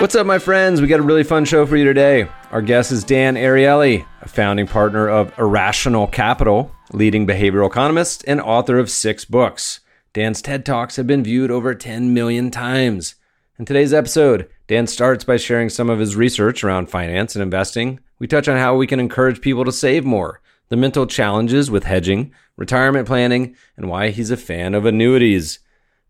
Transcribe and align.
What's 0.00 0.14
up, 0.14 0.26
my 0.26 0.38
friends? 0.38 0.80
We 0.80 0.86
got 0.86 1.00
a 1.00 1.02
really 1.02 1.24
fun 1.24 1.44
show 1.44 1.66
for 1.66 1.76
you 1.76 1.84
today. 1.84 2.26
Our 2.52 2.62
guest 2.62 2.90
is 2.90 3.04
Dan 3.04 3.34
Ariely, 3.34 4.06
a 4.22 4.28
founding 4.28 4.66
partner 4.66 5.06
of 5.06 5.38
Irrational 5.38 6.06
Capital, 6.06 6.74
leading 6.90 7.26
behavioral 7.26 7.66
economist, 7.66 8.24
and 8.26 8.40
author 8.40 8.78
of 8.78 8.88
six 8.88 9.26
books. 9.26 9.80
Dan's 10.14 10.40
TED 10.40 10.64
Talks 10.64 10.96
have 10.96 11.06
been 11.06 11.22
viewed 11.22 11.50
over 11.50 11.74
10 11.74 12.14
million 12.14 12.50
times. 12.50 13.16
In 13.58 13.66
today's 13.66 13.92
episode, 13.92 14.48
Dan 14.68 14.86
starts 14.86 15.24
by 15.24 15.36
sharing 15.36 15.68
some 15.68 15.90
of 15.90 15.98
his 15.98 16.16
research 16.16 16.64
around 16.64 16.88
finance 16.88 17.36
and 17.36 17.42
investing. 17.42 18.00
We 18.18 18.26
touch 18.26 18.48
on 18.48 18.56
how 18.56 18.76
we 18.76 18.86
can 18.86 19.00
encourage 19.00 19.42
people 19.42 19.66
to 19.66 19.72
save 19.72 20.06
more, 20.06 20.40
the 20.70 20.78
mental 20.78 21.06
challenges 21.06 21.70
with 21.70 21.84
hedging, 21.84 22.32
retirement 22.56 23.06
planning, 23.06 23.54
and 23.76 23.90
why 23.90 24.08
he's 24.08 24.30
a 24.30 24.38
fan 24.38 24.72
of 24.72 24.86
annuities. 24.86 25.58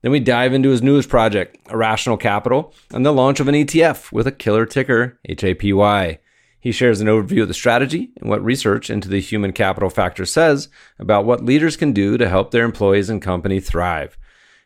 Then 0.02 0.12
we 0.12 0.20
dive 0.20 0.54
into 0.54 0.70
his 0.70 0.82
newest 0.82 1.08
project, 1.08 1.58
Irrational 1.70 2.16
Capital, 2.16 2.72
and 2.92 3.04
the 3.04 3.12
launch 3.12 3.38
of 3.40 3.48
an 3.48 3.54
ETF 3.54 4.12
with 4.12 4.26
a 4.26 4.32
killer 4.32 4.64
ticker, 4.64 5.18
HAPY. 5.28 6.18
He 6.58 6.72
shares 6.72 7.00
an 7.00 7.06
overview 7.06 7.42
of 7.42 7.48
the 7.48 7.54
strategy 7.54 8.10
and 8.20 8.28
what 8.28 8.44
research 8.44 8.90
into 8.90 9.08
the 9.08 9.20
human 9.20 9.52
capital 9.52 9.88
factor 9.88 10.26
says 10.26 10.68
about 10.98 11.24
what 11.24 11.44
leaders 11.44 11.76
can 11.76 11.92
do 11.92 12.18
to 12.18 12.28
help 12.28 12.50
their 12.50 12.64
employees 12.64 13.08
and 13.08 13.22
company 13.22 13.60
thrive. 13.60 14.18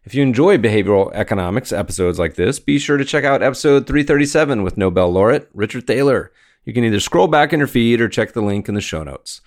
If 0.05 0.15
you 0.15 0.23
enjoy 0.23 0.59
behavioral 0.59 1.13
economics 1.15 1.73
episodes 1.73 2.19
like 2.19 2.35
this, 2.35 2.59
be 2.59 2.79
sure 2.79 2.97
to 2.97 3.05
check 3.05 3.25
out 3.25 3.43
episode 3.43 3.87
337 3.87 4.63
with 4.63 4.77
Nobel 4.77 5.11
laureate 5.11 5.48
Richard 5.55 5.87
Thaler. 5.87 6.33
You 6.65 6.73
can 6.75 6.85
either 6.85 7.01
scroll 7.01 7.29
back 7.29 7.53
in 7.53 7.61
your 7.61 7.69
feed 7.69 8.01
or 8.01 8.09
check 8.09 8.33
the 8.33 8.43
link 8.43 8.69
in 8.69 8.75
the 8.75 8.81
show 8.81 9.03
notes. 9.03 9.41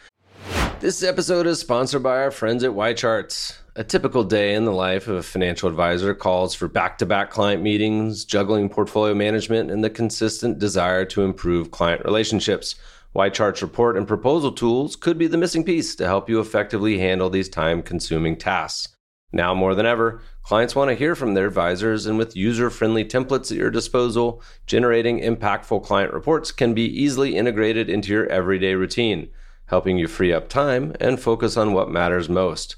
This 0.79 1.03
episode 1.03 1.47
is 1.47 1.59
sponsored 1.59 2.03
by 2.03 2.17
our 2.17 2.31
friends 2.31 2.63
at 2.63 2.71
YCharts. 2.71 3.57
A 3.79 3.83
typical 3.83 4.23
day 4.23 4.55
in 4.55 4.65
the 4.65 4.71
life 4.71 5.07
of 5.07 5.17
a 5.17 5.21
financial 5.21 5.69
advisor 5.69 6.15
calls 6.15 6.55
for 6.55 6.67
back 6.67 6.97
to 6.97 7.05
back 7.05 7.29
client 7.29 7.61
meetings, 7.61 8.25
juggling 8.25 8.69
portfolio 8.69 9.13
management, 9.13 9.69
and 9.69 9.83
the 9.83 9.89
consistent 9.91 10.57
desire 10.57 11.05
to 11.05 11.21
improve 11.21 11.69
client 11.69 12.03
relationships. 12.03 12.73
YChart's 13.15 13.61
report 13.61 13.95
and 13.95 14.07
proposal 14.07 14.51
tools 14.51 14.95
could 14.95 15.19
be 15.19 15.27
the 15.27 15.37
missing 15.37 15.63
piece 15.63 15.95
to 15.95 16.07
help 16.07 16.27
you 16.27 16.39
effectively 16.39 16.97
handle 16.97 17.29
these 17.29 17.49
time 17.49 17.83
consuming 17.83 18.35
tasks. 18.35 18.95
Now 19.31 19.53
more 19.53 19.75
than 19.75 19.85
ever, 19.85 20.21
clients 20.41 20.75
want 20.75 20.89
to 20.89 20.95
hear 20.95 21.13
from 21.13 21.35
their 21.35 21.45
advisors, 21.45 22.07
and 22.07 22.17
with 22.17 22.35
user 22.35 22.71
friendly 22.71 23.05
templates 23.05 23.51
at 23.51 23.57
your 23.57 23.69
disposal, 23.69 24.41
generating 24.65 25.19
impactful 25.19 25.83
client 25.83 26.13
reports 26.13 26.51
can 26.51 26.73
be 26.73 26.85
easily 26.85 27.37
integrated 27.37 27.91
into 27.91 28.11
your 28.11 28.25
everyday 28.25 28.73
routine, 28.73 29.29
helping 29.67 29.99
you 29.99 30.07
free 30.07 30.33
up 30.33 30.49
time 30.49 30.95
and 30.99 31.19
focus 31.19 31.55
on 31.55 31.73
what 31.73 31.91
matters 31.91 32.27
most 32.27 32.77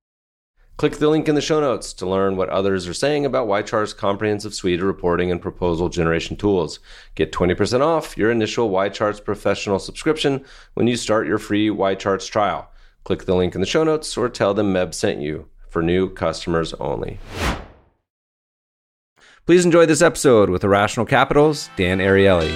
Click 0.81 0.97
the 0.97 1.09
link 1.09 1.29
in 1.29 1.35
the 1.35 1.41
show 1.41 1.61
notes 1.61 1.93
to 1.93 2.09
learn 2.09 2.37
what 2.37 2.49
others 2.49 2.87
are 2.87 2.93
saying 2.95 3.23
about 3.23 3.47
YChart's 3.47 3.93
comprehensive 3.93 4.55
suite 4.55 4.79
of 4.79 4.87
reporting 4.87 5.29
and 5.29 5.39
proposal 5.39 5.89
generation 5.89 6.35
tools. 6.35 6.79
Get 7.13 7.31
20% 7.31 7.81
off 7.81 8.17
your 8.17 8.31
initial 8.31 8.71
YCharts 8.71 9.23
professional 9.23 9.77
subscription 9.77 10.43
when 10.73 10.87
you 10.87 10.97
start 10.97 11.27
your 11.27 11.37
free 11.37 11.69
YCharts 11.69 12.27
trial. 12.31 12.71
Click 13.03 13.25
the 13.25 13.35
link 13.35 13.53
in 13.53 13.61
the 13.61 13.67
show 13.67 13.83
notes 13.83 14.17
or 14.17 14.27
tell 14.27 14.55
them 14.55 14.73
Meb 14.73 14.95
sent 14.95 15.21
you 15.21 15.47
for 15.69 15.83
new 15.83 16.09
customers 16.09 16.73
only. 16.79 17.19
Please 19.45 19.63
enjoy 19.63 19.85
this 19.85 20.01
episode 20.01 20.49
with 20.49 20.63
Irrational 20.63 21.05
Capital's 21.05 21.69
Dan 21.75 21.99
Ariely. 21.99 22.49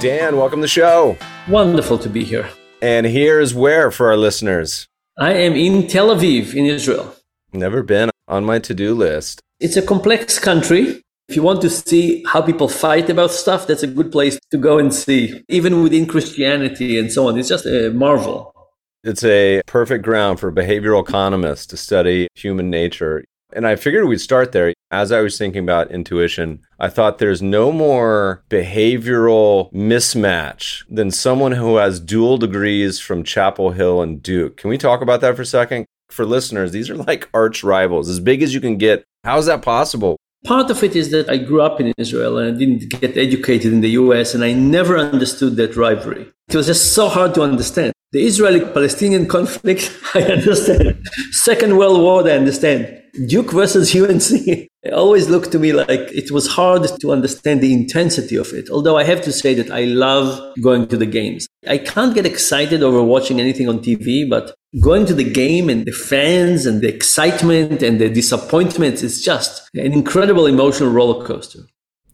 Dan, 0.00 0.38
welcome 0.38 0.60
to 0.60 0.62
the 0.62 0.68
show. 0.68 1.18
Wonderful 1.48 1.98
to 1.98 2.08
be 2.08 2.24
here. 2.24 2.48
And 2.80 3.04
here's 3.04 3.52
where 3.52 3.90
for 3.90 4.06
our 4.08 4.16
listeners. 4.16 4.88
I 5.20 5.32
am 5.32 5.54
in 5.54 5.88
Tel 5.88 6.14
Aviv, 6.14 6.54
in 6.54 6.64
Israel. 6.64 7.12
Never 7.52 7.82
been 7.82 8.08
on 8.28 8.44
my 8.44 8.60
to 8.60 8.72
do 8.72 8.94
list. 8.94 9.40
It's 9.58 9.76
a 9.76 9.82
complex 9.82 10.38
country. 10.38 11.02
If 11.28 11.34
you 11.34 11.42
want 11.42 11.60
to 11.62 11.70
see 11.70 12.22
how 12.24 12.40
people 12.40 12.68
fight 12.68 13.10
about 13.10 13.32
stuff, 13.32 13.66
that's 13.66 13.82
a 13.82 13.88
good 13.88 14.12
place 14.12 14.38
to 14.52 14.56
go 14.56 14.78
and 14.78 14.94
see. 14.94 15.42
Even 15.48 15.82
within 15.82 16.06
Christianity 16.06 17.00
and 17.00 17.10
so 17.10 17.26
on, 17.26 17.36
it's 17.36 17.48
just 17.48 17.66
a 17.66 17.90
marvel. 17.90 18.54
It's 19.02 19.24
a 19.24 19.60
perfect 19.66 20.04
ground 20.04 20.38
for 20.38 20.52
behavioral 20.52 21.02
economists 21.02 21.66
to 21.66 21.76
study 21.76 22.28
human 22.36 22.70
nature. 22.70 23.24
And 23.52 23.66
I 23.66 23.76
figured 23.76 24.06
we'd 24.06 24.20
start 24.20 24.52
there. 24.52 24.74
As 24.90 25.12
I 25.12 25.20
was 25.20 25.36
thinking 25.36 25.62
about 25.62 25.90
intuition, 25.90 26.60
I 26.78 26.88
thought 26.88 27.18
there's 27.18 27.42
no 27.42 27.72
more 27.72 28.42
behavioral 28.48 29.72
mismatch 29.72 30.84
than 30.88 31.10
someone 31.10 31.52
who 31.52 31.76
has 31.76 32.00
dual 32.00 32.38
degrees 32.38 32.98
from 32.98 33.22
Chapel 33.22 33.70
Hill 33.72 34.00
and 34.00 34.22
Duke. 34.22 34.56
Can 34.56 34.70
we 34.70 34.78
talk 34.78 35.02
about 35.02 35.20
that 35.20 35.36
for 35.36 35.42
a 35.42 35.46
second? 35.46 35.86
For 36.10 36.24
listeners, 36.24 36.72
these 36.72 36.88
are 36.88 36.96
like 36.96 37.28
arch 37.34 37.62
rivals, 37.62 38.08
as 38.08 38.20
big 38.20 38.42
as 38.42 38.54
you 38.54 38.60
can 38.60 38.78
get. 38.78 39.04
How 39.24 39.38
is 39.38 39.46
that 39.46 39.62
possible? 39.62 40.16
Part 40.44 40.70
of 40.70 40.82
it 40.82 40.96
is 40.96 41.10
that 41.10 41.28
I 41.28 41.36
grew 41.36 41.60
up 41.60 41.80
in 41.80 41.92
Israel 41.98 42.38
and 42.38 42.54
I 42.54 42.58
didn't 42.58 42.88
get 43.00 43.16
educated 43.16 43.72
in 43.72 43.80
the 43.80 43.90
US, 43.90 44.34
and 44.34 44.44
I 44.44 44.52
never 44.52 44.96
understood 44.96 45.56
that 45.56 45.76
rivalry. 45.76 46.26
It 46.48 46.56
was 46.56 46.66
just 46.66 46.94
so 46.94 47.08
hard 47.08 47.34
to 47.34 47.42
understand. 47.42 47.92
The 48.12 48.24
Israeli 48.24 48.60
Palestinian 48.60 49.26
conflict, 49.26 49.92
I 50.14 50.22
understand. 50.22 51.06
Second 51.32 51.76
World 51.76 52.00
War, 52.00 52.26
I 52.26 52.32
understand. 52.32 53.02
Duke 53.26 53.52
versus 53.52 53.94
UNC 54.02 54.68
always 54.92 55.28
looked 55.28 55.52
to 55.52 55.58
me 55.58 55.72
like 55.72 55.88
it 55.90 56.30
was 56.30 56.46
hard 56.46 56.86
to 57.00 57.12
understand 57.12 57.60
the 57.60 57.72
intensity 57.72 58.36
of 58.36 58.52
it. 58.52 58.68
Although 58.70 58.96
I 58.96 59.04
have 59.04 59.22
to 59.22 59.32
say 59.32 59.54
that 59.54 59.70
I 59.70 59.84
love 59.84 60.54
going 60.60 60.86
to 60.88 60.96
the 60.96 61.06
games. 61.06 61.48
I 61.68 61.78
can't 61.78 62.14
get 62.14 62.26
excited 62.26 62.82
over 62.82 63.02
watching 63.02 63.40
anything 63.40 63.68
on 63.68 63.80
TV, 63.80 64.28
but 64.28 64.54
going 64.80 65.06
to 65.06 65.14
the 65.14 65.28
game 65.28 65.68
and 65.68 65.84
the 65.84 65.92
fans 65.92 66.66
and 66.66 66.80
the 66.80 66.88
excitement 66.88 67.82
and 67.82 68.00
the 68.00 68.08
disappointment 68.08 69.02
is 69.02 69.22
just 69.22 69.68
an 69.74 69.92
incredible 69.92 70.46
emotional 70.46 70.90
roller 70.90 71.24
coaster. 71.24 71.60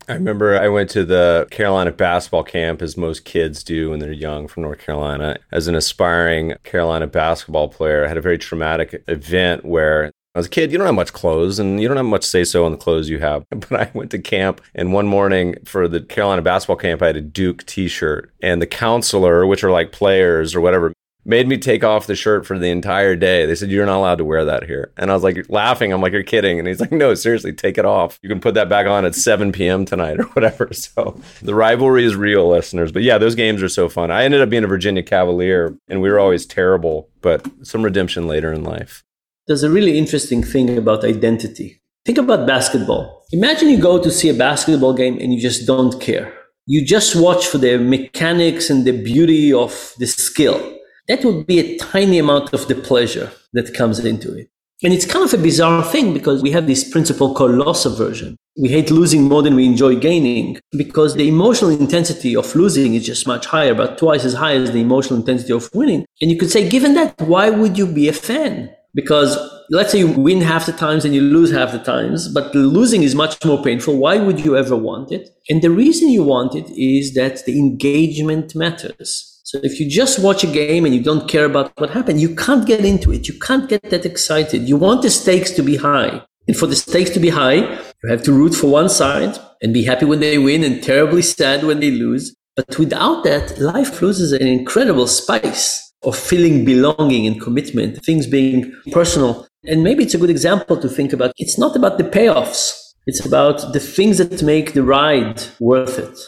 I 0.06 0.12
remember 0.12 0.58
I 0.58 0.68
went 0.68 0.90
to 0.90 1.04
the 1.04 1.48
Carolina 1.50 1.90
basketball 1.90 2.44
camp, 2.44 2.82
as 2.82 2.94
most 2.94 3.24
kids 3.24 3.64
do 3.64 3.90
when 3.90 4.00
they're 4.00 4.12
young 4.12 4.48
from 4.48 4.64
North 4.64 4.80
Carolina. 4.80 5.38
As 5.50 5.66
an 5.66 5.74
aspiring 5.74 6.54
Carolina 6.62 7.06
basketball 7.06 7.68
player, 7.68 8.04
I 8.04 8.08
had 8.08 8.18
a 8.18 8.22
very 8.22 8.36
traumatic 8.36 9.02
event 9.08 9.64
where 9.64 10.12
as 10.34 10.46
a 10.46 10.48
kid, 10.50 10.72
you 10.72 10.78
don't 10.78 10.86
have 10.86 10.94
much 10.94 11.12
clothes 11.12 11.58
and 11.58 11.80
you 11.80 11.86
don't 11.86 11.96
have 11.96 12.06
much 12.06 12.24
say 12.24 12.42
so 12.42 12.64
on 12.64 12.72
the 12.72 12.78
clothes 12.78 13.08
you 13.08 13.20
have. 13.20 13.44
But 13.50 13.72
I 13.72 13.90
went 13.94 14.10
to 14.10 14.18
camp 14.18 14.60
and 14.74 14.92
one 14.92 15.06
morning 15.06 15.56
for 15.64 15.88
the 15.88 16.00
Carolina 16.00 16.42
basketball 16.42 16.76
camp, 16.76 17.02
I 17.02 17.06
had 17.06 17.16
a 17.16 17.20
Duke 17.20 17.64
t 17.66 17.88
shirt. 17.88 18.32
And 18.42 18.60
the 18.60 18.66
counselor, 18.66 19.46
which 19.46 19.62
are 19.64 19.70
like 19.70 19.92
players 19.92 20.54
or 20.54 20.60
whatever, 20.60 20.92
made 21.24 21.48
me 21.48 21.56
take 21.56 21.82
off 21.82 22.06
the 22.06 22.14
shirt 22.14 22.44
for 22.46 22.58
the 22.58 22.68
entire 22.68 23.16
day. 23.16 23.46
They 23.46 23.54
said, 23.54 23.70
You're 23.70 23.86
not 23.86 23.98
allowed 23.98 24.18
to 24.18 24.24
wear 24.24 24.44
that 24.44 24.64
here. 24.64 24.92
And 24.96 25.10
I 25.10 25.14
was 25.14 25.22
like 25.22 25.48
laughing. 25.48 25.92
I'm 25.92 26.00
like, 26.00 26.12
You're 26.12 26.22
kidding. 26.22 26.58
And 26.58 26.68
he's 26.68 26.80
like, 26.80 26.92
No, 26.92 27.14
seriously, 27.14 27.52
take 27.52 27.78
it 27.78 27.84
off. 27.84 28.18
You 28.22 28.28
can 28.28 28.40
put 28.40 28.54
that 28.54 28.68
back 28.68 28.86
on 28.86 29.04
at 29.04 29.14
7 29.14 29.52
p.m. 29.52 29.84
tonight 29.84 30.18
or 30.20 30.24
whatever. 30.24 30.70
So 30.74 31.18
the 31.40 31.54
rivalry 31.54 32.04
is 32.04 32.16
real, 32.16 32.48
listeners. 32.48 32.92
But 32.92 33.02
yeah, 33.02 33.16
those 33.16 33.34
games 33.34 33.62
are 33.62 33.68
so 33.68 33.88
fun. 33.88 34.10
I 34.10 34.24
ended 34.24 34.42
up 34.42 34.50
being 34.50 34.64
a 34.64 34.68
Virginia 34.68 35.02
Cavalier 35.02 35.78
and 35.88 36.02
we 36.02 36.10
were 36.10 36.18
always 36.18 36.44
terrible, 36.44 37.08
but 37.22 37.46
some 37.62 37.82
redemption 37.82 38.26
later 38.26 38.52
in 38.52 38.64
life. 38.64 39.04
There's 39.46 39.62
a 39.62 39.68
really 39.68 39.98
interesting 39.98 40.42
thing 40.42 40.78
about 40.78 41.04
identity. 41.04 41.82
Think 42.06 42.16
about 42.16 42.46
basketball. 42.46 43.26
Imagine 43.30 43.68
you 43.68 43.78
go 43.78 44.02
to 44.02 44.10
see 44.10 44.30
a 44.30 44.34
basketball 44.34 44.94
game 44.94 45.18
and 45.20 45.34
you 45.34 45.40
just 45.40 45.66
don't 45.66 46.00
care. 46.00 46.32
You 46.64 46.82
just 46.82 47.14
watch 47.14 47.46
for 47.46 47.58
the 47.58 47.76
mechanics 47.76 48.70
and 48.70 48.86
the 48.86 48.92
beauty 48.92 49.52
of 49.52 49.92
the 49.98 50.06
skill. 50.06 50.78
That 51.08 51.22
would 51.26 51.46
be 51.46 51.58
a 51.58 51.76
tiny 51.76 52.18
amount 52.18 52.54
of 52.54 52.68
the 52.68 52.74
pleasure 52.74 53.32
that 53.52 53.74
comes 53.74 53.98
into 54.02 54.34
it. 54.34 54.48
And 54.82 54.94
it's 54.94 55.04
kind 55.04 55.26
of 55.26 55.34
a 55.34 55.42
bizarre 55.42 55.84
thing 55.84 56.14
because 56.14 56.42
we 56.42 56.50
have 56.52 56.66
this 56.66 56.88
principle 56.88 57.34
called 57.34 57.52
loss 57.52 57.84
aversion. 57.84 58.36
We 58.58 58.70
hate 58.70 58.90
losing 58.90 59.24
more 59.24 59.42
than 59.42 59.56
we 59.56 59.66
enjoy 59.66 59.96
gaining 59.96 60.58
because 60.72 61.16
the 61.16 61.28
emotional 61.28 61.70
intensity 61.70 62.34
of 62.34 62.54
losing 62.56 62.94
is 62.94 63.04
just 63.04 63.26
much 63.26 63.44
higher, 63.44 63.72
about 63.72 63.98
twice 63.98 64.24
as 64.24 64.32
high 64.32 64.54
as 64.54 64.72
the 64.72 64.80
emotional 64.80 65.20
intensity 65.20 65.52
of 65.52 65.68
winning. 65.74 66.06
And 66.22 66.30
you 66.30 66.38
could 66.38 66.50
say, 66.50 66.66
given 66.66 66.94
that, 66.94 67.20
why 67.20 67.50
would 67.50 67.76
you 67.76 67.86
be 67.86 68.08
a 68.08 68.14
fan? 68.14 68.74
Because 68.94 69.36
let's 69.70 69.92
say 69.92 69.98
you 69.98 70.08
win 70.08 70.40
half 70.40 70.66
the 70.66 70.72
times 70.72 71.04
and 71.04 71.14
you 71.14 71.20
lose 71.20 71.50
half 71.50 71.72
the 71.72 71.78
times, 71.78 72.28
but 72.28 72.54
losing 72.54 73.02
is 73.02 73.14
much 73.14 73.44
more 73.44 73.62
painful. 73.62 73.98
Why 73.98 74.18
would 74.18 74.44
you 74.44 74.56
ever 74.56 74.76
want 74.76 75.10
it? 75.10 75.30
And 75.48 75.62
the 75.62 75.70
reason 75.70 76.10
you 76.10 76.22
want 76.22 76.54
it 76.54 76.70
is 76.70 77.14
that 77.14 77.44
the 77.44 77.58
engagement 77.58 78.54
matters. 78.54 79.40
So 79.44 79.58
if 79.62 79.78
you 79.78 79.90
just 79.90 80.20
watch 80.20 80.42
a 80.44 80.46
game 80.46 80.84
and 80.84 80.94
you 80.94 81.02
don't 81.02 81.28
care 81.28 81.44
about 81.44 81.72
what 81.78 81.90
happened, 81.90 82.20
you 82.20 82.34
can't 82.34 82.66
get 82.66 82.84
into 82.84 83.12
it. 83.12 83.28
You 83.28 83.38
can't 83.38 83.68
get 83.68 83.82
that 83.90 84.06
excited. 84.06 84.68
You 84.68 84.76
want 84.76 85.02
the 85.02 85.10
stakes 85.10 85.50
to 85.52 85.62
be 85.62 85.76
high. 85.76 86.22
And 86.46 86.56
for 86.56 86.66
the 86.66 86.76
stakes 86.76 87.10
to 87.10 87.20
be 87.20 87.30
high, 87.30 87.56
you 87.56 88.10
have 88.10 88.22
to 88.24 88.32
root 88.32 88.54
for 88.54 88.68
one 88.68 88.88
side 88.88 89.38
and 89.62 89.74
be 89.74 89.84
happy 89.84 90.04
when 90.04 90.20
they 90.20 90.38
win 90.38 90.62
and 90.62 90.82
terribly 90.82 91.22
sad 91.22 91.64
when 91.64 91.80
they 91.80 91.90
lose. 91.90 92.34
But 92.56 92.78
without 92.78 93.24
that, 93.24 93.58
life 93.58 94.00
loses 94.00 94.32
an 94.32 94.46
incredible 94.46 95.06
spice 95.06 95.92
of 96.04 96.16
feeling 96.16 96.64
belonging 96.64 97.26
and 97.26 97.40
commitment, 97.40 98.04
things 98.04 98.26
being 98.26 98.72
personal. 98.92 99.46
And 99.64 99.82
maybe 99.82 100.04
it's 100.04 100.14
a 100.14 100.18
good 100.18 100.30
example 100.30 100.76
to 100.80 100.88
think 100.88 101.12
about. 101.12 101.32
It's 101.38 101.58
not 101.58 101.74
about 101.76 101.98
the 101.98 102.04
payoffs. 102.04 102.80
It's 103.06 103.24
about 103.24 103.72
the 103.72 103.80
things 103.80 104.18
that 104.18 104.42
make 104.42 104.72
the 104.72 104.82
ride 104.82 105.42
worth 105.60 105.98
it. 105.98 106.18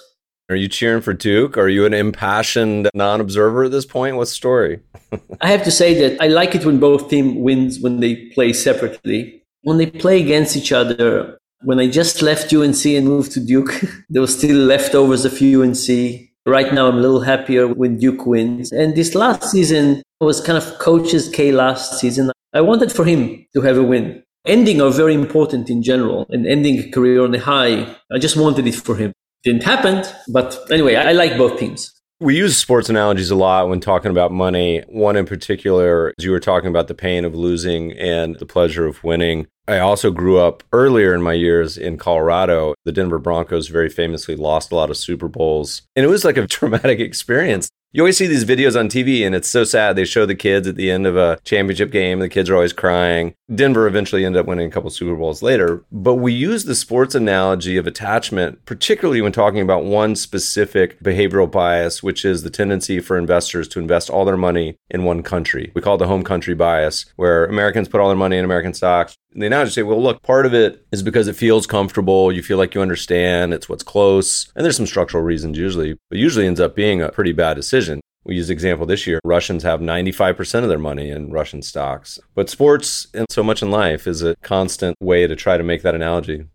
Are 0.49 0.56
you 0.56 0.69
cheering 0.69 1.02
for 1.02 1.12
Duke? 1.12 1.58
Are 1.58 1.69
you 1.69 1.87
an 1.87 1.94
impassioned 1.94 2.88
non-observer 2.94 3.64
at 3.64 3.73
this 3.73 3.84
point? 3.87 4.17
What's 4.17 4.31
the 4.31 4.37
story? 4.37 4.81
I 5.40 5.49
have 5.49 5.64
to 5.64 5.73
say 5.73 5.94
that 6.00 6.22
I 6.22 6.29
like 6.29 6.55
it 6.55 6.64
when 6.64 6.79
both 6.79 7.11
team 7.11 7.43
wins 7.43 7.81
when 7.81 7.99
they 7.99 8.26
play 8.26 8.52
separately. 8.52 9.43
When 9.62 9.79
they 9.79 9.87
play 9.87 10.20
against 10.20 10.56
each 10.56 10.70
other, 10.70 11.38
when 11.62 11.81
I 11.81 11.88
just 11.88 12.22
left 12.22 12.52
UNC 12.52 12.84
and 12.87 13.06
moved 13.06 13.32
to 13.32 13.40
Duke, 13.40 13.82
there 14.08 14.22
was 14.22 14.38
still 14.38 14.56
leftovers 14.56 15.25
of 15.25 15.43
UNC. 15.43 16.31
Right 16.46 16.72
now, 16.72 16.87
I'm 16.87 16.98
a 16.98 17.00
little 17.00 17.20
happier 17.20 17.66
when 17.66 17.98
Duke 17.98 18.25
wins. 18.25 18.70
And 18.70 18.94
this 18.94 19.14
last 19.14 19.50
season 19.50 20.02
was 20.20 20.40
kind 20.40 20.56
of 20.56 20.78
coach's 20.78 21.28
K 21.28 21.50
last 21.50 21.98
season. 21.98 22.31
I 22.54 22.60
wanted 22.60 22.93
for 22.93 23.04
him 23.04 23.44
to 23.52 23.60
have 23.62 23.76
a 23.76 23.82
win. 23.82 24.22
Ending 24.46 24.81
are 24.81 24.90
very 24.90 25.14
important 25.14 25.69
in 25.69 25.82
general, 25.82 26.25
and 26.31 26.46
ending 26.46 26.78
a 26.78 26.90
career 26.90 27.25
on 27.25 27.34
a 27.34 27.40
high. 27.40 27.96
I 28.12 28.19
just 28.19 28.37
wanted 28.37 28.66
it 28.66 28.76
for 28.76 28.94
him 28.94 29.12
didn't 29.46 29.62
happen. 29.62 30.04
But 30.28 30.58
anyway, 30.70 30.96
I 30.96 31.12
like 31.12 31.38
both 31.38 31.58
teams. 31.58 31.93
We 32.18 32.34
use 32.34 32.56
sports 32.56 32.88
analogies 32.88 33.30
a 33.30 33.34
lot 33.34 33.68
when 33.68 33.78
talking 33.78 34.10
about 34.10 34.32
money. 34.32 34.82
One 34.88 35.16
in 35.16 35.26
particular, 35.26 36.14
as 36.18 36.24
you 36.24 36.30
were 36.30 36.40
talking 36.40 36.70
about 36.70 36.88
the 36.88 36.94
pain 36.94 37.26
of 37.26 37.34
losing 37.34 37.92
and 37.92 38.38
the 38.38 38.46
pleasure 38.46 38.86
of 38.86 39.04
winning. 39.04 39.48
I 39.68 39.80
also 39.80 40.10
grew 40.10 40.38
up 40.38 40.62
earlier 40.72 41.12
in 41.12 41.20
my 41.20 41.34
years 41.34 41.76
in 41.76 41.98
Colorado. 41.98 42.74
The 42.86 42.92
Denver 42.92 43.18
Broncos 43.18 43.68
very 43.68 43.90
famously 43.90 44.34
lost 44.34 44.72
a 44.72 44.76
lot 44.76 44.88
of 44.88 44.96
Super 44.96 45.28
Bowls. 45.28 45.82
And 45.94 46.06
it 46.06 46.08
was 46.08 46.24
like 46.24 46.38
a 46.38 46.46
traumatic 46.46 47.00
experience. 47.00 47.68
You 47.92 48.02
always 48.02 48.18
see 48.18 48.26
these 48.26 48.44
videos 48.44 48.78
on 48.78 48.88
TV 48.88 49.24
and 49.24 49.34
it's 49.34 49.48
so 49.48 49.64
sad. 49.64 49.96
They 49.96 50.04
show 50.04 50.26
the 50.26 50.34
kids 50.34 50.66
at 50.66 50.76
the 50.76 50.90
end 50.90 51.06
of 51.06 51.16
a 51.16 51.38
championship 51.44 51.90
game. 51.90 52.18
And 52.18 52.22
the 52.22 52.28
kids 52.28 52.50
are 52.50 52.54
always 52.54 52.72
crying. 52.72 53.34
Denver 53.54 53.86
eventually 53.86 54.24
ended 54.24 54.40
up 54.40 54.46
winning 54.46 54.68
a 54.68 54.70
couple 54.70 54.90
Super 54.90 55.14
Bowls 55.14 55.40
later. 55.40 55.84
But 55.92 56.16
we 56.16 56.32
use 56.32 56.64
the 56.64 56.74
sports 56.74 57.14
analogy 57.14 57.76
of 57.76 57.86
attachment, 57.86 58.64
particularly 58.66 59.22
when 59.22 59.32
talking 59.32 59.60
about 59.60 59.84
one 59.84 60.16
specific 60.16 61.00
behavioral 61.00 61.50
bias, 61.50 62.02
which 62.02 62.24
is 62.24 62.42
the 62.42 62.50
tendency 62.50 62.98
for 63.00 63.16
investors 63.16 63.68
to 63.68 63.78
invest 63.78 64.10
all 64.10 64.24
their 64.24 64.36
money 64.36 64.76
in 64.90 65.04
one 65.04 65.22
country. 65.22 65.70
We 65.74 65.80
call 65.80 65.94
it 65.94 65.98
the 65.98 66.08
home 66.08 66.24
country 66.24 66.54
bias, 66.54 67.06
where 67.14 67.46
Americans 67.46 67.88
put 67.88 68.00
all 68.00 68.08
their 68.08 68.16
money 68.16 68.36
in 68.36 68.44
American 68.44 68.74
stocks. 68.74 69.16
They 69.38 69.50
now 69.50 69.64
just 69.64 69.74
say, 69.74 69.82
well, 69.82 70.02
look, 70.02 70.22
part 70.22 70.46
of 70.46 70.54
it 70.54 70.86
is 70.92 71.02
because 71.02 71.28
it 71.28 71.36
feels 71.36 71.66
comfortable. 71.66 72.32
You 72.32 72.42
feel 72.42 72.56
like 72.56 72.74
you 72.74 72.80
understand. 72.80 73.52
It's 73.52 73.68
what's 73.68 73.82
close. 73.82 74.50
And 74.56 74.64
there's 74.64 74.78
some 74.78 74.86
structural 74.86 75.22
reasons 75.22 75.58
usually, 75.58 75.98
but 76.08 76.18
usually 76.18 76.46
ends 76.46 76.58
up 76.58 76.74
being 76.74 77.02
a 77.02 77.10
pretty 77.10 77.32
bad 77.32 77.54
decision 77.54 77.75
we 78.25 78.34
use 78.34 78.50
example 78.50 78.87
this 78.87 79.06
year. 79.06 79.20
Russians 79.25 79.62
have 79.62 79.81
95% 79.81 80.62
of 80.62 80.69
their 80.69 80.78
money 80.78 81.11
in 81.11 81.31
Russian 81.31 81.62
stocks. 81.62 82.19
But 82.34 82.50
sports 82.50 83.06
and 83.14 83.26
so 83.31 83.43
much 83.43 83.62
in 83.62 83.70
life 83.70 84.06
is 84.06 84.23
a 84.23 84.34
constant 84.43 84.96
way 85.00 85.26
to 85.26 85.37
try 85.37 85.56
to 85.56 85.62
make 85.62 85.82
that 85.82 85.94
analogy. 85.94 86.46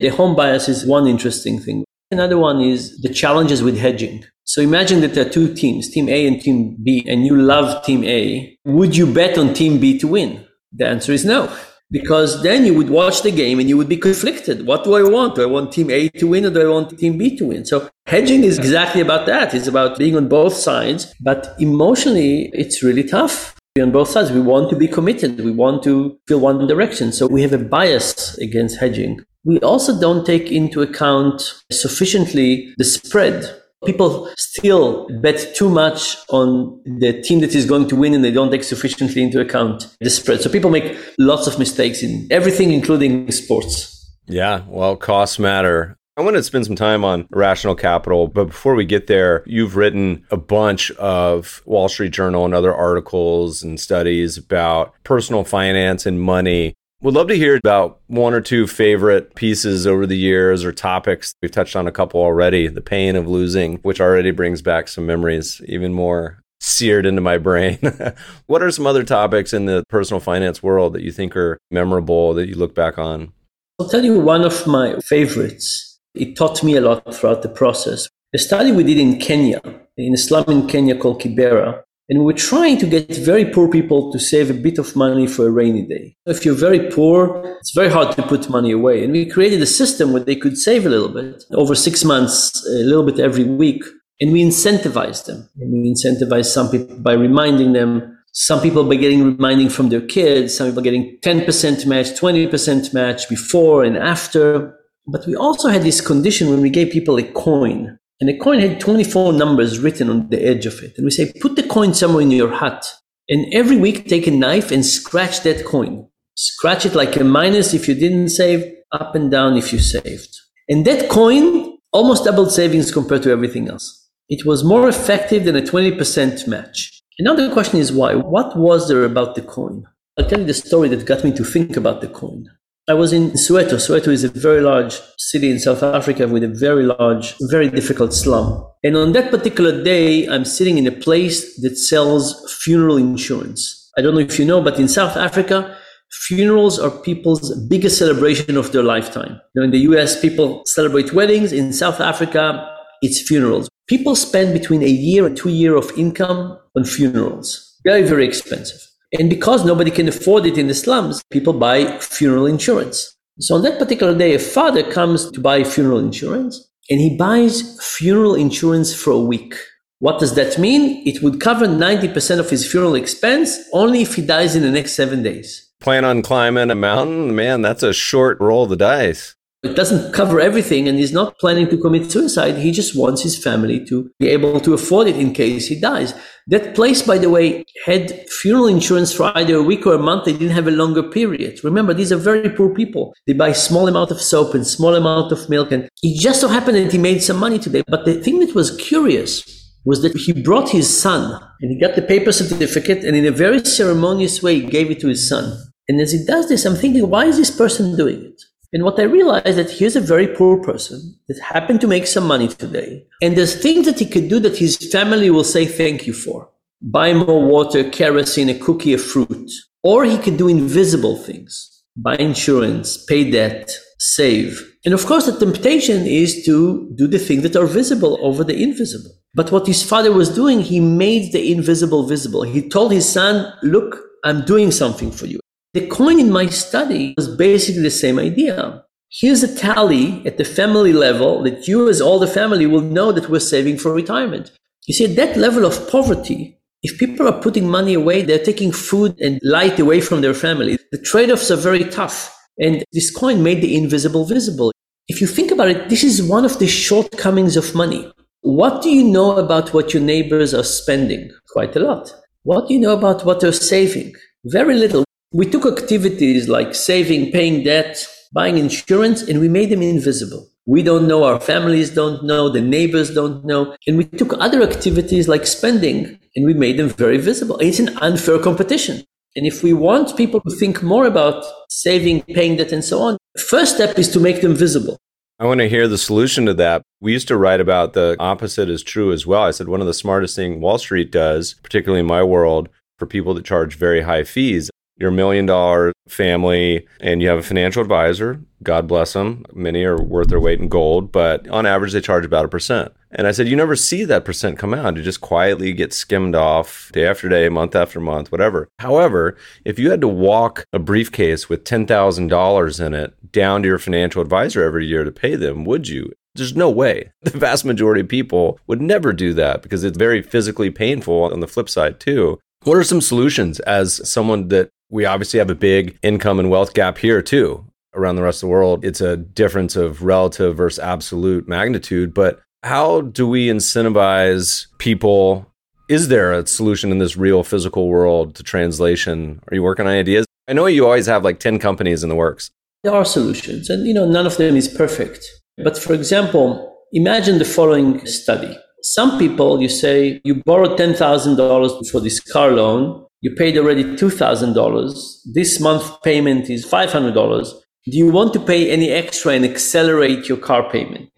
The 0.00 0.08
home 0.08 0.34
bias 0.34 0.68
is 0.68 0.86
one 0.86 1.06
interesting 1.06 1.60
thing. 1.60 1.84
Another 2.10 2.38
one 2.38 2.60
is 2.60 2.98
the 3.02 3.12
challenges 3.12 3.62
with 3.62 3.76
hedging. 3.76 4.24
So 4.44 4.62
imagine 4.62 5.02
that 5.02 5.12
there 5.12 5.26
are 5.26 5.30
two 5.30 5.52
teams, 5.52 5.90
team 5.90 6.08
A 6.08 6.26
and 6.26 6.40
team 6.40 6.76
B, 6.82 7.04
and 7.06 7.26
you 7.26 7.36
love 7.36 7.84
team 7.84 8.04
A. 8.04 8.56
Would 8.64 8.96
you 8.96 9.12
bet 9.12 9.36
on 9.36 9.52
team 9.52 9.78
B 9.78 9.98
to 9.98 10.08
win? 10.08 10.46
The 10.72 10.86
answer 10.86 11.12
is 11.12 11.24
no 11.24 11.54
because 11.90 12.42
then 12.42 12.64
you 12.66 12.74
would 12.74 12.90
watch 12.90 13.22
the 13.22 13.30
game 13.30 13.58
and 13.58 13.68
you 13.68 13.76
would 13.76 13.88
be 13.88 13.96
conflicted. 13.96 14.66
What 14.66 14.84
do 14.84 14.94
I 14.94 15.02
want? 15.02 15.36
Do 15.36 15.42
I 15.42 15.46
want 15.46 15.72
team 15.72 15.90
A 15.90 16.08
to 16.08 16.26
win 16.26 16.44
or 16.44 16.50
do 16.50 16.60
I 16.60 16.70
want 16.70 16.98
team 16.98 17.18
B 17.18 17.36
to 17.36 17.46
win? 17.46 17.64
So 17.64 17.88
hedging 18.06 18.44
is 18.44 18.58
exactly 18.58 19.00
about 19.00 19.26
that. 19.26 19.54
It's 19.54 19.66
about 19.66 19.98
being 19.98 20.16
on 20.16 20.28
both 20.28 20.54
sides, 20.54 21.14
but 21.20 21.54
emotionally, 21.58 22.50
it's 22.52 22.82
really 22.82 23.04
tough. 23.04 23.54
On 23.80 23.92
both 23.92 24.08
sides, 24.08 24.32
we 24.32 24.40
want 24.40 24.70
to 24.70 24.76
be 24.76 24.88
committed. 24.88 25.40
We 25.40 25.52
want 25.52 25.84
to 25.84 26.18
feel 26.26 26.40
one 26.40 26.66
direction. 26.66 27.12
So 27.12 27.28
we 27.28 27.42
have 27.42 27.52
a 27.52 27.58
bias 27.58 28.36
against 28.38 28.78
hedging. 28.78 29.20
We 29.44 29.60
also 29.60 29.98
don't 30.00 30.26
take 30.26 30.50
into 30.50 30.82
account 30.82 31.62
sufficiently 31.70 32.74
the 32.76 32.84
spread 32.84 33.54
People 33.84 34.28
still 34.36 35.08
bet 35.20 35.54
too 35.54 35.68
much 35.68 36.16
on 36.30 36.80
the 36.84 37.20
team 37.22 37.40
that 37.40 37.54
is 37.54 37.64
going 37.64 37.88
to 37.88 37.96
win 37.96 38.12
and 38.12 38.24
they 38.24 38.32
don't 38.32 38.50
take 38.50 38.64
sufficiently 38.64 39.22
into 39.22 39.40
account 39.40 39.86
the 40.00 40.10
spread. 40.10 40.40
So 40.40 40.50
people 40.50 40.70
make 40.70 40.98
lots 41.18 41.46
of 41.46 41.58
mistakes 41.58 42.02
in 42.02 42.26
everything, 42.30 42.72
including 42.72 43.30
sports. 43.30 43.94
Yeah, 44.26 44.62
well, 44.68 44.96
costs 44.96 45.38
matter. 45.38 45.96
I 46.18 46.22
want 46.22 46.34
to 46.34 46.42
spend 46.42 46.66
some 46.66 46.74
time 46.74 47.04
on 47.04 47.28
rational 47.30 47.76
capital, 47.76 48.26
but 48.26 48.46
before 48.46 48.74
we 48.74 48.84
get 48.84 49.06
there, 49.06 49.44
you've 49.46 49.76
written 49.76 50.26
a 50.32 50.36
bunch 50.36 50.90
of 50.92 51.62
Wall 51.64 51.88
Street 51.88 52.12
Journal 52.12 52.44
and 52.44 52.52
other 52.52 52.74
articles 52.74 53.62
and 53.62 53.78
studies 53.78 54.36
about 54.36 54.92
personal 55.04 55.44
finance 55.44 56.06
and 56.06 56.20
money. 56.20 56.74
Would 57.00 57.14
love 57.14 57.28
to 57.28 57.36
hear 57.36 57.54
about 57.54 58.00
one 58.08 58.34
or 58.34 58.40
two 58.40 58.66
favorite 58.66 59.36
pieces 59.36 59.86
over 59.86 60.04
the 60.04 60.16
years 60.16 60.64
or 60.64 60.72
topics. 60.72 61.32
We've 61.40 61.50
touched 61.50 61.76
on 61.76 61.86
a 61.86 61.92
couple 61.92 62.20
already. 62.20 62.66
The 62.66 62.80
pain 62.80 63.14
of 63.14 63.28
losing, 63.28 63.76
which 63.82 64.00
already 64.00 64.32
brings 64.32 64.62
back 64.62 64.88
some 64.88 65.06
memories, 65.06 65.62
even 65.68 65.92
more 65.92 66.42
seared 66.60 67.06
into 67.06 67.20
my 67.20 67.38
brain. 67.38 67.78
what 68.46 68.64
are 68.64 68.70
some 68.72 68.84
other 68.84 69.04
topics 69.04 69.52
in 69.52 69.66
the 69.66 69.84
personal 69.88 70.18
finance 70.18 70.60
world 70.60 70.92
that 70.94 71.02
you 71.02 71.12
think 71.12 71.36
are 71.36 71.56
memorable 71.70 72.34
that 72.34 72.48
you 72.48 72.56
look 72.56 72.74
back 72.74 72.98
on? 72.98 73.32
I'll 73.78 73.88
tell 73.88 74.04
you 74.04 74.18
one 74.18 74.44
of 74.44 74.66
my 74.66 74.98
favorites. 74.98 76.00
It 76.16 76.34
taught 76.34 76.64
me 76.64 76.74
a 76.74 76.80
lot 76.80 77.14
throughout 77.14 77.42
the 77.42 77.48
process. 77.48 78.08
A 78.34 78.38
study 78.38 78.72
we 78.72 78.82
did 78.82 78.98
in 78.98 79.20
Kenya, 79.20 79.60
in 79.96 80.14
a 80.14 80.18
slum 80.18 80.46
in 80.48 80.66
Kenya 80.66 80.98
called 80.98 81.22
Kibera, 81.22 81.84
and 82.08 82.24
we're 82.24 82.32
trying 82.32 82.78
to 82.78 82.86
get 82.86 83.14
very 83.16 83.44
poor 83.44 83.68
people 83.68 84.10
to 84.12 84.18
save 84.18 84.50
a 84.50 84.54
bit 84.54 84.78
of 84.78 84.96
money 84.96 85.26
for 85.26 85.46
a 85.46 85.50
rainy 85.50 85.86
day. 85.86 86.16
If 86.24 86.44
you're 86.44 86.54
very 86.54 86.90
poor, 86.90 87.42
it's 87.60 87.74
very 87.74 87.90
hard 87.90 88.16
to 88.16 88.22
put 88.22 88.48
money 88.48 88.72
away. 88.72 89.04
And 89.04 89.12
we 89.12 89.28
created 89.28 89.60
a 89.60 89.66
system 89.66 90.12
where 90.12 90.24
they 90.24 90.36
could 90.36 90.56
save 90.56 90.86
a 90.86 90.88
little 90.88 91.10
bit 91.10 91.44
over 91.52 91.74
six 91.74 92.04
months, 92.04 92.64
a 92.66 92.84
little 92.84 93.04
bit 93.04 93.20
every 93.20 93.44
week. 93.44 93.84
And 94.20 94.32
we 94.32 94.42
incentivized 94.42 95.26
them. 95.26 95.48
And 95.60 95.70
we 95.70 95.94
incentivized 95.94 96.46
some 96.46 96.70
people 96.70 96.98
by 96.98 97.12
reminding 97.12 97.74
them, 97.74 98.18
some 98.32 98.62
people 98.62 98.88
by 98.88 98.96
getting 98.96 99.22
reminding 99.22 99.68
from 99.68 99.90
their 99.90 100.00
kids, 100.00 100.56
some 100.56 100.68
people 100.68 100.82
getting 100.82 101.18
10% 101.22 101.86
match, 101.86 102.06
20% 102.18 102.94
match 102.94 103.28
before 103.28 103.84
and 103.84 103.98
after. 103.98 104.74
But 105.06 105.26
we 105.26 105.36
also 105.36 105.68
had 105.68 105.82
this 105.82 106.00
condition 106.00 106.48
when 106.48 106.62
we 106.62 106.70
gave 106.70 106.90
people 106.90 107.18
a 107.18 107.22
coin 107.22 107.98
and 108.20 108.28
the 108.28 108.36
coin 108.36 108.58
had 108.58 108.80
24 108.80 109.32
numbers 109.32 109.78
written 109.78 110.10
on 110.10 110.28
the 110.28 110.44
edge 110.44 110.66
of 110.66 110.82
it. 110.82 110.94
And 110.96 111.04
we 111.04 111.10
say, 111.10 111.32
put 111.40 111.54
the 111.54 111.62
coin 111.78 111.94
somewhere 111.94 112.22
in 112.22 112.32
your 112.32 112.50
hut. 112.50 112.92
And 113.28 113.46
every 113.54 113.76
week 113.76 114.08
take 114.08 114.26
a 114.26 114.32
knife 114.32 114.72
and 114.72 114.84
scratch 114.84 115.42
that 115.42 115.64
coin. 115.64 116.08
Scratch 116.34 116.84
it 116.84 116.96
like 116.96 117.14
a 117.14 117.22
minus 117.22 117.72
if 117.72 117.86
you 117.86 117.94
didn't 117.94 118.30
save, 118.30 118.60
up 118.90 119.14
and 119.14 119.30
down 119.30 119.56
if 119.56 119.72
you 119.72 119.78
saved. 119.78 120.32
And 120.68 120.84
that 120.86 121.08
coin 121.08 121.78
almost 121.92 122.24
doubled 122.24 122.50
savings 122.50 122.90
compared 122.90 123.22
to 123.22 123.30
everything 123.30 123.68
else. 123.68 124.08
It 124.28 124.44
was 124.44 124.64
more 124.64 124.88
effective 124.88 125.44
than 125.44 125.54
a 125.54 125.62
20% 125.62 126.48
match. 126.48 127.00
The 127.16 127.50
question 127.52 127.78
is 127.78 127.92
why? 127.92 128.16
What 128.16 128.56
was 128.56 128.88
there 128.88 129.04
about 129.04 129.36
the 129.36 129.42
coin? 129.42 129.84
I'll 130.18 130.26
tell 130.28 130.40
you 130.40 130.46
the 130.46 130.54
story 130.54 130.88
that 130.88 131.06
got 131.06 131.22
me 131.22 131.32
to 131.36 131.44
think 131.44 131.76
about 131.76 132.00
the 132.00 132.08
coin. 132.08 132.48
I 132.88 132.94
was 132.94 133.12
in 133.12 133.32
Soweto. 133.32 133.74
Soweto 133.74 134.08
is 134.08 134.24
a 134.24 134.30
very 134.30 134.62
large 134.62 134.98
city 135.18 135.50
in 135.50 135.58
South 135.58 135.82
Africa 135.82 136.26
with 136.26 136.42
a 136.42 136.48
very 136.48 136.84
large, 136.84 137.34
very 137.50 137.68
difficult 137.68 138.14
slum. 138.14 138.66
And 138.82 138.96
on 138.96 139.12
that 139.12 139.30
particular 139.30 139.84
day, 139.84 140.26
I'm 140.26 140.46
sitting 140.46 140.78
in 140.78 140.86
a 140.86 140.92
place 140.92 141.60
that 141.60 141.76
sells 141.76 142.50
funeral 142.62 142.96
insurance. 142.96 143.90
I 143.98 144.00
don't 144.00 144.14
know 144.14 144.20
if 144.20 144.38
you 144.38 144.46
know, 144.46 144.62
but 144.62 144.80
in 144.80 144.88
South 144.88 145.18
Africa, 145.18 145.76
funerals 146.10 146.78
are 146.78 146.90
people's 146.90 147.54
biggest 147.68 147.98
celebration 147.98 148.56
of 148.56 148.72
their 148.72 148.82
lifetime. 148.82 149.38
You 149.54 149.60
know, 149.60 149.64
in 149.64 149.70
the 149.70 149.80
US, 149.90 150.18
people 150.18 150.62
celebrate 150.64 151.12
weddings. 151.12 151.52
In 151.52 151.74
South 151.74 152.00
Africa, 152.00 152.74
it's 153.02 153.20
funerals. 153.20 153.68
People 153.86 154.16
spend 154.16 154.54
between 154.54 154.82
a 154.82 154.88
year 154.88 155.26
and 155.26 155.36
two 155.36 155.50
year 155.50 155.76
of 155.76 155.92
income 155.98 156.58
on 156.74 156.84
funerals. 156.84 157.78
Very, 157.84 158.02
very 158.02 158.26
expensive. 158.26 158.87
And 159.12 159.30
because 159.30 159.64
nobody 159.64 159.90
can 159.90 160.08
afford 160.08 160.44
it 160.46 160.58
in 160.58 160.66
the 160.66 160.74
slums, 160.74 161.22
people 161.30 161.52
buy 161.52 161.98
funeral 161.98 162.46
insurance. 162.46 163.16
So 163.40 163.54
on 163.54 163.62
that 163.62 163.78
particular 163.78 164.16
day, 164.16 164.34
a 164.34 164.38
father 164.38 164.82
comes 164.82 165.30
to 165.30 165.40
buy 165.40 165.64
funeral 165.64 165.98
insurance 165.98 166.68
and 166.90 167.00
he 167.00 167.16
buys 167.16 167.78
funeral 167.82 168.34
insurance 168.34 168.94
for 168.94 169.12
a 169.12 169.18
week. 169.18 169.54
What 170.00 170.20
does 170.20 170.34
that 170.34 170.58
mean? 170.58 171.06
It 171.06 171.22
would 171.22 171.40
cover 171.40 171.66
90% 171.66 172.38
of 172.38 172.50
his 172.50 172.70
funeral 172.70 172.94
expense 172.94 173.58
only 173.72 174.02
if 174.02 174.14
he 174.14 174.22
dies 174.22 174.54
in 174.54 174.62
the 174.62 174.70
next 174.70 174.92
seven 174.92 175.22
days. 175.22 175.70
Plan 175.80 176.04
on 176.04 176.22
climbing 176.22 176.70
a 176.70 176.74
mountain? 176.74 177.34
Man, 177.34 177.62
that's 177.62 177.82
a 177.82 177.92
short 177.92 178.40
roll 178.40 178.64
of 178.64 178.70
the 178.70 178.76
dice. 178.76 179.34
It 179.64 179.74
doesn't 179.74 180.12
cover 180.12 180.38
everything, 180.38 180.86
and 180.86 180.98
he's 180.98 181.12
not 181.12 181.36
planning 181.38 181.68
to 181.70 181.76
commit 181.76 182.12
suicide. 182.12 182.58
He 182.58 182.70
just 182.70 182.96
wants 182.96 183.22
his 183.22 183.36
family 183.36 183.84
to 183.86 184.08
be 184.20 184.28
able 184.28 184.60
to 184.60 184.72
afford 184.72 185.08
it 185.08 185.16
in 185.16 185.32
case 185.32 185.66
he 185.66 185.80
dies. 185.80 186.14
That 186.46 186.76
place, 186.76 187.02
by 187.02 187.18
the 187.18 187.28
way, 187.28 187.64
had 187.84 188.28
funeral 188.28 188.68
insurance 188.68 189.12
for 189.12 189.36
either 189.36 189.56
a 189.56 189.62
week 189.62 189.84
or 189.84 189.94
a 189.94 189.98
month. 189.98 190.26
They 190.26 190.32
didn't 190.32 190.54
have 190.54 190.68
a 190.68 190.70
longer 190.70 191.02
period. 191.02 191.64
Remember, 191.64 191.92
these 191.92 192.12
are 192.12 192.16
very 192.16 192.48
poor 192.50 192.72
people. 192.72 193.12
They 193.26 193.32
buy 193.32 193.50
small 193.50 193.88
amount 193.88 194.12
of 194.12 194.20
soap 194.20 194.54
and 194.54 194.64
small 194.64 194.94
amount 194.94 195.32
of 195.32 195.48
milk, 195.48 195.72
and 195.72 195.88
it 196.04 196.20
just 196.20 196.40
so 196.40 196.46
happened 196.46 196.76
that 196.76 196.92
he 196.92 196.98
made 196.98 197.24
some 197.24 197.38
money 197.38 197.58
today. 197.58 197.82
But 197.88 198.04
the 198.04 198.14
thing 198.14 198.38
that 198.38 198.54
was 198.54 198.76
curious 198.76 199.42
was 199.84 200.02
that 200.02 200.16
he 200.16 200.32
brought 200.32 200.68
his 200.68 200.88
son 200.88 201.42
and 201.60 201.72
he 201.72 201.80
got 201.80 201.96
the 201.96 202.02
paper 202.02 202.30
certificate 202.30 203.04
and 203.04 203.16
in 203.16 203.26
a 203.26 203.30
very 203.30 203.64
ceremonious 203.64 204.42
way 204.42 204.60
he 204.60 204.66
gave 204.66 204.90
it 204.90 205.00
to 205.00 205.08
his 205.08 205.28
son. 205.28 205.56
And 205.88 206.00
as 206.00 206.12
he 206.12 206.24
does 206.24 206.48
this, 206.48 206.64
I'm 206.64 206.76
thinking, 206.76 207.08
why 207.08 207.24
is 207.24 207.38
this 207.38 207.50
person 207.50 207.96
doing 207.96 208.22
it? 208.22 208.42
And 208.72 208.84
what 208.84 209.00
I 209.00 209.04
realized 209.04 209.56
that 209.56 209.70
here's 209.70 209.96
a 209.96 210.00
very 210.00 210.26
poor 210.26 210.62
person 210.62 211.18
that 211.28 211.40
happened 211.40 211.80
to 211.80 211.86
make 211.86 212.06
some 212.06 212.26
money 212.26 212.48
today. 212.48 213.06
And 213.22 213.36
there's 213.36 213.60
things 213.60 213.86
that 213.86 213.98
he 213.98 214.04
could 214.04 214.28
do 214.28 214.38
that 214.40 214.58
his 214.58 214.76
family 214.92 215.30
will 215.30 215.44
say 215.44 215.64
thank 215.64 216.06
you 216.06 216.12
for. 216.12 216.50
Buy 216.82 217.14
more 217.14 217.42
water, 217.42 217.88
kerosene, 217.88 218.50
a 218.50 218.58
cookie, 218.58 218.92
a 218.92 218.98
fruit. 218.98 219.50
Or 219.82 220.04
he 220.04 220.18
could 220.18 220.36
do 220.36 220.48
invisible 220.48 221.16
things. 221.16 221.82
Buy 221.96 222.16
insurance, 222.16 223.02
pay 223.06 223.30
debt, 223.30 223.72
save. 223.98 224.62
And 224.84 224.92
of 224.92 225.06
course, 225.06 225.26
the 225.26 225.38
temptation 225.38 226.06
is 226.06 226.44
to 226.44 226.92
do 226.94 227.06
the 227.06 227.18
things 227.18 227.42
that 227.44 227.56
are 227.56 227.66
visible 227.66 228.18
over 228.20 228.44
the 228.44 228.62
invisible. 228.62 229.10
But 229.34 229.50
what 229.50 229.66
his 229.66 229.82
father 229.82 230.12
was 230.12 230.34
doing, 230.34 230.60
he 230.60 230.78
made 230.78 231.32
the 231.32 231.52
invisible 231.52 232.06
visible. 232.06 232.42
He 232.42 232.68
told 232.68 232.92
his 232.92 233.08
son, 233.08 233.52
look, 233.62 233.98
I'm 234.24 234.44
doing 234.44 234.70
something 234.70 235.10
for 235.10 235.26
you. 235.26 235.40
The 235.78 235.86
coin 235.86 236.18
in 236.18 236.32
my 236.32 236.46
study 236.46 237.14
was 237.16 237.28
basically 237.36 237.82
the 237.82 237.90
same 237.92 238.18
idea. 238.18 238.82
Here's 239.12 239.44
a 239.44 239.54
tally 239.54 240.26
at 240.26 240.36
the 240.36 240.44
family 240.44 240.92
level 240.92 241.44
that 241.44 241.68
you, 241.68 241.88
as 241.88 242.00
all 242.00 242.18
the 242.18 242.26
family, 242.26 242.66
will 242.66 242.80
know 242.80 243.12
that 243.12 243.30
we're 243.30 243.38
saving 243.38 243.78
for 243.78 243.92
retirement. 243.94 244.50
You 244.88 244.94
see, 244.94 245.04
at 245.04 245.14
that 245.14 245.36
level 245.36 245.64
of 245.64 245.88
poverty, 245.88 246.58
if 246.82 246.98
people 246.98 247.28
are 247.28 247.40
putting 247.40 247.68
money 247.68 247.94
away, 247.94 248.22
they're 248.22 248.42
taking 248.42 248.72
food 248.72 249.14
and 249.20 249.38
light 249.44 249.78
away 249.78 250.00
from 250.00 250.20
their 250.20 250.34
family. 250.34 250.78
The 250.90 250.98
trade 250.98 251.30
offs 251.30 251.48
are 251.52 251.56
very 251.56 251.84
tough. 251.84 252.36
And 252.58 252.84
this 252.92 253.12
coin 253.12 253.44
made 253.44 253.62
the 253.62 253.76
invisible 253.76 254.24
visible. 254.24 254.72
If 255.06 255.20
you 255.20 255.28
think 255.28 255.52
about 255.52 255.68
it, 255.68 255.88
this 255.90 256.02
is 256.02 256.24
one 256.24 256.44
of 256.44 256.58
the 256.58 256.66
shortcomings 256.66 257.56
of 257.56 257.76
money. 257.76 258.10
What 258.40 258.82
do 258.82 258.90
you 258.90 259.04
know 259.04 259.36
about 259.36 259.72
what 259.72 259.94
your 259.94 260.02
neighbors 260.02 260.54
are 260.54 260.64
spending? 260.64 261.30
Quite 261.52 261.76
a 261.76 261.80
lot. 261.80 262.12
What 262.42 262.66
do 262.66 262.74
you 262.74 262.80
know 262.80 262.94
about 262.94 263.24
what 263.24 263.38
they're 263.38 263.52
saving? 263.52 264.14
Very 264.44 264.74
little. 264.74 265.04
We 265.30 265.44
took 265.44 265.66
activities 265.66 266.48
like 266.48 266.74
saving, 266.74 267.32
paying 267.32 267.62
debt, 267.62 268.06
buying 268.32 268.56
insurance, 268.56 269.20
and 269.20 269.40
we 269.40 269.48
made 269.48 269.68
them 269.68 269.82
invisible. 269.82 270.48
We 270.64 270.82
don't 270.82 271.06
know, 271.06 271.24
our 271.24 271.38
families 271.38 271.90
don't 271.90 272.24
know, 272.24 272.48
the 272.48 272.62
neighbors 272.62 273.12
don't 273.12 273.44
know. 273.44 273.76
And 273.86 273.98
we 273.98 274.04
took 274.04 274.32
other 274.40 274.62
activities 274.62 275.28
like 275.28 275.46
spending 275.46 276.18
and 276.34 276.46
we 276.46 276.54
made 276.54 276.78
them 276.78 276.88
very 276.88 277.18
visible. 277.18 277.58
It's 277.58 277.78
an 277.78 277.90
unfair 277.98 278.38
competition. 278.38 279.04
And 279.36 279.46
if 279.46 279.62
we 279.62 279.74
want 279.74 280.16
people 280.16 280.40
to 280.40 280.56
think 280.56 280.82
more 280.82 281.04
about 281.04 281.44
saving, 281.68 282.22
paying 282.22 282.56
debt, 282.56 282.72
and 282.72 282.82
so 282.82 282.98
on, 283.00 283.18
first 283.38 283.74
step 283.74 283.98
is 283.98 284.08
to 284.12 284.20
make 284.20 284.40
them 284.40 284.54
visible. 284.54 284.96
I 285.38 285.44
want 285.44 285.60
to 285.60 285.68
hear 285.68 285.88
the 285.88 285.98
solution 285.98 286.46
to 286.46 286.54
that. 286.54 286.80
We 287.02 287.12
used 287.12 287.28
to 287.28 287.36
write 287.36 287.60
about 287.60 287.92
the 287.92 288.16
opposite 288.18 288.70
is 288.70 288.82
true 288.82 289.12
as 289.12 289.26
well. 289.26 289.42
I 289.42 289.50
said 289.50 289.68
one 289.68 289.82
of 289.82 289.86
the 289.86 289.92
smartest 289.92 290.36
things 290.36 290.58
Wall 290.58 290.78
Street 290.78 291.12
does, 291.12 291.54
particularly 291.62 292.00
in 292.00 292.06
my 292.06 292.22
world, 292.22 292.70
for 292.98 293.04
people 293.04 293.34
that 293.34 293.44
charge 293.44 293.76
very 293.76 294.00
high 294.00 294.24
fees, 294.24 294.70
you're 294.98 295.10
million 295.10 295.46
dollar 295.46 295.92
family 296.08 296.86
and 297.00 297.22
you 297.22 297.28
have 297.28 297.38
a 297.38 297.42
financial 297.42 297.82
advisor. 297.82 298.40
God 298.62 298.88
bless 298.88 299.12
them. 299.12 299.44
Many 299.52 299.84
are 299.84 300.00
worth 300.00 300.28
their 300.28 300.40
weight 300.40 300.60
in 300.60 300.68
gold, 300.68 301.12
but 301.12 301.46
on 301.48 301.66
average, 301.66 301.92
they 301.92 302.00
charge 302.00 302.24
about 302.24 302.44
a 302.44 302.48
percent. 302.48 302.92
And 303.10 303.26
I 303.26 303.30
said, 303.30 303.48
you 303.48 303.56
never 303.56 303.76
see 303.76 304.04
that 304.04 304.24
percent 304.24 304.58
come 304.58 304.74
out. 304.74 304.98
It 304.98 305.02
just 305.02 305.20
quietly 305.20 305.72
gets 305.72 305.96
skimmed 305.96 306.34
off 306.34 306.90
day 306.92 307.06
after 307.06 307.28
day, 307.28 307.48
month 307.48 307.74
after 307.74 308.00
month, 308.00 308.30
whatever. 308.30 308.68
However, 308.80 309.36
if 309.64 309.78
you 309.78 309.90
had 309.90 310.00
to 310.02 310.08
walk 310.08 310.64
a 310.72 310.78
briefcase 310.78 311.48
with 311.48 311.64
$10,000 311.64 312.86
in 312.86 312.94
it 312.94 313.32
down 313.32 313.62
to 313.62 313.68
your 313.68 313.78
financial 313.78 314.20
advisor 314.20 314.62
every 314.62 314.86
year 314.86 315.04
to 315.04 315.12
pay 315.12 315.36
them, 315.36 315.64
would 315.64 315.88
you? 315.88 316.12
There's 316.34 316.56
no 316.56 316.70
way. 316.70 317.12
The 317.22 317.38
vast 317.38 317.64
majority 317.64 318.00
of 318.00 318.08
people 318.08 318.58
would 318.66 318.80
never 318.80 319.12
do 319.12 319.34
that 319.34 319.62
because 319.62 319.84
it's 319.84 319.98
very 319.98 320.22
physically 320.22 320.70
painful 320.70 321.24
on 321.24 321.40
the 321.40 321.48
flip 321.48 321.68
side, 321.68 322.00
too. 322.00 322.38
What 322.64 322.76
are 322.76 322.84
some 322.84 323.00
solutions 323.00 323.60
as 323.60 324.08
someone 324.08 324.48
that 324.48 324.70
we 324.90 325.04
obviously 325.04 325.38
have 325.38 325.50
a 325.50 325.54
big 325.54 325.98
income 326.02 326.38
and 326.38 326.50
wealth 326.50 326.74
gap 326.74 326.98
here 326.98 327.22
too. 327.22 327.64
Around 327.94 328.16
the 328.16 328.22
rest 328.22 328.38
of 328.42 328.48
the 328.48 328.52
world, 328.52 328.84
it's 328.84 329.00
a 329.00 329.16
difference 329.16 329.74
of 329.76 330.02
relative 330.02 330.56
versus 330.56 330.78
absolute 330.78 331.48
magnitude. 331.48 332.14
But 332.14 332.40
how 332.62 333.02
do 333.02 333.26
we 333.26 333.48
incentivize 333.48 334.66
people? 334.78 335.46
Is 335.88 336.08
there 336.08 336.32
a 336.32 336.46
solution 336.46 336.90
in 336.92 336.98
this 336.98 337.16
real 337.16 337.42
physical 337.42 337.88
world 337.88 338.34
to 338.36 338.42
translation? 338.42 339.40
Are 339.50 339.54
you 339.54 339.62
working 339.62 339.86
on 339.86 339.92
ideas? 339.92 340.26
I 340.48 340.52
know 340.52 340.66
you 340.66 340.84
always 340.84 341.06
have 341.06 341.24
like 341.24 341.40
10 341.40 341.58
companies 341.58 342.02
in 342.02 342.08
the 342.08 342.14
works. 342.14 342.50
There 342.84 342.94
are 342.94 343.04
solutions, 343.04 343.68
and 343.70 343.86
you 343.86 343.94
know, 343.94 344.06
none 344.06 344.26
of 344.26 344.36
them 344.36 344.56
is 344.56 344.68
perfect. 344.68 345.26
But 345.56 345.76
for 345.76 345.94
example, 345.94 346.76
imagine 346.92 347.38
the 347.38 347.44
following 347.44 348.06
study. 348.06 348.56
Some 348.82 349.18
people, 349.18 349.60
you 349.60 349.68
say, 349.68 350.20
you 350.24 350.42
borrowed 350.44 350.78
$10,000 350.78 351.90
for 351.90 352.00
this 352.00 352.20
car 352.20 352.52
loan, 352.52 353.04
you 353.20 353.34
paid 353.34 353.58
already 353.58 353.84
$2,000. 353.84 355.18
This 355.34 355.60
month 355.60 356.02
payment 356.02 356.48
is 356.50 356.64
$500. 356.64 357.52
Do 357.90 357.96
you 357.96 358.10
want 358.10 358.32
to 358.34 358.40
pay 358.40 358.70
any 358.70 358.90
extra 358.90 359.32
and 359.32 359.44
accelerate 359.44 360.28
your 360.28 360.38
car 360.38 360.70
payment? 360.70 361.10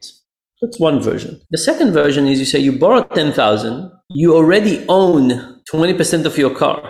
That's 0.62 0.78
one 0.78 1.00
version. 1.00 1.40
The 1.50 1.58
second 1.58 1.92
version 1.92 2.26
is 2.26 2.38
you 2.38 2.44
say 2.44 2.58
you 2.58 2.72
borrowed 2.72 3.10
10,000, 3.14 3.90
you 4.10 4.34
already 4.34 4.84
own 4.88 5.60
20% 5.72 6.26
of 6.26 6.36
your 6.36 6.54
car. 6.54 6.82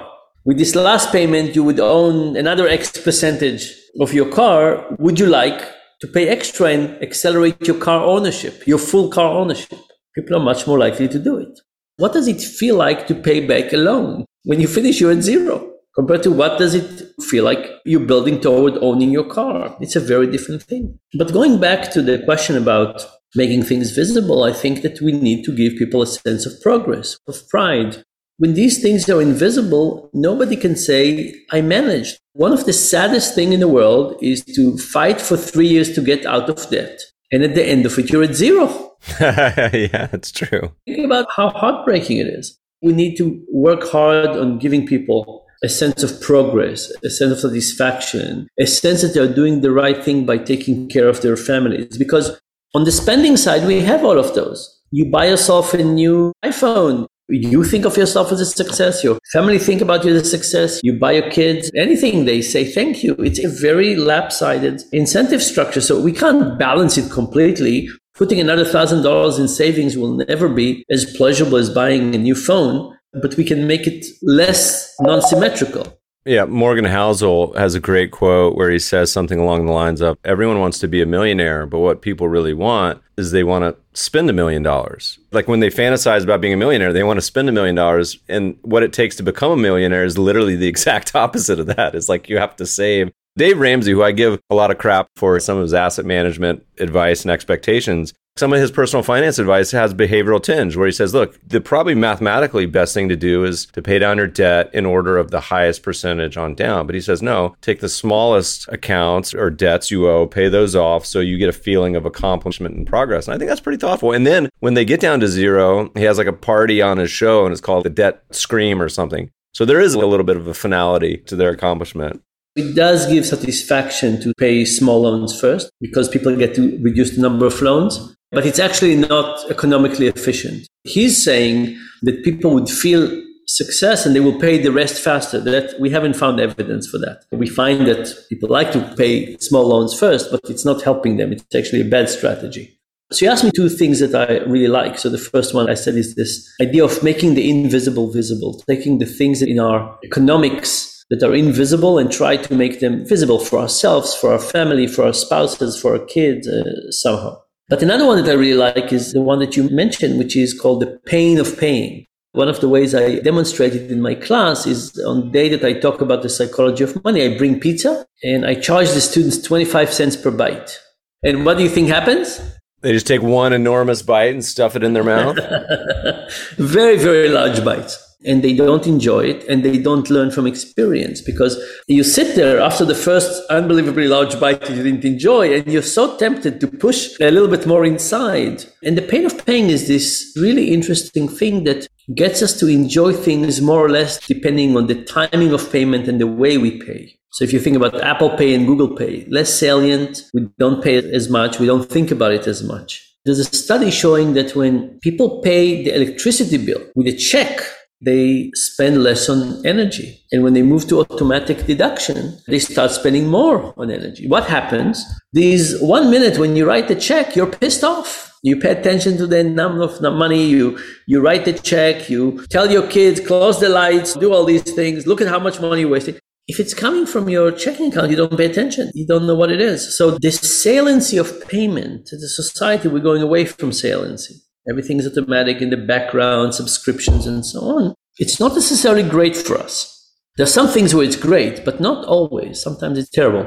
With 0.45 0.59
this 0.59 0.75
last 0.75 1.13
payment, 1.13 1.55
you 1.55 1.63
would 1.65 1.81
own 1.81 2.37
another 2.37 2.67
X 2.67 2.99
percentage 2.99 3.73
of 4.01 4.13
your 4.13 4.31
car. 4.31 4.87
Would 4.99 5.21
you 5.21 5.27
like 5.27 5.61
to 6.01 6.09
pay 6.09 6.29
extra 6.29 6.69
and 6.69 7.03
accelerate 7.03 7.67
your 7.67 7.79
car 7.79 8.03
ownership, 8.03 8.67
your 8.67 8.79
full 8.79 9.09
car 9.11 9.31
ownership? 9.31 9.79
People 10.17 10.37
are 10.37 10.45
much 10.45 10.67
more 10.67 10.79
likely 10.79 11.09
to 11.09 11.19
do 11.19 11.39
it. 11.39 11.61
What 11.97 12.13
does 12.13 12.27
it 12.27 12.41
feel 12.41 12.77
like 12.77 13.07
to 13.07 13.15
pay 13.15 13.47
back 13.47 13.73
a 13.73 13.77
loan? 13.77 14.25
When 14.45 14.61
you 14.61 14.69
finish, 14.69 15.01
you're 15.01 15.13
at 15.13 15.23
zero 15.23 15.71
compared 15.95 16.23
to 16.23 16.31
what 16.31 16.59
does 16.59 16.75
it 16.75 17.13
feel 17.23 17.45
like 17.45 17.71
you're 17.85 18.01
building 18.01 18.41
toward 18.41 18.79
owning 18.79 19.11
your 19.11 19.29
car. 19.29 19.77
It's 19.81 19.97
a 19.97 20.01
very 20.01 20.27
different 20.27 20.63
thing. 20.63 20.99
But 21.19 21.33
going 21.33 21.61
back 21.61 21.91
to 21.93 22.03
the 22.03 22.23
question 22.25 22.57
about 22.57 23.05
making 23.35 23.65
things 23.65 23.91
visible, 23.91 24.45
I 24.45 24.53
think 24.53 24.83
that 24.83 25.01
we 25.01 25.13
need 25.13 25.45
to 25.45 25.55
give 25.55 25.77
people 25.77 26.03
a 26.03 26.07
sense 26.07 26.47
of 26.47 26.61
progress, 26.63 27.19
of 27.27 27.47
pride. 27.49 28.03
When 28.39 28.55
these 28.55 28.81
things 28.81 29.09
are 29.11 29.21
invisible, 29.21 30.09
nobody 30.15 30.57
can 30.57 30.75
say, 30.75 31.35
I 31.51 31.61
managed. 31.61 32.19
One 32.33 32.53
of 32.53 32.65
the 32.65 32.73
saddest 32.73 33.35
things 33.35 33.53
in 33.53 33.61
the 33.61 33.69
world 33.69 34.17
is 34.23 34.43
to 34.57 34.79
fight 34.79 35.21
for 35.21 35.37
three 35.37 35.69
years 35.69 35.95
to 35.95 36.01
get 36.01 36.25
out 36.25 36.49
of 36.49 36.71
debt. 36.71 36.99
And 37.33 37.43
at 37.43 37.55
the 37.55 37.65
end 37.65 37.85
of 37.85 37.99
it, 37.99 38.11
you're 38.11 38.25
at 38.25 38.35
zero. 38.35 38.97
yeah, 39.21 40.07
that's 40.07 40.33
true. 40.33 40.73
Think 40.87 41.05
about 41.05 41.27
how 41.37 41.51
heartbreaking 41.51 42.17
it 42.17 42.27
is. 42.27 42.59
We 42.83 42.93
need 42.93 43.17
to 43.17 43.45
work 43.53 43.85
hard 43.89 44.31
on 44.31 44.59
giving 44.59 44.87
people 44.87 45.45
a 45.63 45.69
sense 45.69 46.03
of 46.03 46.21
progress, 46.21 46.91
a 47.05 47.11
sense 47.11 47.33
of 47.33 47.41
satisfaction, 47.41 48.49
a 48.59 48.67
sense 48.67 49.03
that 49.03 49.13
they're 49.13 49.33
doing 49.33 49.61
the 49.61 49.71
right 49.71 50.03
thing 50.03 50.25
by 50.25 50.39
taking 50.39 50.89
care 50.89 51.09
of 51.09 51.21
their 51.21 51.37
families. 51.37 51.99
Because 51.99 52.41
on 52.75 52.85
the 52.85 52.93
spending 52.93 53.37
side, 53.37 53.67
we 53.67 53.81
have 53.81 54.05
all 54.05 54.19
of 54.19 54.35
those. 54.35 54.81
You 54.91 55.11
buy 55.11 55.27
yourself 55.27 55.75
a 55.75 55.85
new 55.85 56.33
iPhone. 56.45 57.07
You 57.29 57.63
think 57.63 57.85
of 57.85 57.97
yourself 57.97 58.33
as 58.33 58.41
a 58.41 58.47
success. 58.47 59.05
Your 59.05 59.19
family 59.33 59.59
think 59.59 59.81
about 59.81 60.05
you 60.05 60.15
as 60.15 60.23
a 60.23 60.25
success. 60.25 60.81
You 60.83 60.99
buy 60.99 61.13
your 61.13 61.31
kids 61.31 61.71
anything, 61.77 62.25
they 62.25 62.43
say 62.43 62.65
thank 62.65 63.05
you. 63.05 63.15
It's 63.21 63.39
a 63.45 63.49
very 63.49 63.95
lap-sided 63.95 64.83
incentive 64.93 65.43
structure. 65.43 65.81
So 65.81 66.01
we 66.01 66.11
can't 66.11 66.59
balance 66.59 66.99
it 66.99 67.09
completely 67.11 67.89
Putting 68.21 68.39
another 68.39 68.67
thousand 68.67 69.03
dollars 69.03 69.39
in 69.39 69.49
savings 69.49 69.97
will 69.97 70.13
never 70.29 70.47
be 70.47 70.85
as 70.91 71.07
pleasurable 71.17 71.57
as 71.57 71.71
buying 71.71 72.15
a 72.15 72.19
new 72.19 72.35
phone, 72.35 72.95
but 73.15 73.35
we 73.39 73.45
can 73.45 73.67
make 73.67 73.87
it 73.87 74.05
less 74.21 74.95
non 75.01 75.23
symmetrical. 75.23 75.99
Yeah, 76.27 76.45
Morgan 76.45 76.85
Housel 76.85 77.57
has 77.57 77.75
a 77.75 77.81
great 77.81 78.11
quote 78.11 78.57
where 78.57 78.71
he 78.71 78.79
says 78.79 79.11
something 79.11 79.39
along 79.39 79.65
the 79.65 79.73
lines 79.73 80.03
of 80.03 80.19
everyone 80.23 80.61
wants 80.61 80.79
to 80.81 80.87
be 80.87 81.01
a 81.01 81.07
millionaire, 81.07 81.65
but 81.65 81.79
what 81.79 82.03
people 82.03 82.29
really 82.29 82.53
want 82.53 83.01
is 83.17 83.31
they 83.31 83.43
want 83.43 83.65
to 83.65 83.99
spend 83.99 84.29
a 84.29 84.35
million 84.35 84.63
dollars. 84.63 85.19
Like 85.33 85.49
when 85.49 85.61
they 85.61 85.71
fantasize 85.71 86.23
about 86.23 86.43
being 86.43 86.53
a 86.53 86.59
millionaire, 86.59 86.93
they 86.93 87.03
want 87.03 87.17
to 87.17 87.23
spend 87.23 87.49
a 87.49 87.53
million 87.53 87.75
dollars. 87.75 88.19
And 88.29 88.59
what 88.61 88.83
it 88.83 88.93
takes 88.93 89.17
to 89.17 89.23
become 89.23 89.51
a 89.51 89.57
millionaire 89.57 90.05
is 90.05 90.19
literally 90.19 90.57
the 90.57 90.69
exact 90.75 91.15
opposite 91.15 91.59
of 91.59 91.69
that. 91.69 91.95
It's 91.95 92.11
like 92.11 92.29
you 92.29 92.37
have 92.37 92.55
to 92.57 92.67
save. 92.67 93.11
Dave 93.41 93.59
Ramsey, 93.59 93.93
who 93.93 94.03
I 94.03 94.13
give 94.13 94.39
a 94.51 94.55
lot 94.55 94.71
of 94.71 94.77
crap 94.77 95.09
for 95.17 95.41
some 95.41 95.57
of 95.57 95.63
his 95.63 95.73
asset 95.73 96.05
management 96.05 96.63
advice 96.79 97.23
and 97.23 97.31
expectations, 97.31 98.13
some 98.37 98.53
of 98.53 98.61
his 98.61 98.71
personal 98.71 99.03
finance 99.03 99.39
advice 99.39 99.71
has 99.71 99.95
behavioral 99.95 100.43
tinge 100.43 100.77
where 100.77 100.85
he 100.85 100.93
says, 100.93 101.15
look, 101.15 101.41
the 101.49 101.59
probably 101.59 101.95
mathematically 101.95 102.67
best 102.67 102.93
thing 102.93 103.09
to 103.09 103.17
do 103.17 103.47
is 103.47 103.65
to 103.73 103.81
pay 103.81 103.99
down 103.99 104.19
your 104.19 104.27
debt 104.27 104.69
in 104.75 104.85
order 104.85 105.17
of 105.17 105.31
the 105.31 105.41
highest 105.41 105.83
percentage 105.83 106.37
on 106.37 106.55
down. 106.55 106.85
But 106.85 106.95
he 106.95 107.01
says, 107.01 107.23
no, 107.23 107.57
take 107.63 107.81
the 107.81 107.89
smallest 107.89 108.69
accounts 108.69 109.33
or 109.33 109.49
debts 109.49 109.91
you 109.91 110.07
owe, 110.07 110.27
pay 110.27 110.51
those 110.51 110.77
off 110.77 111.07
so 111.07 111.21
you 111.21 111.39
get 111.39 111.49
a 111.49 111.53
feeling 111.55 111.97
of 111.97 112.05
accomplishment 112.05 112.77
and 112.77 112.87
progress. 112.87 113.27
And 113.27 113.35
I 113.35 113.39
think 113.39 113.49
that's 113.49 113.63
pretty 113.63 113.81
thoughtful. 113.81 114.13
And 114.13 114.27
then 114.27 114.51
when 114.59 114.75
they 114.75 114.85
get 114.85 115.01
down 115.01 115.19
to 115.21 115.29
zero, 115.29 115.91
he 115.95 116.03
has 116.03 116.19
like 116.19 116.27
a 116.27 116.35
party 116.35 116.83
on 116.83 116.99
his 116.99 117.11
show 117.11 117.47
and 117.47 117.53
it's 117.53 117.63
called 117.63 117.87
the 117.87 117.91
debt 117.91 118.23
scream 118.33 118.83
or 118.83 118.91
something. 118.91 119.31
So 119.55 119.65
there 119.65 119.81
is 119.81 119.95
a 119.95 120.07
little 120.07 120.27
bit 120.27 120.37
of 120.37 120.47
a 120.47 120.53
finality 120.53 121.17
to 121.25 121.37
their 121.37 121.51
accomplishment. 121.51 122.23
It 122.57 122.75
does 122.75 123.07
give 123.07 123.27
satisfaction 123.27 124.21
to 124.23 124.33
pay 124.37 124.65
small 124.65 125.03
loans 125.03 125.39
first 125.39 125.71
because 125.81 126.09
people 126.09 126.35
get 126.37 126.55
to 126.57 126.79
reduce 126.83 127.15
the 127.15 127.23
number 127.23 127.47
of 127.47 127.61
loans 127.63 128.15
but 128.33 128.47
it's 128.47 128.59
actually 128.59 128.97
not 128.97 129.51
economically 129.51 130.07
efficient. 130.07 130.69
He's 130.85 131.23
saying 131.23 131.79
that 132.03 132.23
people 132.23 132.53
would 132.55 132.69
feel 132.69 133.23
success 133.47 134.07
and 134.07 134.15
they 134.15 134.21
will 134.21 134.39
pay 134.39 134.59
the 134.59 134.71
rest 134.71 135.03
faster. 135.03 135.41
That 135.41 135.79
we 135.81 135.91
haven't 135.91 136.15
found 136.15 136.39
evidence 136.39 136.89
for 136.89 136.99
that. 136.99 137.25
We 137.33 137.49
find 137.49 137.87
that 137.89 138.15
people 138.29 138.49
like 138.49 138.73
to 138.73 138.95
pay 138.97 139.37
small 139.39 139.67
loans 139.67 139.99
first, 139.99 140.31
but 140.31 140.41
it's 140.49 140.65
not 140.65 140.83
helping 140.83 141.17
them. 141.17 141.33
It's 141.33 141.55
actually 141.55 141.81
a 141.81 141.91
bad 141.91 142.09
strategy. 142.09 142.77
So 143.13 143.25
you 143.25 143.33
asked 143.33 143.43
me 143.43 143.51
two 143.51 143.69
things 143.69 143.99
that 143.99 144.15
I 144.15 144.45
really 144.45 144.69
like. 144.69 144.97
So 144.97 145.09
the 145.09 145.19
first 145.19 145.53
one 145.53 145.69
I 145.69 145.75
said 145.75 145.97
is 145.97 146.15
this 146.15 146.49
idea 146.63 146.85
of 146.85 147.03
making 147.03 147.35
the 147.35 147.51
invisible 147.51 148.13
visible, 148.13 148.63
taking 148.69 148.99
the 148.99 149.07
things 149.07 149.43
in 149.43 149.59
our 149.59 149.99
economics 150.05 150.90
that 151.11 151.23
are 151.25 151.35
invisible 151.35 151.99
and 151.99 152.11
try 152.11 152.37
to 152.37 152.55
make 152.55 152.81
them 152.81 153.05
visible 153.05 153.41
for 153.41 153.59
ourselves, 153.59 154.15
for 154.15 154.33
our 154.33 154.39
family, 154.39 154.87
for 154.87 155.05
our 155.05 155.13
spouses, 155.13 155.79
for 155.79 155.95
our 155.95 156.05
kids 156.07 156.47
uh, 156.49 156.91
somehow. 156.91 157.37
But 157.69 157.83
another 157.83 158.07
one 158.07 158.23
that 158.23 158.31
I 158.31 158.35
really 158.35 158.55
like 158.55 158.93
is 158.93 159.13
the 159.13 159.21
one 159.21 159.41
that 159.41 159.57
you 159.57 159.69
mentioned, 159.71 160.19
which 160.19 160.37
is 160.37 160.59
called 160.59 160.83
the 160.83 161.01
pain 161.07 161.39
of 161.39 161.59
paying. 161.59 162.07
One 162.33 162.49
of 162.49 162.61
the 162.61 162.69
ways 162.69 162.95
I 162.95 163.19
demonstrated 163.19 163.91
in 163.91 164.01
my 164.01 164.15
class 164.15 164.67
is 164.67 164.97
on 165.05 165.21
the 165.27 165.31
day 165.31 165.49
that 165.49 165.65
I 165.65 165.73
talk 165.73 166.01
about 166.01 166.23
the 166.23 166.29
psychology 166.29 166.85
of 166.85 167.03
money, 167.05 167.25
I 167.25 167.37
bring 167.37 167.59
pizza 167.59 168.07
and 168.23 168.47
I 168.47 168.55
charge 168.55 168.91
the 168.91 169.01
students 169.01 169.39
25 169.39 169.93
cents 169.93 170.17
per 170.17 170.31
bite. 170.31 170.79
And 171.25 171.45
what 171.45 171.57
do 171.57 171.65
you 171.65 171.69
think 171.69 171.89
happens? 171.89 172.41
They 172.83 172.93
just 172.93 173.07
take 173.07 173.21
one 173.21 173.53
enormous 173.53 174.01
bite 174.03 174.33
and 174.33 174.45
stuff 174.45 174.77
it 174.77 174.85
in 174.85 174.93
their 174.93 175.05
mouth. 175.05 175.37
very, 176.57 176.97
very 176.97 177.29
large 177.29 177.65
bites 177.65 178.10
and 178.25 178.43
they 178.43 178.55
don't 178.55 178.87
enjoy 178.87 179.21
it 179.21 179.45
and 179.49 179.65
they 179.65 179.79
don't 179.79 180.11
learn 180.11 180.31
from 180.31 180.47
experience 180.47 181.21
because 181.21 181.59
you 181.87 182.05
sit 182.05 182.37
there 182.37 182.61
after 182.61 182.85
the 182.85 182.95
first 182.95 183.43
unbelievably 183.51 184.09
large 184.09 184.39
bite 184.39 184.69
you 184.69 184.83
didn't 184.83 185.05
enjoy 185.05 185.55
and 185.55 185.67
you're 185.67 185.83
so 185.83 186.17
tempted 186.19 186.61
to 186.61 186.67
push 186.67 187.19
a 187.21 187.31
little 187.31 187.49
bit 187.49 187.67
more 187.67 187.85
inside. 187.85 188.65
And 188.83 188.97
the 188.97 189.03
pain 189.03 189.25
of 189.25 189.47
paying 189.47 189.71
is 189.71 189.89
this 189.89 190.33
really 190.37 190.73
interesting 190.73 191.29
thing 191.29 191.65
that 191.65 191.89
gets 192.15 192.43
us 192.43 192.59
to 192.61 192.67
enjoy 192.67 193.13
things 193.13 193.61
more 193.61 193.85
or 193.85 193.89
less 193.89 194.25
depending 194.27 194.77
on 194.77 194.87
the 194.87 195.03
timing 195.05 195.53
of 195.53 195.71
payment 195.73 196.09
and 196.09 196.21
the 196.21 196.27
way 196.27 196.59
we 196.59 196.79
pay. 196.79 197.17
So 197.33 197.45
if 197.45 197.53
you 197.53 197.61
think 197.61 197.77
about 197.77 198.03
Apple 198.03 198.31
Pay 198.31 198.55
and 198.55 198.67
Google 198.67 198.97
Pay, 198.97 199.25
less 199.31 199.55
salient, 199.55 200.25
we 200.35 200.49
don't 200.59 200.83
pay 200.83 200.97
as 200.97 201.31
much, 201.31 201.61
we 201.61 201.67
don't 201.67 201.89
think 201.89 202.11
about 202.11 202.33
it 202.33 202.49
as 202.49 202.65
much. 202.65 203.07
There's 203.25 203.39
a 203.39 203.45
study 203.45 203.91
showing 203.91 204.35
that 204.35 204.57
when 204.57 204.99
people 205.01 205.41
pay 205.43 205.85
the 205.85 205.95
electricity 205.95 206.57
bill 206.57 206.81
with 206.97 207.07
a 207.07 207.17
check, 207.17 207.61
they 208.01 208.51
spend 208.55 209.03
less 209.03 209.29
on 209.29 209.65
energy. 209.67 210.21
And 210.33 210.43
when 210.43 210.55
they 210.55 210.63
move 210.63 210.89
to 210.89 211.01
automatic 211.01 211.67
deduction, 211.67 212.39
they 212.47 212.59
start 212.59 212.93
spending 212.93 213.27
more 213.27 213.75
on 213.77 213.91
energy. 213.91 214.27
What 214.27 214.45
happens? 214.45 215.05
These 215.33 215.81
one 215.81 216.11
minute 216.11 216.39
when 216.39 216.57
you 216.57 216.67
write 216.67 216.89
the 216.89 216.95
check, 216.95 217.37
you're 217.37 217.47
pissed 217.47 217.85
off. 217.85 218.29
You 218.43 218.57
pay 218.57 218.71
attention 218.71 219.19
to 219.19 219.27
the 219.27 219.45
number 219.45 219.83
of 219.83 220.01
money, 220.01 220.47
you, 220.47 220.79
you 221.07 221.21
write 221.21 221.45
the 221.45 221.53
check, 221.53 222.09
you 222.09 222.47
tell 222.47 222.71
your 222.71 222.87
kids, 222.87 223.21
close 223.21 223.61
the 223.61 223.69
lights, 223.69 224.15
do 224.15 224.33
all 224.33 224.47
these 224.47 224.63
things, 224.63 225.07
look 225.07 225.21
at 225.21 225.29
how 225.29 225.39
much 225.39 225.61
money 225.61 225.83
you're 225.83 225.91
wasting. 225.91 226.17
If 226.49 226.59
it's 226.59 226.73
coming 226.73 227.05
from 227.05 227.29
your 227.29 227.53
checking 227.53 227.93
account, 227.93 228.11
you 228.11 228.17
don't 228.17 228.37
pay 228.37 228.47
attention. 228.47 228.91
You 228.95 229.07
don't 229.07 229.27
know 229.27 229.35
what 229.35 229.53
it 229.53 229.61
is. 229.61 229.97
So 229.97 230.19
the 230.19 230.33
saliency 230.33 231.19
of 231.19 231.47
payment, 231.49 232.09
as 232.13 232.23
a 232.23 232.29
society, 232.29 232.89
we're 232.89 233.01
going 233.01 233.23
away 233.23 233.45
from 233.45 233.73
saliency. 233.73 234.37
Everything 234.69 234.99
is 234.99 235.07
automatic 235.07 235.63
in 235.63 235.71
the 235.71 235.77
background, 235.77 236.55
subscriptions 236.55 237.27
and 237.27 237.45
so 237.45 237.61
on. 237.61 237.95
It's 238.19 238.39
not 238.39 238.55
necessarily 238.55 239.03
great 239.03 239.37
for 239.37 239.57
us. 239.57 239.97
There 240.37 240.45
are 240.45 240.47
some 240.47 240.69
things 240.69 240.95
where 240.95 241.05
it's 241.05 241.17
great, 241.17 241.65
but 241.65 241.81
not 241.81 242.05
always. 242.05 242.61
Sometimes 242.61 242.99
it's 242.99 243.11
terrible. 243.11 243.47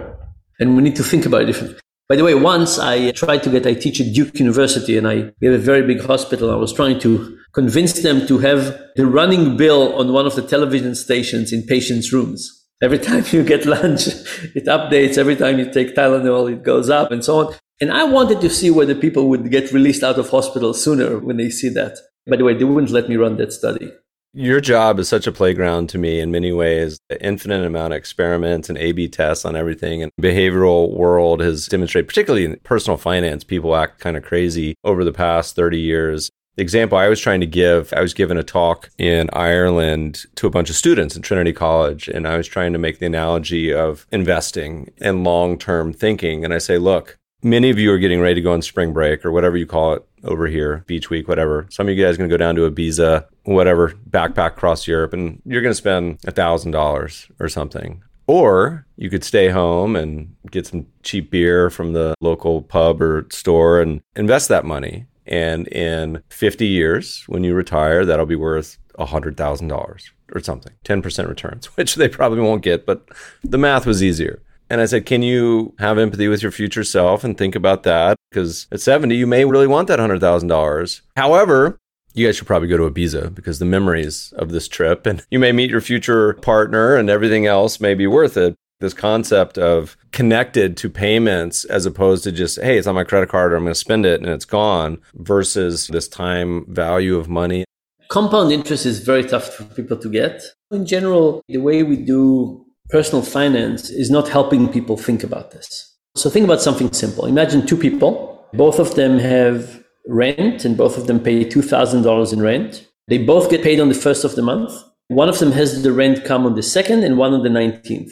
And 0.60 0.76
we 0.76 0.84
need 0.84 0.96
to 0.96 1.04
think 1.04 1.26
about 1.26 1.44
it 1.44 1.46
differently. 1.46 1.80
By 2.10 2.18
the 2.18 2.24
way, 2.24 2.36
once 2.36 2.80
I 2.80 3.12
tried 3.12 3.44
to 3.44 3.50
get, 3.50 3.66
I 3.66 3.74
teach 3.74 4.02
at 4.02 4.14
Duke 4.14 4.38
University 4.38 4.98
and 4.98 5.08
I 5.08 5.32
we 5.40 5.48
have 5.48 5.56
a 5.56 5.64
very 5.64 5.82
big 5.82 6.04
hospital. 6.04 6.52
I 6.52 6.56
was 6.56 6.74
trying 6.74 7.00
to 7.00 7.38
convince 7.54 7.94
them 8.02 8.28
to 8.28 8.40
have 8.40 8.78
the 8.96 9.06
running 9.06 9.56
bill 9.56 9.96
on 9.96 10.12
one 10.12 10.26
of 10.26 10.36
the 10.36 10.42
television 10.42 10.96
stations 10.96 11.54
in 11.54 11.64
patients' 11.64 12.12
rooms. 12.12 12.68
Every 12.82 13.00
time 13.10 13.24
you 13.32 13.44
get 13.44 13.66
lunch, 13.66 14.08
it 14.08 14.66
updates. 14.66 15.18
Every 15.18 15.36
time 15.36 15.60
you 15.60 15.72
take 15.72 15.96
Tylenol, 15.96 16.52
it 16.52 16.64
goes 16.64 16.90
up 16.90 17.12
and 17.12 17.24
so 17.24 17.40
on. 17.40 17.56
And 17.84 17.92
I 17.92 18.06
wanted 18.06 18.40
to 18.40 18.50
see 18.50 18.72
whether 18.72 18.96
people 18.96 19.28
would 19.28 19.52
get 19.52 19.74
released 19.74 20.04
out 20.04 20.18
of 20.18 20.30
hospital 20.30 20.74
sooner 20.74 21.20
when 21.20 21.36
they 21.36 21.50
see 21.50 21.68
that. 21.68 21.98
By 22.26 22.38
the 22.38 22.46
way, 22.46 22.54
they 22.54 22.64
wouldn't 22.64 22.94
let 22.94 23.10
me 23.10 23.18
run 23.18 23.36
that 23.36 23.52
study. 23.52 23.92
Your 24.34 24.62
job 24.62 25.00
is 25.00 25.10
such 25.10 25.28
a 25.28 25.34
playground 25.34 25.90
to 25.90 25.98
me 25.98 26.22
in 26.22 26.32
many 26.32 26.54
ways. 26.54 26.98
The 27.10 27.22
infinite 27.22 27.66
amount 27.66 27.92
of 27.92 27.98
experiments 27.98 28.70
and 28.70 28.78
A/B 28.78 29.10
tests 29.10 29.44
on 29.44 29.58
everything, 29.58 30.02
and 30.02 30.14
behavioral 30.22 30.96
world 30.96 31.42
has 31.42 31.68
demonstrated, 31.68 32.08
particularly 32.08 32.46
in 32.46 32.58
personal 32.64 32.96
finance, 32.96 33.44
people 33.44 33.76
act 33.76 34.00
kind 34.00 34.16
of 34.16 34.24
crazy 34.24 34.76
over 34.86 35.04
the 35.04 35.12
past 35.12 35.54
thirty 35.54 35.82
years. 35.82 36.30
The 36.56 36.64
example 36.64 36.98
I 36.98 37.10
was 37.10 37.20
trying 37.20 37.42
to 37.42 37.48
give, 37.48 37.92
I 37.92 38.00
was 38.00 38.14
given 38.14 38.38
a 38.38 38.44
talk 38.44 38.92
in 38.98 39.30
Ireland 39.34 40.24
to 40.36 40.48
a 40.48 40.52
bunch 40.52 40.70
of 40.70 40.78
students 40.78 41.18
in 41.18 41.22
Trinity 41.22 41.52
College, 41.52 42.08
and 42.08 42.26
I 42.26 42.38
was 42.38 42.48
trying 42.48 42.72
to 42.72 42.80
make 42.80 43.00
the 43.00 43.08
analogy 43.08 43.74
of 43.74 44.08
investing 44.10 44.94
and 45.02 45.26
long 45.26 45.58
term 45.58 45.92
thinking. 45.92 46.46
And 46.46 46.54
I 46.54 46.60
say, 46.60 46.78
look, 46.78 47.18
many 47.44 47.70
of 47.70 47.78
you 47.78 47.92
are 47.92 47.98
getting 47.98 48.22
ready 48.22 48.36
to 48.36 48.42
go 48.42 48.54
on 48.54 48.62
spring 48.62 48.94
break 48.94 49.26
or 49.26 49.32
whatever 49.32 49.58
you 49.58 49.66
call 49.66 49.94
it 49.94 50.06
over 50.24 50.48
here, 50.48 50.84
beach 50.88 51.10
week, 51.10 51.28
whatever. 51.28 51.68
Some 51.70 51.88
of 51.88 51.96
you 51.96 52.04
guys 52.04 52.16
are 52.16 52.18
going 52.18 52.30
to 52.30 52.34
go 52.34 52.38
down 52.38 52.56
to 52.56 52.70
Ibiza, 52.70 53.26
whatever, 53.44 53.94
backpack 54.10 54.54
across 54.54 54.88
Europe, 54.88 55.14
and 55.14 55.42
you're 55.46 55.62
going 55.62 55.72
to 55.72 55.76
spend 55.76 56.20
a 56.26 56.32
thousand 56.32 56.72
dollars 56.72 57.28
or 57.40 57.50
something. 57.50 58.02
Or 58.26 58.86
you 58.96 59.10
could 59.10 59.24
stay 59.24 59.50
home 59.50 59.96
and 59.98 60.34
get 60.50 60.66
some 60.68 60.88
cheap 61.04 61.30
beer 61.30 61.70
from 61.70 61.92
the 61.92 62.16
local 62.22 62.62
pub 62.62 63.02
or 63.02 63.28
store 63.32 63.82
and 63.82 64.02
invest 64.16 64.48
that 64.48 64.64
money. 64.64 65.06
And 65.26 65.68
in 65.68 66.24
50 66.30 66.66
years, 66.66 67.24
when 67.28 67.44
you 67.44 67.54
retire, 67.54 68.06
that'll 68.06 68.26
be 68.26 68.36
worth 68.36 68.78
$100,000 68.98 70.10
or 70.34 70.40
something, 70.40 70.74
10% 70.86 71.28
returns, 71.28 71.66
which 71.78 71.96
they 71.96 72.08
probably 72.08 72.40
won't 72.40 72.62
get, 72.62 72.86
but 72.86 73.08
the 73.44 73.58
math 73.58 73.86
was 73.86 74.02
easier. 74.02 74.42
And 74.74 74.82
I 74.82 74.86
said, 74.86 75.06
Can 75.06 75.22
you 75.22 75.76
have 75.78 76.00
empathy 76.00 76.28
with 76.28 76.42
your 76.42 76.52
future 76.52 76.84
self 76.84 77.24
and 77.24 77.38
think 77.38 77.54
about 77.54 77.84
that? 77.84 78.18
Because 78.32 78.66
at 78.72 78.82
70, 78.82 79.16
you 79.16 79.28
may 79.28 79.46
really 79.46 79.68
want 79.68 79.88
that 79.88 80.00
$100,000. 80.00 81.02
However, 81.16 81.78
you 82.16 82.26
guys 82.26 82.38
should 82.38 82.48
probably 82.48 82.68
go 82.68 82.78
to 82.78 82.90
Ibiza 82.90 83.36
because 83.36 83.60
the 83.60 83.66
memories 83.66 84.34
of 84.36 84.50
this 84.50 84.68
trip 84.68 85.06
and 85.06 85.24
you 85.30 85.38
may 85.38 85.52
meet 85.52 85.70
your 85.70 85.80
future 85.80 86.34
partner 86.34 86.96
and 86.96 87.08
everything 87.08 87.46
else 87.46 87.80
may 87.80 87.94
be 87.94 88.08
worth 88.08 88.36
it. 88.36 88.56
This 88.80 88.96
concept 88.96 89.60
of 89.60 89.96
connected 90.12 90.76
to 90.78 90.90
payments 90.90 91.66
as 91.66 91.86
opposed 91.86 92.24
to 92.24 92.32
just, 92.32 92.60
hey, 92.60 92.80
it's 92.80 92.88
on 92.88 92.96
my 92.96 93.04
credit 93.04 93.30
card 93.30 93.54
or 93.54 93.58
I'm 93.58 93.66
going 93.66 93.76
to 93.76 93.80
spend 93.80 94.08
it 94.08 94.22
and 94.22 94.30
it's 94.30 94.44
gone 94.44 94.98
versus 95.14 95.86
this 95.86 96.08
time 96.08 96.66
value 96.68 97.18
of 97.18 97.30
money. 97.30 97.64
Compound 98.10 98.52
interest 98.52 98.88
is 98.88 99.02
very 99.02 99.24
tough 99.24 99.54
for 99.54 99.66
people 99.66 99.98
to 99.98 100.10
get. 100.10 100.42
In 100.72 100.88
general, 100.88 101.44
the 101.48 101.60
way 101.60 101.84
we 101.84 101.96
do 101.96 102.66
personal 102.90 103.24
finance 103.24 103.90
is 103.90 104.10
not 104.10 104.30
helping 104.30 104.68
people 104.68 104.98
think 104.98 105.24
about 105.24 105.52
this. 105.52 105.96
So 106.16 106.30
think 106.30 106.46
about 106.46 106.62
something 106.62 106.92
simple. 106.94 107.26
Imagine 107.26 107.66
two 107.66 107.78
people, 107.78 108.48
both 108.54 108.80
of 108.80 108.96
them 108.96 109.18
have 109.20 109.84
rent 110.08 110.66
and 110.66 110.78
both 110.78 110.98
of 110.98 111.08
them 111.08 111.20
pay 111.20 111.46
$2,000 111.46 112.34
in 112.34 112.42
rent. 112.42 112.88
They 113.08 113.18
both 113.18 113.50
get 113.50 113.64
paid 113.64 113.80
on 113.80 113.90
the 113.90 113.96
first 113.96 114.24
of 114.24 114.36
the 114.36 114.42
month. 114.42 114.72
One 115.08 115.30
of 115.30 115.40
them 115.40 115.52
has 115.54 115.82
the 115.84 115.92
rent 115.92 116.24
come 116.24 116.46
on 116.46 116.56
the 116.56 116.64
second 116.64 117.04
and 117.04 117.18
one 117.18 117.34
on 117.34 117.44
the 117.44 117.50
19th. 117.50 118.12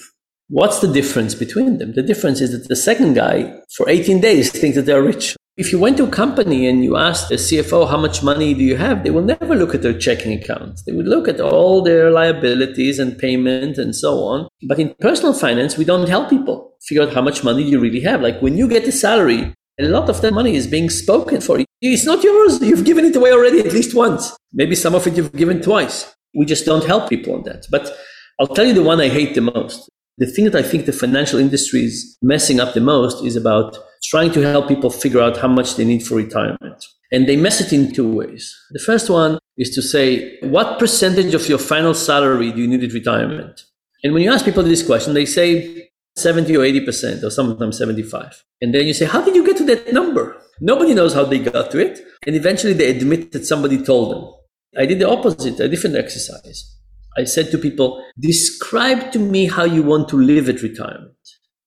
What's 0.49 0.79
the 0.79 0.91
difference 0.91 1.33
between 1.35 1.77
them? 1.77 1.93
The 1.93 2.03
difference 2.03 2.41
is 2.41 2.51
that 2.51 2.67
the 2.67 2.75
second 2.75 3.13
guy, 3.13 3.61
for 3.77 3.89
18 3.89 4.19
days, 4.19 4.51
thinks 4.51 4.75
that 4.75 4.85
they're 4.85 5.01
rich. 5.01 5.35
If 5.57 5.73
you 5.73 5.79
went 5.79 5.97
to 5.97 6.05
a 6.05 6.09
company 6.09 6.65
and 6.65 6.81
you 6.81 6.95
asked 6.95 7.27
the 7.27 7.35
CFO 7.35 7.89
how 7.89 7.97
much 7.97 8.23
money 8.23 8.53
do 8.53 8.63
you 8.63 8.77
have, 8.77 9.03
they 9.03 9.09
will 9.09 9.21
never 9.21 9.53
look 9.53 9.75
at 9.75 9.81
their 9.81 9.97
checking 9.97 10.31
account. 10.31 10.79
They 10.85 10.93
would 10.93 11.07
look 11.07 11.27
at 11.27 11.41
all 11.41 11.81
their 11.81 12.09
liabilities 12.09 12.99
and 12.99 13.17
payment 13.17 13.77
and 13.77 13.93
so 13.93 14.23
on. 14.23 14.47
But 14.65 14.79
in 14.79 14.95
personal 15.01 15.33
finance, 15.33 15.77
we 15.77 15.83
don't 15.83 16.07
help 16.07 16.29
people 16.29 16.77
figure 16.81 17.03
out 17.03 17.13
how 17.13 17.21
much 17.21 17.43
money 17.43 17.63
you 17.63 17.81
really 17.81 17.99
have. 17.99 18.21
Like 18.21 18.41
when 18.41 18.57
you 18.57 18.69
get 18.69 18.87
a 18.87 18.93
salary, 18.93 19.53
a 19.77 19.83
lot 19.89 20.09
of 20.09 20.21
that 20.21 20.33
money 20.33 20.55
is 20.55 20.67
being 20.67 20.89
spoken 20.89 21.41
for. 21.41 21.59
It's 21.81 22.05
not 22.05 22.23
yours. 22.23 22.61
You've 22.61 22.85
given 22.85 23.03
it 23.03 23.17
away 23.17 23.33
already 23.33 23.59
at 23.59 23.73
least 23.73 23.93
once. 23.93 24.35
Maybe 24.53 24.75
some 24.75 24.95
of 24.95 25.05
it 25.05 25.17
you've 25.17 25.33
given 25.33 25.61
twice. 25.61 26.15
We 26.33 26.45
just 26.45 26.65
don't 26.65 26.85
help 26.85 27.09
people 27.09 27.35
on 27.35 27.43
that. 27.43 27.65
But 27.69 27.91
I'll 28.39 28.47
tell 28.47 28.65
you 28.65 28.73
the 28.73 28.83
one 28.83 29.01
I 29.01 29.09
hate 29.09 29.35
the 29.35 29.41
most. 29.41 29.89
The 30.17 30.27
thing 30.27 30.45
that 30.45 30.55
I 30.55 30.63
think 30.63 30.85
the 30.85 30.93
financial 30.93 31.39
industry 31.39 31.81
is 31.81 32.17
messing 32.21 32.61
up 32.61 32.73
the 32.73 32.79
most 32.79 33.25
is 33.25 33.35
about 33.35 33.77
trying 34.03 34.31
to 34.33 34.41
help 34.41 34.67
people 34.67 34.89
figure 34.89 35.21
out 35.21 35.37
how 35.37 35.47
much 35.47 35.75
they 35.75 35.85
need 35.85 36.05
for 36.05 36.15
retirement. 36.15 36.85
And 37.11 37.27
they 37.27 37.35
mess 37.35 37.61
it 37.61 37.73
in 37.73 37.93
two 37.93 38.11
ways. 38.11 38.55
The 38.71 38.79
first 38.79 39.09
one 39.09 39.37
is 39.57 39.69
to 39.75 39.81
say, 39.81 40.37
what 40.41 40.79
percentage 40.79 41.33
of 41.33 41.47
your 41.49 41.57
final 41.57 41.93
salary 41.93 42.51
do 42.51 42.61
you 42.61 42.67
need 42.67 42.83
at 42.83 42.93
retirement? 42.93 43.65
And 44.03 44.13
when 44.13 44.23
you 44.23 44.31
ask 44.31 44.45
people 44.45 44.63
this 44.63 44.85
question, 44.85 45.13
they 45.13 45.25
say 45.25 45.89
70 46.15 46.55
or 46.57 46.61
80%, 46.61 47.23
or 47.23 47.29
sometimes 47.29 47.77
75. 47.77 48.43
And 48.61 48.73
then 48.73 48.87
you 48.87 48.93
say, 48.93 49.05
how 49.05 49.21
did 49.21 49.35
you 49.35 49.45
get 49.45 49.57
to 49.57 49.65
that 49.65 49.93
number? 49.93 50.41
Nobody 50.59 50.93
knows 50.93 51.13
how 51.13 51.25
they 51.25 51.39
got 51.39 51.71
to 51.71 51.79
it. 51.79 51.99
And 52.25 52.35
eventually 52.35 52.73
they 52.73 52.89
admit 52.89 53.31
that 53.31 53.45
somebody 53.45 53.83
told 53.83 54.15
them. 54.15 54.33
I 54.77 54.85
did 54.85 54.99
the 54.99 55.09
opposite, 55.09 55.59
a 55.59 55.67
different 55.67 55.97
exercise. 55.97 56.77
I 57.17 57.25
said 57.25 57.51
to 57.51 57.57
people, 57.57 58.03
describe 58.17 59.11
to 59.11 59.19
me 59.19 59.47
how 59.47 59.65
you 59.65 59.83
want 59.83 60.07
to 60.09 60.17
live 60.17 60.47
at 60.47 60.61
retirement. 60.61 61.15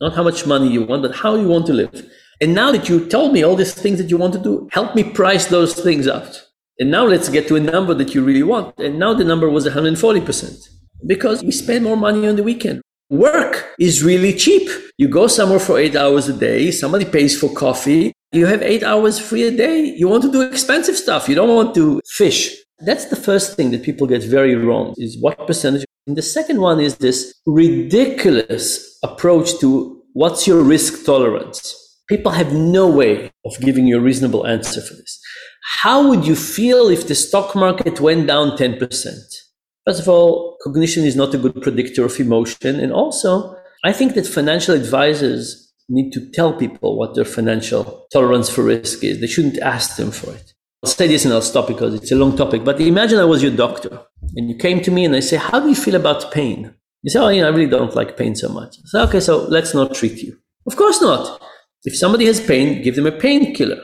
Not 0.00 0.14
how 0.14 0.22
much 0.22 0.46
money 0.46 0.68
you 0.68 0.84
want, 0.84 1.02
but 1.02 1.16
how 1.16 1.36
you 1.36 1.48
want 1.48 1.66
to 1.66 1.72
live. 1.72 2.06
And 2.40 2.54
now 2.54 2.72
that 2.72 2.88
you 2.88 3.06
told 3.06 3.32
me 3.32 3.42
all 3.42 3.56
these 3.56 3.74
things 3.74 3.98
that 3.98 4.10
you 4.10 4.18
want 4.18 4.32
to 4.34 4.38
do, 4.38 4.68
help 4.72 4.94
me 4.94 5.04
price 5.04 5.46
those 5.46 5.74
things 5.74 6.08
out. 6.08 6.42
And 6.78 6.90
now 6.90 7.04
let's 7.04 7.28
get 7.28 7.46
to 7.48 7.56
a 7.56 7.60
number 7.60 7.94
that 7.94 8.14
you 8.14 8.24
really 8.24 8.42
want. 8.42 8.78
And 8.78 8.98
now 8.98 9.14
the 9.14 9.24
number 9.24 9.48
was 9.48 9.66
140% 9.66 10.68
because 11.06 11.42
we 11.42 11.52
spend 11.52 11.84
more 11.84 11.96
money 11.96 12.26
on 12.26 12.36
the 12.36 12.42
weekend. 12.42 12.82
Work 13.10 13.74
is 13.78 14.02
really 14.02 14.32
cheap. 14.32 14.68
You 14.98 15.08
go 15.08 15.26
somewhere 15.26 15.60
for 15.60 15.78
eight 15.78 15.94
hours 15.94 16.28
a 16.28 16.32
day. 16.32 16.70
Somebody 16.70 17.04
pays 17.04 17.38
for 17.38 17.52
coffee. 17.54 18.12
You 18.32 18.46
have 18.46 18.62
eight 18.62 18.82
hours 18.82 19.18
free 19.18 19.44
a 19.44 19.50
day. 19.50 19.94
You 19.96 20.08
want 20.08 20.24
to 20.24 20.32
do 20.32 20.42
expensive 20.42 20.96
stuff. 20.96 21.28
You 21.28 21.36
don't 21.36 21.54
want 21.54 21.74
to 21.76 22.00
fish. 22.06 22.56
That's 22.80 23.04
the 23.06 23.16
first 23.16 23.56
thing 23.56 23.70
that 23.70 23.84
people 23.84 24.06
get 24.06 24.24
very 24.24 24.56
wrong 24.56 24.94
is 24.96 25.16
what 25.20 25.46
percentage. 25.46 25.84
And 26.06 26.16
the 26.16 26.22
second 26.22 26.60
one 26.60 26.80
is 26.80 26.96
this 26.96 27.34
ridiculous 27.46 28.98
approach 29.02 29.58
to 29.60 30.02
what's 30.12 30.46
your 30.46 30.62
risk 30.62 31.04
tolerance. 31.06 31.83
People 32.08 32.32
have 32.32 32.52
no 32.52 32.86
way 32.86 33.32
of 33.46 33.58
giving 33.60 33.86
you 33.86 33.96
a 33.96 34.00
reasonable 34.00 34.46
answer 34.46 34.80
for 34.80 34.94
this. 34.94 35.20
How 35.80 36.06
would 36.06 36.26
you 36.26 36.36
feel 36.36 36.88
if 36.88 37.08
the 37.08 37.14
stock 37.14 37.54
market 37.54 38.00
went 38.00 38.26
down 38.26 38.58
10%? 38.58 38.78
First 39.86 40.00
of 40.00 40.08
all, 40.08 40.58
cognition 40.62 41.04
is 41.04 41.16
not 41.16 41.34
a 41.34 41.38
good 41.38 41.62
predictor 41.62 42.04
of 42.04 42.18
emotion. 42.20 42.78
And 42.78 42.92
also, 42.92 43.56
I 43.84 43.92
think 43.92 44.14
that 44.14 44.26
financial 44.26 44.74
advisors 44.74 45.72
need 45.88 46.12
to 46.12 46.30
tell 46.30 46.52
people 46.52 46.98
what 46.98 47.14
their 47.14 47.24
financial 47.24 48.06
tolerance 48.12 48.50
for 48.50 48.62
risk 48.62 49.04
is. 49.04 49.20
They 49.20 49.26
shouldn't 49.26 49.58
ask 49.58 49.96
them 49.96 50.10
for 50.10 50.30
it. 50.32 50.52
I'll 50.82 50.90
say 50.90 51.06
this 51.06 51.24
and 51.24 51.32
I'll 51.32 51.42
stop 51.42 51.68
because 51.68 51.94
it's 51.94 52.12
a 52.12 52.16
long 52.16 52.36
topic. 52.36 52.64
But 52.64 52.80
imagine 52.80 53.18
I 53.18 53.24
was 53.24 53.42
your 53.42 53.56
doctor 53.56 54.02
and 54.36 54.50
you 54.50 54.56
came 54.56 54.82
to 54.82 54.90
me 54.90 55.06
and 55.06 55.16
I 55.16 55.20
say, 55.20 55.36
How 55.36 55.60
do 55.60 55.68
you 55.68 55.74
feel 55.74 55.94
about 55.94 56.32
pain? 56.32 56.74
You 57.02 57.10
say, 57.10 57.18
Oh, 57.20 57.28
you 57.28 57.40
know, 57.40 57.48
I 57.48 57.50
really 57.50 57.70
don't 57.70 57.94
like 57.94 58.18
pain 58.18 58.34
so 58.34 58.50
much. 58.50 58.76
I 58.76 58.82
say, 58.86 59.00
Okay, 59.00 59.20
so 59.20 59.44
let's 59.48 59.72
not 59.74 59.94
treat 59.94 60.22
you. 60.22 60.36
Of 60.66 60.76
course 60.76 61.00
not. 61.00 61.40
If 61.84 61.96
somebody 61.96 62.24
has 62.24 62.40
pain, 62.40 62.82
give 62.82 62.96
them 62.96 63.06
a 63.06 63.12
painkiller. 63.12 63.76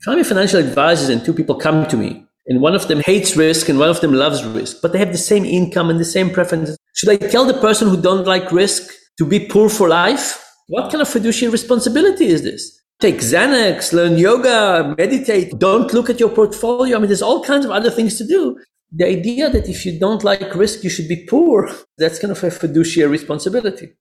If 0.00 0.08
I'm 0.08 0.18
a 0.18 0.24
financial 0.24 0.58
advisor 0.58 1.12
and 1.12 1.24
two 1.24 1.32
people 1.32 1.54
come 1.54 1.86
to 1.86 1.96
me 1.96 2.26
and 2.48 2.60
one 2.60 2.74
of 2.74 2.88
them 2.88 3.00
hates 3.06 3.36
risk 3.36 3.68
and 3.68 3.78
one 3.78 3.88
of 3.88 4.00
them 4.00 4.12
loves 4.12 4.44
risk, 4.44 4.78
but 4.82 4.92
they 4.92 4.98
have 4.98 5.12
the 5.12 5.18
same 5.18 5.44
income 5.44 5.88
and 5.88 6.00
the 6.00 6.04
same 6.04 6.30
preferences, 6.30 6.76
should 6.96 7.10
I 7.10 7.16
tell 7.16 7.44
the 7.44 7.54
person 7.54 7.88
who 7.88 8.00
don't 8.00 8.26
like 8.26 8.50
risk 8.50 8.90
to 9.18 9.24
be 9.24 9.46
poor 9.46 9.68
for 9.68 9.88
life? 9.88 10.44
What 10.66 10.90
kind 10.90 11.00
of 11.00 11.08
fiduciary 11.08 11.52
responsibility 11.52 12.26
is 12.26 12.42
this? 12.42 12.80
Take 13.00 13.16
Xanax, 13.16 13.92
learn 13.92 14.18
yoga, 14.18 14.94
meditate, 14.98 15.56
don't 15.58 15.92
look 15.92 16.10
at 16.10 16.18
your 16.18 16.30
portfolio. 16.30 16.96
I 16.96 16.98
mean, 16.98 17.08
there's 17.08 17.22
all 17.22 17.44
kinds 17.44 17.64
of 17.64 17.70
other 17.70 17.90
things 17.90 18.18
to 18.18 18.26
do. 18.26 18.58
The 18.90 19.06
idea 19.06 19.48
that 19.50 19.68
if 19.68 19.86
you 19.86 19.98
don't 20.00 20.24
like 20.24 20.54
risk, 20.56 20.82
you 20.82 20.90
should 20.90 21.08
be 21.08 21.24
poor, 21.28 21.70
that's 21.98 22.18
kind 22.18 22.32
of 22.32 22.42
a 22.42 22.50
fiduciary 22.50 23.10
responsibility. 23.10 23.92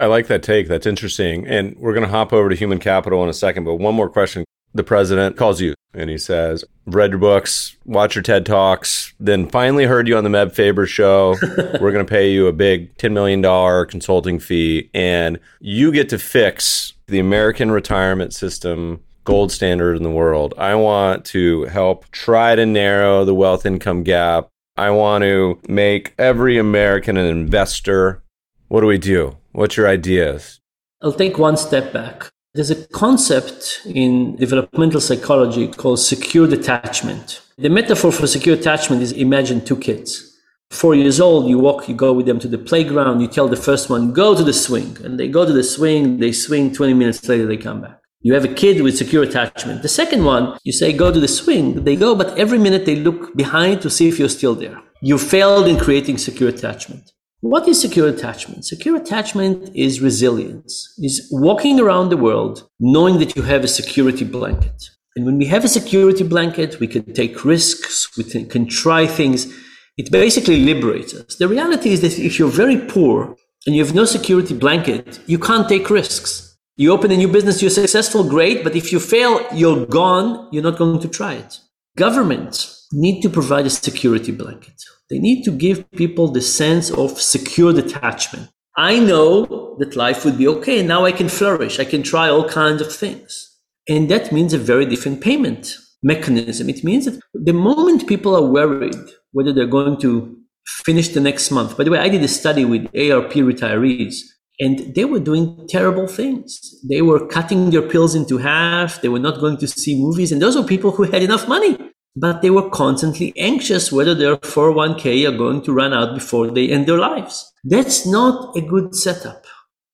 I 0.00 0.06
like 0.06 0.28
that 0.28 0.42
take. 0.42 0.66
That's 0.66 0.86
interesting. 0.86 1.46
And 1.46 1.76
we're 1.76 1.92
going 1.92 2.06
to 2.06 2.10
hop 2.10 2.32
over 2.32 2.48
to 2.48 2.56
human 2.56 2.78
capital 2.78 3.22
in 3.22 3.28
a 3.28 3.34
second. 3.34 3.64
But 3.64 3.76
one 3.76 3.94
more 3.94 4.08
question. 4.08 4.44
The 4.72 4.84
president 4.84 5.36
calls 5.36 5.60
you 5.60 5.74
and 5.92 6.08
he 6.08 6.16
says, 6.16 6.64
read 6.86 7.10
your 7.10 7.18
books, 7.18 7.76
watch 7.84 8.14
your 8.14 8.22
TED 8.22 8.46
Talks, 8.46 9.12
then 9.18 9.48
finally 9.48 9.84
heard 9.84 10.06
you 10.06 10.16
on 10.16 10.24
the 10.24 10.30
Meb 10.30 10.52
Faber 10.52 10.86
show. 10.86 11.36
we're 11.80 11.92
going 11.92 12.06
to 12.06 12.10
pay 12.10 12.30
you 12.30 12.46
a 12.46 12.52
big 12.52 12.96
$10 12.96 13.12
million 13.12 13.42
consulting 13.88 14.38
fee. 14.38 14.88
And 14.94 15.38
you 15.60 15.92
get 15.92 16.08
to 16.10 16.18
fix 16.18 16.94
the 17.08 17.18
American 17.18 17.70
retirement 17.70 18.32
system 18.32 19.02
gold 19.24 19.52
standard 19.52 19.96
in 19.96 20.02
the 20.02 20.10
world. 20.10 20.54
I 20.56 20.76
want 20.76 21.24
to 21.26 21.64
help 21.64 22.08
try 22.10 22.54
to 22.54 22.64
narrow 22.64 23.24
the 23.24 23.34
wealth 23.34 23.66
income 23.66 24.02
gap. 24.02 24.48
I 24.76 24.90
want 24.90 25.22
to 25.22 25.60
make 25.68 26.14
every 26.18 26.56
American 26.56 27.16
an 27.16 27.26
investor. 27.26 28.22
What 28.70 28.82
do 28.82 28.86
we 28.86 28.98
do? 28.98 29.36
What's 29.50 29.76
your 29.76 29.88
ideas? 29.88 30.60
I'll 31.02 31.12
take 31.12 31.38
one 31.38 31.56
step 31.56 31.92
back. 31.92 32.30
There's 32.54 32.70
a 32.70 32.86
concept 32.86 33.80
in 33.84 34.36
developmental 34.36 35.00
psychology 35.00 35.66
called 35.66 35.98
secure 35.98 36.46
attachment. 36.54 37.40
The 37.58 37.68
metaphor 37.68 38.12
for 38.12 38.28
secure 38.28 38.54
attachment 38.54 39.02
is 39.02 39.10
imagine 39.10 39.64
two 39.64 39.76
kids. 39.76 40.38
Four 40.70 40.94
years 40.94 41.20
old, 41.20 41.48
you 41.48 41.58
walk, 41.58 41.88
you 41.88 41.96
go 41.96 42.12
with 42.12 42.26
them 42.26 42.38
to 42.38 42.46
the 42.46 42.58
playground, 42.58 43.20
you 43.20 43.26
tell 43.26 43.48
the 43.48 43.56
first 43.56 43.90
one, 43.90 44.12
go 44.12 44.36
to 44.36 44.44
the 44.44 44.52
swing. 44.52 44.96
And 45.02 45.18
they 45.18 45.26
go 45.26 45.44
to 45.44 45.52
the 45.52 45.64
swing, 45.64 46.18
they 46.18 46.30
swing, 46.30 46.72
20 46.72 46.94
minutes 46.94 47.28
later, 47.28 47.46
they 47.46 47.56
come 47.56 47.80
back. 47.80 47.98
You 48.20 48.34
have 48.34 48.44
a 48.44 48.54
kid 48.54 48.82
with 48.82 48.96
secure 48.96 49.24
attachment. 49.24 49.82
The 49.82 49.88
second 49.88 50.22
one, 50.24 50.56
you 50.62 50.70
say, 50.70 50.92
go 50.92 51.12
to 51.12 51.18
the 51.18 51.26
swing. 51.26 51.82
They 51.82 51.96
go, 51.96 52.14
but 52.14 52.38
every 52.38 52.60
minute 52.60 52.86
they 52.86 52.94
look 52.94 53.34
behind 53.34 53.82
to 53.82 53.90
see 53.90 54.06
if 54.06 54.20
you're 54.20 54.28
still 54.28 54.54
there. 54.54 54.80
You 55.02 55.18
failed 55.18 55.66
in 55.66 55.76
creating 55.76 56.18
secure 56.18 56.50
attachment. 56.50 57.10
What 57.42 57.66
is 57.66 57.80
secure 57.80 58.06
attachment? 58.06 58.66
Secure 58.66 58.96
attachment 58.96 59.70
is 59.74 60.02
resilience, 60.02 60.92
is 60.98 61.26
walking 61.30 61.80
around 61.80 62.10
the 62.10 62.18
world 62.18 62.68
knowing 62.78 63.18
that 63.18 63.34
you 63.34 63.40
have 63.40 63.64
a 63.64 63.68
security 63.68 64.26
blanket. 64.26 64.90
And 65.16 65.24
when 65.24 65.38
we 65.38 65.46
have 65.46 65.64
a 65.64 65.68
security 65.68 66.22
blanket, 66.22 66.78
we 66.80 66.86
can 66.86 67.14
take 67.14 67.42
risks, 67.42 68.14
we 68.18 68.24
can 68.24 68.66
try 68.66 69.06
things. 69.06 69.50
It 69.96 70.12
basically 70.12 70.60
liberates 70.66 71.14
us. 71.14 71.36
The 71.36 71.48
reality 71.48 71.92
is 71.92 72.02
that 72.02 72.18
if 72.18 72.38
you're 72.38 72.50
very 72.50 72.76
poor 72.76 73.34
and 73.66 73.74
you 73.74 73.82
have 73.82 73.94
no 73.94 74.04
security 74.04 74.54
blanket, 74.54 75.18
you 75.26 75.38
can't 75.38 75.66
take 75.66 75.88
risks. 75.88 76.58
You 76.76 76.92
open 76.92 77.10
a 77.10 77.16
new 77.16 77.28
business, 77.28 77.62
you're 77.62 77.70
successful, 77.70 78.22
great, 78.22 78.62
but 78.62 78.76
if 78.76 78.92
you 78.92 79.00
fail, 79.00 79.46
you're 79.54 79.86
gone, 79.86 80.46
you're 80.52 80.62
not 80.62 80.76
going 80.76 81.00
to 81.00 81.08
try 81.08 81.34
it. 81.34 81.58
Governments 81.96 82.86
need 82.92 83.22
to 83.22 83.30
provide 83.30 83.64
a 83.64 83.70
security 83.70 84.30
blanket. 84.30 84.78
They 85.10 85.18
need 85.18 85.42
to 85.44 85.50
give 85.50 85.90
people 85.92 86.28
the 86.28 86.40
sense 86.40 86.90
of 86.90 87.20
secure 87.20 87.72
detachment. 87.72 88.48
I 88.76 88.98
know 88.98 89.76
that 89.78 89.96
life 89.96 90.24
would 90.24 90.38
be 90.38 90.48
okay. 90.48 90.82
Now 90.82 91.04
I 91.04 91.12
can 91.12 91.28
flourish. 91.28 91.80
I 91.80 91.84
can 91.84 92.02
try 92.02 92.28
all 92.28 92.48
kinds 92.48 92.80
of 92.80 92.94
things. 92.94 93.58
And 93.88 94.08
that 94.10 94.30
means 94.30 94.52
a 94.52 94.58
very 94.58 94.86
different 94.86 95.20
payment 95.20 95.76
mechanism. 96.02 96.68
It 96.68 96.84
means 96.84 97.06
that 97.06 97.20
the 97.34 97.52
moment 97.52 98.06
people 98.06 98.34
are 98.36 98.46
worried 98.46 98.94
whether 99.32 99.52
they're 99.52 99.66
going 99.66 100.00
to 100.00 100.36
finish 100.84 101.08
the 101.08 101.20
next 101.20 101.50
month, 101.50 101.76
by 101.76 101.84
the 101.84 101.90
way, 101.90 101.98
I 101.98 102.08
did 102.08 102.22
a 102.22 102.28
study 102.28 102.64
with 102.64 102.84
AARP 102.92 103.32
retirees 103.32 104.14
and 104.60 104.94
they 104.94 105.04
were 105.04 105.20
doing 105.20 105.66
terrible 105.68 106.06
things. 106.06 106.60
They 106.88 107.02
were 107.02 107.26
cutting 107.26 107.70
their 107.70 107.82
pills 107.82 108.14
into 108.14 108.38
half. 108.38 109.00
They 109.00 109.08
were 109.08 109.18
not 109.18 109.40
going 109.40 109.56
to 109.58 109.66
see 109.66 110.00
movies. 110.00 110.32
And 110.32 110.40
those 110.40 110.56
were 110.56 110.62
people 110.62 110.90
who 110.92 111.04
had 111.04 111.22
enough 111.22 111.48
money 111.48 111.78
but 112.16 112.42
they 112.42 112.50
were 112.50 112.68
constantly 112.68 113.32
anxious 113.36 113.92
whether 113.92 114.14
their 114.14 114.36
401k 114.36 115.28
are 115.28 115.36
going 115.36 115.62
to 115.62 115.72
run 115.72 115.92
out 115.92 116.14
before 116.14 116.50
they 116.50 116.68
end 116.68 116.86
their 116.86 116.98
lives. 116.98 117.52
That's 117.64 118.06
not 118.06 118.56
a 118.56 118.60
good 118.60 118.94
setup. 118.94 119.44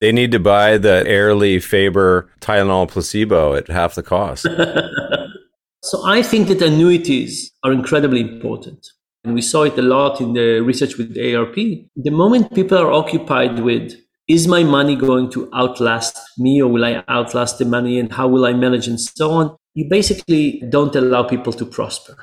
They 0.00 0.12
need 0.12 0.33
to 0.33 0.38
buy 0.38 0.79
the 0.79 1.05
Ariely 1.07 1.62
Faber 1.62 2.31
Tylenol 2.40 2.88
placebo 2.88 3.55
at 3.55 3.68
half 3.68 3.94
the 3.94 4.02
cost. 4.02 4.42
so 5.83 6.07
I 6.07 6.22
think 6.22 6.48
that 6.48 6.62
annuities 6.62 7.52
are 7.62 7.72
incredibly 7.72 8.20
important. 8.20 8.87
And 9.24 9.35
we 9.35 9.42
saw 9.42 9.62
it 9.62 9.79
a 9.79 9.83
lot 9.83 10.20
in 10.20 10.35
the 10.35 10.61
research 10.61 10.98
with 10.98 11.16
AARP. 11.16 11.88
The 11.96 12.11
moment 12.11 12.55
people 12.55 12.79
are 12.79 12.92
occupied 12.92 13.61
with, 13.61 13.94
is 14.29 14.48
my 14.48 14.64
money 14.64 14.96
going 14.96 15.31
to 15.31 15.48
outlast 15.55 16.18
me 16.37 16.61
or 16.61 16.70
will 16.70 16.85
I 16.85 17.05
outlast 17.09 17.59
the 17.59 17.64
money 17.64 17.98
and 17.98 18.12
how 18.12 18.26
will 18.26 18.44
I 18.44 18.52
manage 18.52 18.88
and 18.88 19.00
so 19.00 19.31
on? 19.31 19.57
You 19.76 19.86
basically 19.88 20.62
don't 20.70 20.96
allow 20.96 21.22
people 21.22 21.52
to 21.52 21.66
prosper 21.66 22.16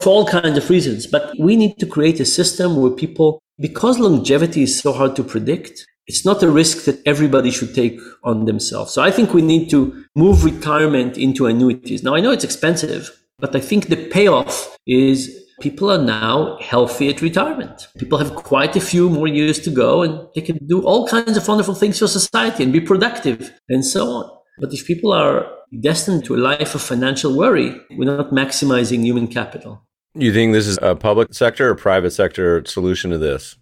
for 0.00 0.10
all 0.10 0.26
kinds 0.26 0.58
of 0.58 0.70
reasons. 0.70 1.06
But 1.06 1.32
we 1.38 1.56
need 1.56 1.78
to 1.78 1.86
create 1.86 2.20
a 2.20 2.24
system 2.24 2.76
where 2.76 2.90
people, 2.90 3.40
because 3.58 3.98
longevity 3.98 4.62
is 4.62 4.78
so 4.78 4.92
hard 4.92 5.16
to 5.16 5.24
predict, 5.24 5.86
it's 6.06 6.24
not 6.24 6.42
a 6.42 6.50
risk 6.50 6.84
that 6.84 7.00
everybody 7.06 7.50
should 7.50 7.74
take 7.74 7.98
on 8.24 8.44
themselves. 8.44 8.92
So 8.92 9.02
I 9.02 9.10
think 9.10 9.32
we 9.32 9.42
need 9.42 9.70
to 9.70 10.04
move 10.14 10.44
retirement 10.44 11.16
into 11.16 11.46
annuities. 11.46 12.02
Now 12.02 12.14
I 12.14 12.20
know 12.20 12.30
it's 12.30 12.44
expensive, 12.44 13.10
but 13.38 13.56
I 13.56 13.60
think 13.60 13.88
the 13.88 14.08
payoff 14.08 14.76
is 14.86 15.46
people 15.60 15.90
are 15.90 16.02
now 16.02 16.58
healthy 16.60 17.08
at 17.08 17.22
retirement. 17.22 17.88
People 17.98 18.18
have 18.18 18.34
quite 18.34 18.76
a 18.76 18.80
few 18.80 19.08
more 19.08 19.28
years 19.28 19.58
to 19.60 19.70
go 19.70 20.02
and 20.02 20.28
they 20.34 20.42
can 20.42 20.58
do 20.66 20.82
all 20.82 21.08
kinds 21.08 21.38
of 21.38 21.48
wonderful 21.48 21.74
things 21.74 21.98
for 21.98 22.06
society 22.06 22.62
and 22.62 22.72
be 22.72 22.80
productive 22.80 23.50
and 23.70 23.84
so 23.84 24.06
on. 24.08 24.37
But 24.60 24.72
if 24.72 24.86
people 24.86 25.12
are 25.12 25.46
destined 25.80 26.24
to 26.24 26.34
a 26.34 26.38
life 26.38 26.74
of 26.74 26.82
financial 26.82 27.36
worry, 27.36 27.80
we're 27.90 28.16
not 28.16 28.30
maximizing 28.30 29.02
human 29.04 29.28
capital. 29.28 29.82
You 30.14 30.32
think 30.32 30.52
this 30.52 30.66
is 30.66 30.78
a 30.82 30.96
public 30.96 31.34
sector 31.34 31.70
or 31.70 31.74
private 31.74 32.10
sector 32.10 32.64
solution 32.66 33.10
to 33.10 33.18
this? 33.18 33.56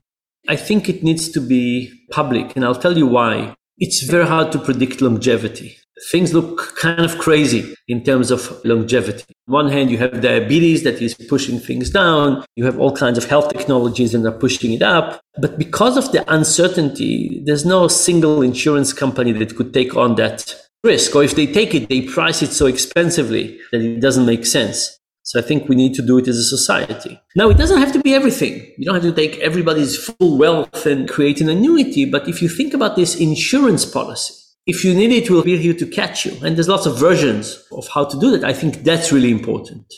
I 0.49 0.57
think 0.57 0.89
it 0.89 1.03
needs 1.03 1.29
to 1.31 1.41
be 1.41 1.93
public, 2.11 2.55
and 2.55 2.65
I'll 2.65 2.75
tell 2.75 2.97
you 2.97 3.07
why. 3.07 3.55
It's 3.79 4.05
very 4.05 4.27
hard 4.27 4.53
to 4.53 4.59
predict 4.59 5.03
longevity. 5.03 5.77
Things 6.11 6.33
look 6.33 6.77
kind 6.77 7.01
of 7.01 7.19
crazy 7.19 7.75
in 7.89 8.05
terms 8.05 8.31
of 8.31 8.65
longevity. 8.65 9.25
On 9.49 9.55
one 9.55 9.69
hand, 9.69 9.91
you 9.91 9.99
have 9.99 10.21
diabetes 10.21 10.83
that 10.85 11.03
is 11.03 11.15
pushing 11.15 11.59
things 11.59 11.91
down. 11.91 12.45
You 12.55 12.65
have 12.65 12.79
all 12.79 12.95
kinds 12.95 13.19
of 13.19 13.25
health 13.25 13.51
technologies 13.51 14.13
that 14.13 14.25
are 14.25 14.39
pushing 14.39 14.73
it 14.73 14.83
up. 14.83 15.21
But 15.39 15.59
because 15.59 15.97
of 15.97 16.13
the 16.13 16.25
uncertainty, 16.33 17.43
there's 17.45 17.65
no 17.65 17.89
single 17.89 18.43
insurance 18.43 18.93
company 18.93 19.33
that 19.33 19.57
could 19.57 19.75
take 19.75 19.97
on 19.97 20.15
that 20.17 20.55
risk. 20.87 21.15
Or 21.15 21.23
if 21.23 21.35
they 21.35 21.47
take 21.47 21.75
it, 21.75 21.89
they 21.89 22.03
price 22.03 22.43
it 22.43 22.53
so 22.53 22.67
expensively 22.67 23.59
that 23.73 23.81
it 23.83 24.01
doesn't 24.01 24.25
make 24.25 24.47
sense. 24.47 24.99
So 25.23 25.41
I 25.41 25.43
think 25.43 25.69
we 25.69 25.75
need 25.75 25.95
to 25.95 26.03
do 26.03 26.19
it 26.19 26.29
as 26.29 26.39
a 26.39 26.45
society. 26.45 27.21
Now, 27.35 27.51
it 27.51 27.59
doesn't 27.59 27.81
have 27.81 27.93
to 27.95 27.99
be 27.99 28.15
everything. 28.15 28.73
You 28.79 28.85
don't 28.85 28.95
have 28.95 29.03
to 29.03 29.13
take 29.13 29.37
everybody's 29.41 29.97
full 29.97 30.39
wealth 30.39 30.87
and 30.87 31.09
create 31.09 31.41
an 31.41 31.49
annuity. 31.49 32.05
But 32.05 32.29
if 32.29 32.41
you 32.41 32.49
think 32.49 32.73
about 32.73 32.95
this 32.95 33.17
insurance 33.17 33.85
policy, 33.85 34.35
if 34.67 34.85
you 34.85 34.95
need 34.95 35.11
it, 35.11 35.29
we'll 35.29 35.43
be 35.43 35.57
here 35.59 35.75
to 35.75 35.87
catch 35.87 36.25
you. 36.27 36.33
And 36.45 36.57
there's 36.57 36.69
lots 36.69 36.87
of 36.87 36.97
versions 36.97 37.61
of 37.73 37.89
how 37.89 38.05
to 38.05 38.19
do 38.21 38.31
that. 38.33 38.45
I 38.45 38.53
think 38.53 38.85
that's 38.85 39.11
really 39.11 39.33
important. 39.33 39.93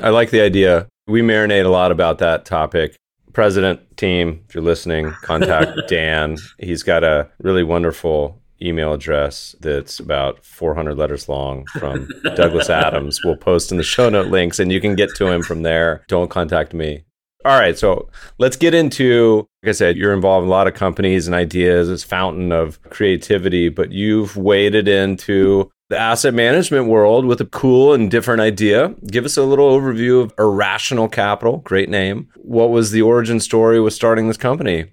I 0.00 0.10
like 0.10 0.30
the 0.30 0.40
idea. 0.40 0.88
We 1.08 1.22
marinate 1.22 1.64
a 1.64 1.70
lot 1.70 1.90
about 1.90 2.18
that 2.18 2.44
topic. 2.44 2.96
President 3.32 3.96
team, 3.96 4.44
if 4.48 4.54
you're 4.54 4.62
listening, 4.62 5.12
contact 5.22 5.72
Dan. 5.88 6.36
He's 6.58 6.84
got 6.84 7.02
a 7.02 7.28
really 7.40 7.64
wonderful 7.64 8.40
email 8.60 8.92
address 8.92 9.54
that's 9.60 10.00
about 10.00 10.44
400 10.44 10.96
letters 10.96 11.28
long 11.28 11.64
from 11.78 12.08
Douglas 12.22 12.70
Adams. 12.70 13.20
We'll 13.24 13.36
post 13.36 13.70
in 13.70 13.76
the 13.78 13.84
show 13.84 14.08
note 14.08 14.28
links 14.28 14.58
and 14.58 14.72
you 14.72 14.80
can 14.80 14.94
get 14.94 15.14
to 15.16 15.26
him 15.26 15.42
from 15.42 15.62
there. 15.62 16.04
Don't 16.08 16.30
contact 16.30 16.74
me. 16.74 17.04
All 17.44 17.58
right, 17.58 17.78
so 17.78 18.08
let's 18.38 18.56
get 18.56 18.74
into, 18.74 19.46
like 19.62 19.70
I 19.70 19.72
said, 19.72 19.96
you're 19.96 20.12
involved 20.12 20.42
in 20.42 20.48
a 20.48 20.50
lot 20.50 20.66
of 20.66 20.74
companies 20.74 21.28
and 21.28 21.36
ideas, 21.36 21.88
this 21.88 22.02
fountain 22.02 22.50
of 22.50 22.82
creativity, 22.90 23.68
but 23.68 23.92
you've 23.92 24.36
waded 24.36 24.88
into 24.88 25.70
the 25.88 25.96
asset 25.96 26.34
management 26.34 26.86
world 26.88 27.24
with 27.24 27.40
a 27.40 27.46
cool 27.46 27.94
and 27.94 28.10
different 28.10 28.40
idea. 28.40 28.94
Give 29.06 29.24
us 29.24 29.36
a 29.36 29.44
little 29.44 29.70
overview 29.70 30.20
of 30.20 30.34
Irrational 30.38 31.08
Capital, 31.08 31.58
great 31.58 31.88
name. 31.88 32.28
What 32.36 32.70
was 32.70 32.90
the 32.90 33.02
origin 33.02 33.40
story 33.40 33.80
with 33.80 33.94
starting 33.94 34.26
this 34.26 34.36
company? 34.36 34.86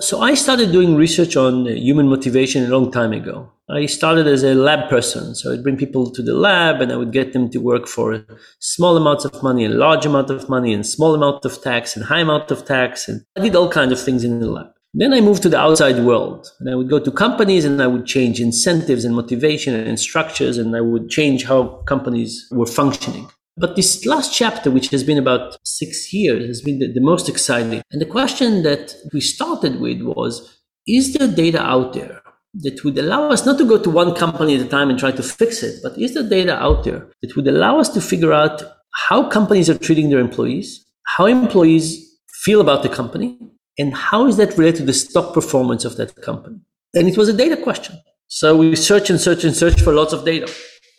So 0.00 0.20
I 0.20 0.34
started 0.34 0.72
doing 0.72 0.96
research 0.96 1.36
on 1.36 1.68
uh, 1.68 1.70
human 1.70 2.08
motivation 2.08 2.64
a 2.64 2.68
long 2.68 2.90
time 2.90 3.12
ago. 3.12 3.52
I 3.70 3.86
started 3.86 4.26
as 4.26 4.42
a 4.42 4.52
lab 4.52 4.90
person. 4.90 5.36
So 5.36 5.52
I'd 5.52 5.62
bring 5.62 5.76
people 5.76 6.10
to 6.10 6.20
the 6.20 6.34
lab 6.34 6.80
and 6.80 6.90
I 6.90 6.96
would 6.96 7.12
get 7.12 7.32
them 7.32 7.48
to 7.50 7.58
work 7.58 7.86
for 7.86 8.26
small 8.58 8.96
amounts 8.96 9.24
of 9.24 9.40
money 9.40 9.64
and 9.64 9.78
large 9.78 10.04
amount 10.04 10.30
of 10.30 10.48
money 10.48 10.74
and 10.74 10.84
small 10.84 11.14
amount 11.14 11.44
of 11.44 11.62
tax 11.62 11.94
and 11.94 12.04
high 12.04 12.18
amount 12.18 12.50
of 12.50 12.64
tax. 12.64 13.08
And 13.08 13.24
I 13.36 13.40
did 13.40 13.54
all 13.54 13.70
kinds 13.70 13.92
of 13.92 14.00
things 14.00 14.24
in 14.24 14.40
the 14.40 14.50
lab. 14.50 14.66
Then 14.94 15.12
I 15.12 15.20
moved 15.20 15.44
to 15.44 15.48
the 15.48 15.60
outside 15.60 16.04
world 16.04 16.48
and 16.58 16.68
I 16.68 16.74
would 16.74 16.90
go 16.90 16.98
to 16.98 17.12
companies 17.12 17.64
and 17.64 17.80
I 17.80 17.86
would 17.86 18.04
change 18.04 18.40
incentives 18.40 19.04
and 19.04 19.14
motivation 19.14 19.76
and 19.76 19.98
structures 20.00 20.58
and 20.58 20.74
I 20.74 20.80
would 20.80 21.08
change 21.08 21.44
how 21.44 21.82
companies 21.86 22.48
were 22.50 22.66
functioning. 22.66 23.28
But 23.56 23.76
this 23.76 24.04
last 24.04 24.34
chapter, 24.34 24.70
which 24.70 24.88
has 24.88 25.04
been 25.04 25.18
about 25.18 25.56
six 25.64 26.12
years, 26.12 26.46
has 26.46 26.60
been 26.60 26.80
the, 26.80 26.92
the, 26.92 27.00
most 27.00 27.28
exciting. 27.28 27.82
And 27.92 28.00
the 28.00 28.06
question 28.06 28.64
that 28.64 28.96
we 29.12 29.20
started 29.20 29.80
with 29.80 30.02
was 30.02 30.58
Is 30.86 31.14
there 31.14 31.28
data 31.28 31.62
out 31.62 31.92
there 31.92 32.20
that 32.54 32.82
would 32.84 32.98
allow 32.98 33.30
us 33.30 33.46
not 33.46 33.58
to 33.58 33.64
go 33.64 33.78
to 33.78 33.90
one 33.90 34.14
company 34.14 34.56
at 34.56 34.66
a 34.66 34.68
time 34.68 34.90
and 34.90 34.98
try 34.98 35.12
to 35.12 35.22
fix 35.22 35.62
it, 35.62 35.80
but 35.82 35.98
is 35.98 36.14
there 36.14 36.28
data 36.28 36.56
out 36.56 36.84
there 36.84 37.06
that 37.22 37.36
would 37.36 37.46
allow 37.46 37.78
us 37.78 37.88
to 37.90 38.00
figure 38.00 38.32
out 38.32 38.62
how 39.08 39.28
companies 39.28 39.70
are 39.70 39.78
treating 39.78 40.10
their 40.10 40.20
employees, 40.20 40.84
how 41.16 41.26
employees 41.26 42.18
feel 42.44 42.60
about 42.60 42.82
the 42.82 42.88
company, 42.88 43.38
and 43.78 43.94
how 43.94 44.26
is 44.26 44.36
that 44.36 44.56
related 44.56 44.78
to 44.78 44.84
the 44.86 44.92
stock 44.92 45.34
performance 45.34 45.84
of 45.84 45.96
that 45.96 46.14
company? 46.22 46.60
And 46.94 47.08
it 47.08 47.16
was 47.16 47.28
a 47.28 47.32
data 47.32 47.56
question. 47.56 48.00
So 48.28 48.56
we 48.56 48.76
search 48.76 49.10
and 49.10 49.20
search 49.20 49.44
and 49.44 49.54
search 49.54 49.80
for 49.80 49.92
lots 49.92 50.12
of 50.12 50.24
data. 50.24 50.52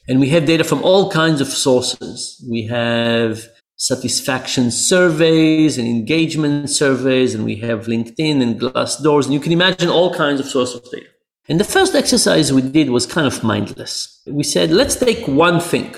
And 0.07 0.19
we 0.19 0.29
have 0.29 0.45
data 0.45 0.63
from 0.63 0.83
all 0.83 1.09
kinds 1.09 1.41
of 1.41 1.47
sources. 1.47 2.43
We 2.47 2.67
have 2.67 3.43
satisfaction 3.77 4.71
surveys 4.71 5.77
and 5.77 5.87
engagement 5.87 6.69
surveys, 6.69 7.33
and 7.33 7.43
we 7.43 7.55
have 7.57 7.87
LinkedIn 7.87 8.41
and 8.41 8.59
Glassdoors, 8.59 9.25
and 9.25 9.33
you 9.33 9.39
can 9.39 9.51
imagine 9.51 9.89
all 9.89 10.13
kinds 10.13 10.39
of 10.39 10.45
sources 10.45 10.75
of 10.75 10.91
data. 10.91 11.07
And 11.49 11.59
the 11.59 11.63
first 11.63 11.93
exercise 11.95 12.53
we 12.53 12.61
did 12.61 12.89
was 12.89 13.05
kind 13.05 13.27
of 13.27 13.43
mindless. 13.43 14.21
We 14.25 14.43
said, 14.43 14.71
let's 14.71 14.95
take 14.95 15.27
one 15.27 15.59
thing. 15.59 15.93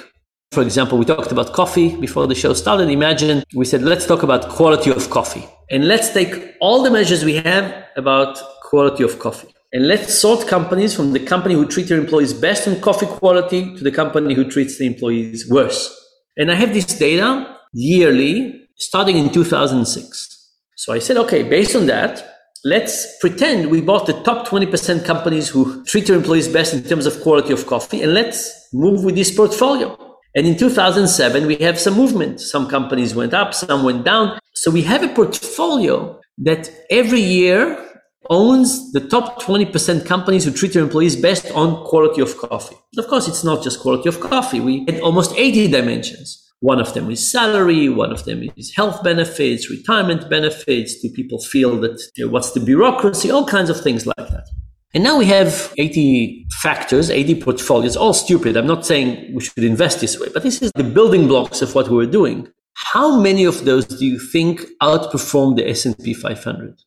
For 0.51 0.63
example, 0.63 0.97
we 0.97 1.05
talked 1.05 1.31
about 1.31 1.53
coffee 1.53 1.95
before 1.97 2.27
the 2.27 2.35
show 2.35 2.53
started. 2.53 2.89
Imagine 2.89 3.43
we 3.53 3.65
said, 3.65 3.81
let's 3.81 4.05
talk 4.05 4.23
about 4.23 4.49
quality 4.49 4.89
of 4.89 5.09
coffee. 5.09 5.47
And 5.69 5.87
let's 5.87 6.13
take 6.13 6.55
all 6.61 6.81
the 6.83 6.91
measures 6.91 7.23
we 7.25 7.35
have 7.35 7.85
about 7.97 8.39
quality 8.61 9.03
of 9.03 9.19
coffee. 9.19 9.53
And 9.73 9.87
let's 9.87 10.13
sort 10.13 10.47
companies 10.47 10.95
from 10.95 11.11
the 11.11 11.19
company 11.19 11.53
who 11.53 11.67
treat 11.67 11.89
their 11.89 11.99
employees 11.99 12.33
best 12.33 12.67
on 12.67 12.79
coffee 12.79 13.05
quality 13.05 13.75
to 13.75 13.83
the 13.83 13.91
company 13.91 14.33
who 14.33 14.49
treats 14.49 14.77
the 14.77 14.85
employees 14.85 15.49
worse. 15.49 15.93
And 16.37 16.51
I 16.51 16.55
have 16.55 16.73
this 16.73 16.85
data 16.85 17.57
yearly 17.73 18.67
starting 18.77 19.17
in 19.17 19.31
2006. 19.31 20.53
So 20.77 20.93
I 20.93 20.99
said, 20.99 21.17
okay, 21.17 21.43
based 21.43 21.75
on 21.75 21.87
that, 21.87 22.37
let's 22.63 23.17
pretend 23.19 23.69
we 23.69 23.81
bought 23.81 24.05
the 24.05 24.21
top 24.23 24.47
20% 24.47 25.03
companies 25.03 25.49
who 25.49 25.83
treat 25.85 26.07
their 26.07 26.15
employees 26.15 26.47
best 26.47 26.73
in 26.73 26.83
terms 26.83 27.05
of 27.05 27.21
quality 27.21 27.51
of 27.51 27.65
coffee, 27.67 28.01
and 28.01 28.13
let's 28.13 28.67
move 28.73 29.03
with 29.03 29.15
this 29.15 29.35
portfolio. 29.35 29.97
And 30.35 30.45
in 30.45 30.55
2007, 30.55 31.47
we 31.47 31.55
have 31.57 31.79
some 31.79 31.95
movement. 31.95 32.39
Some 32.39 32.69
companies 32.69 33.15
went 33.15 33.33
up, 33.33 33.55
some 33.55 33.83
went 33.83 34.05
down. 34.05 34.39
So 34.53 34.69
we 34.69 34.83
have 34.83 35.01
a 35.01 35.09
portfolio 35.09 36.19
that 36.37 36.69
every 36.91 37.21
year 37.21 37.86
owns 38.29 38.91
the 38.91 38.99
top 38.99 39.41
20% 39.41 40.05
companies 40.05 40.45
who 40.45 40.51
treat 40.51 40.73
their 40.73 40.83
employees 40.83 41.15
best 41.15 41.51
on 41.51 41.83
quality 41.85 42.21
of 42.21 42.37
coffee. 42.37 42.75
Of 42.97 43.07
course, 43.07 43.27
it's 43.27 43.43
not 43.43 43.63
just 43.63 43.79
quality 43.79 44.09
of 44.09 44.19
coffee. 44.19 44.59
We 44.59 44.85
had 44.85 44.99
almost 45.01 45.33
80 45.35 45.69
dimensions. 45.69 46.43
One 46.59 46.79
of 46.79 46.93
them 46.93 47.11
is 47.11 47.31
salary. 47.31 47.87
One 47.87 48.11
of 48.11 48.25
them 48.25 48.49
is 48.55 48.73
health 48.75 49.03
benefits, 49.03 49.69
retirement 49.69 50.29
benefits. 50.29 50.99
Do 50.99 51.09
people 51.09 51.39
feel 51.39 51.79
that 51.81 52.01
what's 52.29 52.51
the 52.51 52.59
bureaucracy? 52.59 53.29
All 53.29 53.45
kinds 53.45 53.69
of 53.69 53.79
things 53.79 54.07
like 54.07 54.15
that. 54.17 54.47
And 54.93 55.03
now 55.03 55.19
we 55.19 55.25
have 55.25 55.73
80 55.77 56.47
factors, 56.61 57.09
80 57.11 57.41
portfolios, 57.41 57.95
all 57.95 58.13
stupid. 58.13 58.57
I'm 58.57 58.65
not 58.65 58.85
saying 58.85 59.35
we 59.35 59.41
should 59.43 59.63
invest 59.63 59.99
this 59.99 60.19
way, 60.19 60.29
but 60.33 60.43
this 60.43 60.61
is 60.61 60.71
the 60.71 60.83
building 60.83 61.27
blocks 61.27 61.61
of 61.61 61.75
what 61.75 61.89
we're 61.89 62.07
doing. 62.07 62.47
How 62.93 63.19
many 63.19 63.43
of 63.43 63.65
those 63.65 63.85
do 63.85 64.05
you 64.05 64.17
think 64.17 64.65
outperform 64.81 65.57
the 65.57 65.69
S&P 65.69 66.13
500? 66.13 66.81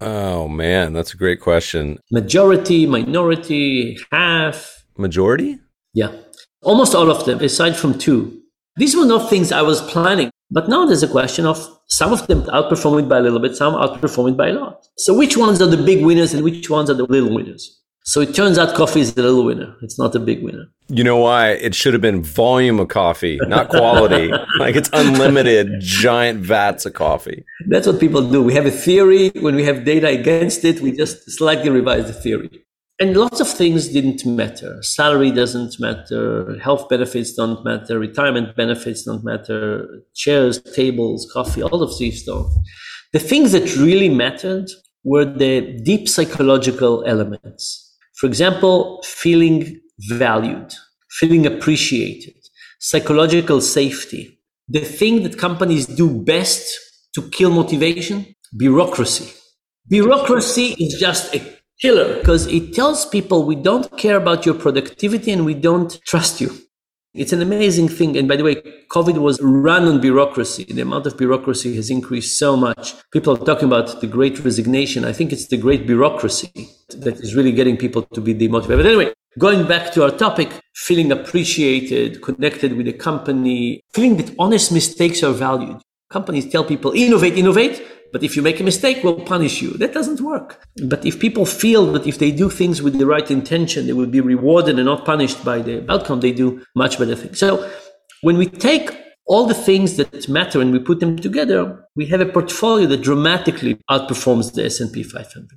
Oh 0.00 0.48
man, 0.48 0.92
that's 0.92 1.14
a 1.14 1.16
great 1.16 1.40
question. 1.40 1.98
Majority, 2.10 2.86
minority, 2.86 3.98
half. 4.12 4.84
Majority? 4.96 5.58
Yeah. 5.92 6.12
Almost 6.62 6.94
all 6.94 7.10
of 7.10 7.24
them, 7.26 7.40
aside 7.40 7.76
from 7.76 7.98
two. 7.98 8.40
These 8.76 8.96
were 8.96 9.06
not 9.06 9.30
things 9.30 9.52
I 9.52 9.62
was 9.62 9.80
planning. 9.82 10.30
But 10.50 10.68
now 10.68 10.84
there's 10.84 11.02
a 11.02 11.08
question 11.08 11.46
of 11.46 11.58
some 11.88 12.12
of 12.12 12.26
them 12.26 12.42
outperform 12.42 13.00
it 13.02 13.08
by 13.08 13.18
a 13.18 13.22
little 13.22 13.40
bit, 13.40 13.56
some 13.56 13.74
outperform 13.74 14.30
it 14.30 14.36
by 14.36 14.48
a 14.48 14.52
lot. 14.52 14.86
So 14.98 15.16
which 15.16 15.36
ones 15.36 15.60
are 15.60 15.66
the 15.66 15.82
big 15.82 16.04
winners 16.04 16.34
and 16.34 16.44
which 16.44 16.68
ones 16.70 16.90
are 16.90 16.94
the 16.94 17.04
little 17.04 17.34
winners? 17.34 17.80
So 18.06 18.20
it 18.20 18.34
turns 18.34 18.58
out 18.58 18.74
coffee 18.74 19.00
is 19.00 19.14
the 19.14 19.22
little 19.22 19.46
winner. 19.46 19.74
It's 19.80 19.98
not 19.98 20.14
a 20.14 20.18
big 20.18 20.42
winner. 20.42 20.66
You 20.88 21.02
know 21.02 21.16
why? 21.16 21.52
It 21.52 21.74
should 21.74 21.94
have 21.94 22.02
been 22.02 22.22
volume 22.22 22.78
of 22.78 22.88
coffee, 22.88 23.38
not 23.48 23.70
quality. 23.70 24.30
like 24.58 24.76
it's 24.76 24.90
unlimited 24.92 25.80
giant 25.80 26.40
vats 26.40 26.84
of 26.84 26.92
coffee. 26.92 27.46
That's 27.66 27.86
what 27.86 27.98
people 27.98 28.20
do. 28.30 28.42
We 28.42 28.52
have 28.52 28.66
a 28.66 28.70
theory. 28.70 29.30
When 29.40 29.54
we 29.54 29.64
have 29.64 29.86
data 29.86 30.08
against 30.08 30.66
it, 30.66 30.82
we 30.82 30.92
just 30.92 31.30
slightly 31.30 31.70
revise 31.70 32.06
the 32.06 32.12
theory. 32.12 32.50
And 33.00 33.16
lots 33.16 33.40
of 33.40 33.48
things 33.48 33.88
didn't 33.88 34.26
matter. 34.26 34.82
Salary 34.82 35.30
doesn't 35.30 35.80
matter. 35.80 36.58
Health 36.58 36.90
benefits 36.90 37.32
don't 37.32 37.64
matter. 37.64 37.98
Retirement 37.98 38.54
benefits 38.54 39.04
don't 39.04 39.24
matter. 39.24 39.88
Chairs, 40.14 40.60
tables, 40.60 41.26
coffee, 41.32 41.62
all 41.62 41.82
of 41.82 41.98
these 41.98 42.22
don't. 42.24 42.52
The 43.14 43.18
things 43.18 43.52
that 43.52 43.76
really 43.76 44.10
mattered 44.10 44.68
were 45.04 45.24
the 45.24 45.80
deep 45.82 46.06
psychological 46.06 47.02
elements 47.06 47.83
for 48.24 48.28
example, 48.28 49.02
feeling 49.04 49.78
valued, 49.98 50.72
feeling 51.10 51.44
appreciated, 51.44 52.32
psychological 52.80 53.60
safety. 53.60 54.40
The 54.66 54.80
thing 54.80 55.24
that 55.24 55.36
companies 55.36 55.84
do 55.84 56.08
best 56.08 56.74
to 57.16 57.28
kill 57.28 57.50
motivation, 57.50 58.34
bureaucracy. 58.56 59.30
Bureaucracy 59.88 60.74
is 60.78 60.98
just 60.98 61.34
a 61.34 61.42
killer 61.82 62.16
because 62.16 62.46
it 62.46 62.72
tells 62.72 63.04
people 63.04 63.44
we 63.44 63.56
don't 63.56 63.94
care 63.98 64.16
about 64.16 64.46
your 64.46 64.54
productivity 64.54 65.30
and 65.30 65.44
we 65.44 65.52
don't 65.52 66.00
trust 66.06 66.40
you. 66.40 66.50
It's 67.14 67.32
an 67.32 67.40
amazing 67.40 67.88
thing. 67.88 68.16
And 68.16 68.26
by 68.26 68.34
the 68.34 68.42
way, 68.42 68.56
COVID 68.90 69.18
was 69.18 69.40
run 69.40 69.86
on 69.86 70.00
bureaucracy. 70.00 70.64
The 70.64 70.80
amount 70.80 71.06
of 71.06 71.16
bureaucracy 71.16 71.76
has 71.76 71.88
increased 71.88 72.36
so 72.40 72.56
much. 72.56 72.94
People 73.12 73.34
are 73.34 73.44
talking 73.44 73.68
about 73.68 74.00
the 74.00 74.08
great 74.08 74.40
resignation. 74.40 75.04
I 75.04 75.12
think 75.12 75.32
it's 75.32 75.46
the 75.46 75.56
great 75.56 75.86
bureaucracy 75.86 76.50
that 76.88 77.20
is 77.20 77.36
really 77.36 77.52
getting 77.52 77.76
people 77.76 78.02
to 78.02 78.20
be 78.20 78.34
demotivated. 78.34 78.78
But 78.78 78.86
anyway, 78.86 79.12
going 79.38 79.68
back 79.68 79.92
to 79.92 80.02
our 80.02 80.10
topic, 80.10 80.60
feeling 80.74 81.12
appreciated, 81.12 82.20
connected 82.20 82.76
with 82.76 82.86
the 82.86 82.92
company, 82.92 83.80
feeling 83.92 84.16
that 84.16 84.34
honest 84.36 84.72
mistakes 84.72 85.22
are 85.22 85.32
valued. 85.32 85.80
Companies 86.10 86.50
tell 86.50 86.64
people, 86.64 86.90
innovate, 86.90 87.38
innovate. 87.38 87.80
But 88.14 88.22
if 88.22 88.36
you 88.36 88.42
make 88.42 88.60
a 88.60 88.62
mistake, 88.62 89.02
we'll 89.02 89.18
punish 89.34 89.60
you. 89.60 89.70
That 89.72 89.92
doesn't 89.92 90.20
work. 90.20 90.64
But 90.84 91.04
if 91.04 91.18
people 91.18 91.44
feel 91.44 91.90
that 91.94 92.06
if 92.06 92.18
they 92.18 92.30
do 92.30 92.48
things 92.48 92.80
with 92.80 92.96
the 92.96 93.06
right 93.06 93.28
intention, 93.28 93.88
they 93.88 93.92
will 93.92 94.06
be 94.06 94.20
rewarded 94.20 94.76
and 94.76 94.86
not 94.86 95.04
punished 95.04 95.44
by 95.44 95.58
the 95.58 95.84
outcome, 95.90 96.20
they 96.20 96.30
do 96.30 96.64
much 96.76 96.96
better 96.96 97.16
things. 97.16 97.40
So 97.40 97.68
when 98.22 98.36
we 98.36 98.46
take 98.46 98.96
all 99.26 99.46
the 99.48 99.60
things 99.68 99.96
that 99.96 100.28
matter 100.28 100.60
and 100.60 100.70
we 100.72 100.78
put 100.78 101.00
them 101.00 101.16
together, 101.16 101.88
we 101.96 102.06
have 102.06 102.20
a 102.20 102.26
portfolio 102.26 102.86
that 102.86 103.02
dramatically 103.02 103.80
outperforms 103.90 104.54
the 104.54 104.66
S&P 104.66 105.02
500. 105.02 105.48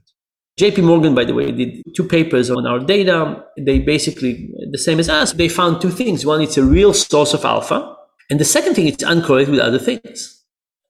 JP 0.60 0.84
Morgan, 0.84 1.14
by 1.14 1.26
the 1.26 1.36
way, 1.36 1.52
did 1.52 1.84
two 1.96 2.06
papers 2.06 2.50
on 2.50 2.66
our 2.66 2.80
data. 2.80 3.46
They 3.60 3.78
basically, 3.78 4.52
the 4.72 4.80
same 4.80 5.00
as 5.00 5.10
us, 5.10 5.34
they 5.34 5.48
found 5.48 5.80
two 5.80 5.92
things. 5.92 6.26
One, 6.26 6.42
it's 6.42 6.58
a 6.58 6.64
real 6.64 6.96
source 6.96 7.36
of 7.36 7.46
alpha. 7.46 7.96
And 8.32 8.40
the 8.40 8.46
second 8.46 8.74
thing, 8.74 8.88
it's 8.88 9.04
uncorrelated 9.04 9.52
with 9.52 9.60
other 9.60 9.78
things. 9.78 10.44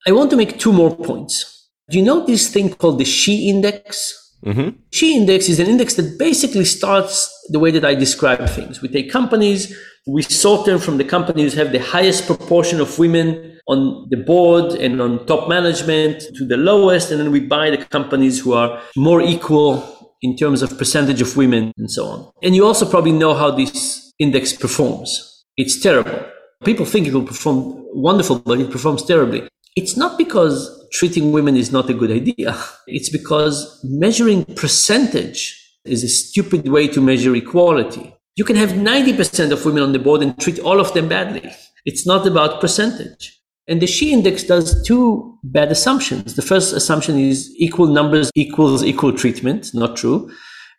I 0.07 0.13
want 0.13 0.29
to 0.29 0.37
make 0.37 0.57
two 0.57 0.71
more 0.71 0.95
points. 0.95 1.55
Do 1.89 1.97
you 1.97 2.03
know 2.03 2.25
this 2.25 2.49
thing 2.49 2.73
called 2.73 2.99
the 2.99 3.05
SHE 3.05 3.49
index? 3.49 4.13
Mm-hmm. 4.45 4.77
SHE 4.91 5.17
index 5.17 5.47
is 5.47 5.59
an 5.59 5.67
index 5.67 5.93
that 5.93 6.19
basically 6.19 6.65
starts 6.65 7.33
the 7.49 7.59
way 7.59 7.71
that 7.71 7.85
I 7.85 7.95
describe 7.95 8.49
things. 8.49 8.81
We 8.81 8.89
take 8.89 9.09
companies, 9.09 9.73
we 10.05 10.21
sort 10.21 10.65
them 10.65 10.79
from 10.79 10.97
the 10.97 11.05
companies 11.05 11.53
who 11.53 11.59
have 11.59 11.71
the 11.71 11.79
highest 11.79 12.25
proportion 12.25 12.81
of 12.81 12.99
women 12.99 13.57
on 13.69 14.07
the 14.09 14.17
board 14.17 14.73
and 14.73 15.01
on 15.01 15.25
top 15.27 15.47
management 15.47 16.23
to 16.35 16.45
the 16.45 16.57
lowest, 16.57 17.09
and 17.11 17.21
then 17.21 17.31
we 17.31 17.39
buy 17.39 17.69
the 17.69 17.77
companies 17.77 18.39
who 18.39 18.53
are 18.53 18.81
more 18.97 19.21
equal 19.21 19.97
in 20.21 20.35
terms 20.35 20.61
of 20.61 20.77
percentage 20.77 21.21
of 21.21 21.37
women 21.37 21.71
and 21.77 21.89
so 21.89 22.05
on. 22.05 22.31
And 22.43 22.53
you 22.53 22.65
also 22.65 22.89
probably 22.89 23.13
know 23.13 23.33
how 23.33 23.51
this 23.51 24.13
index 24.19 24.51
performs. 24.51 25.45
It's 25.55 25.79
terrible. 25.81 26.19
People 26.65 26.85
think 26.85 27.07
it 27.07 27.13
will 27.13 27.25
perform 27.25 27.85
wonderful, 27.93 28.39
but 28.39 28.59
it 28.59 28.71
performs 28.71 29.05
terribly. 29.05 29.47
It's 29.77 29.95
not 29.95 30.17
because 30.17 30.87
treating 30.91 31.31
women 31.31 31.55
is 31.55 31.71
not 31.71 31.87
a 31.87 31.93
good 31.93 32.09
idea. 32.09 32.57
It's 32.87 33.09
because 33.09 33.79
measuring 33.83 34.43
percentage 34.43 35.39
is 35.85 36.03
a 36.03 36.09
stupid 36.09 36.67
way 36.67 36.87
to 36.87 36.99
measure 36.99 37.35
equality. 37.35 38.11
You 38.35 38.43
can 38.43 38.55
have 38.55 38.71
90% 38.71 39.51
of 39.51 39.63
women 39.65 39.83
on 39.83 39.91
the 39.91 39.99
board 39.99 40.23
and 40.23 40.35
treat 40.39 40.57
all 40.57 40.79
of 40.79 40.95
them 40.95 41.07
badly. 41.07 41.51
It's 41.85 42.07
not 42.07 42.25
about 42.25 42.59
percentage. 42.59 43.39
And 43.67 43.79
the 43.79 43.85
SHE 43.85 44.13
index 44.13 44.41
does 44.41 44.83
two 44.83 45.37
bad 45.43 45.71
assumptions. 45.71 46.33
The 46.33 46.41
first 46.41 46.73
assumption 46.73 47.19
is 47.19 47.53
equal 47.57 47.85
numbers 47.85 48.31
equals 48.33 48.83
equal 48.83 49.13
treatment. 49.13 49.75
Not 49.75 49.95
true. 49.95 50.31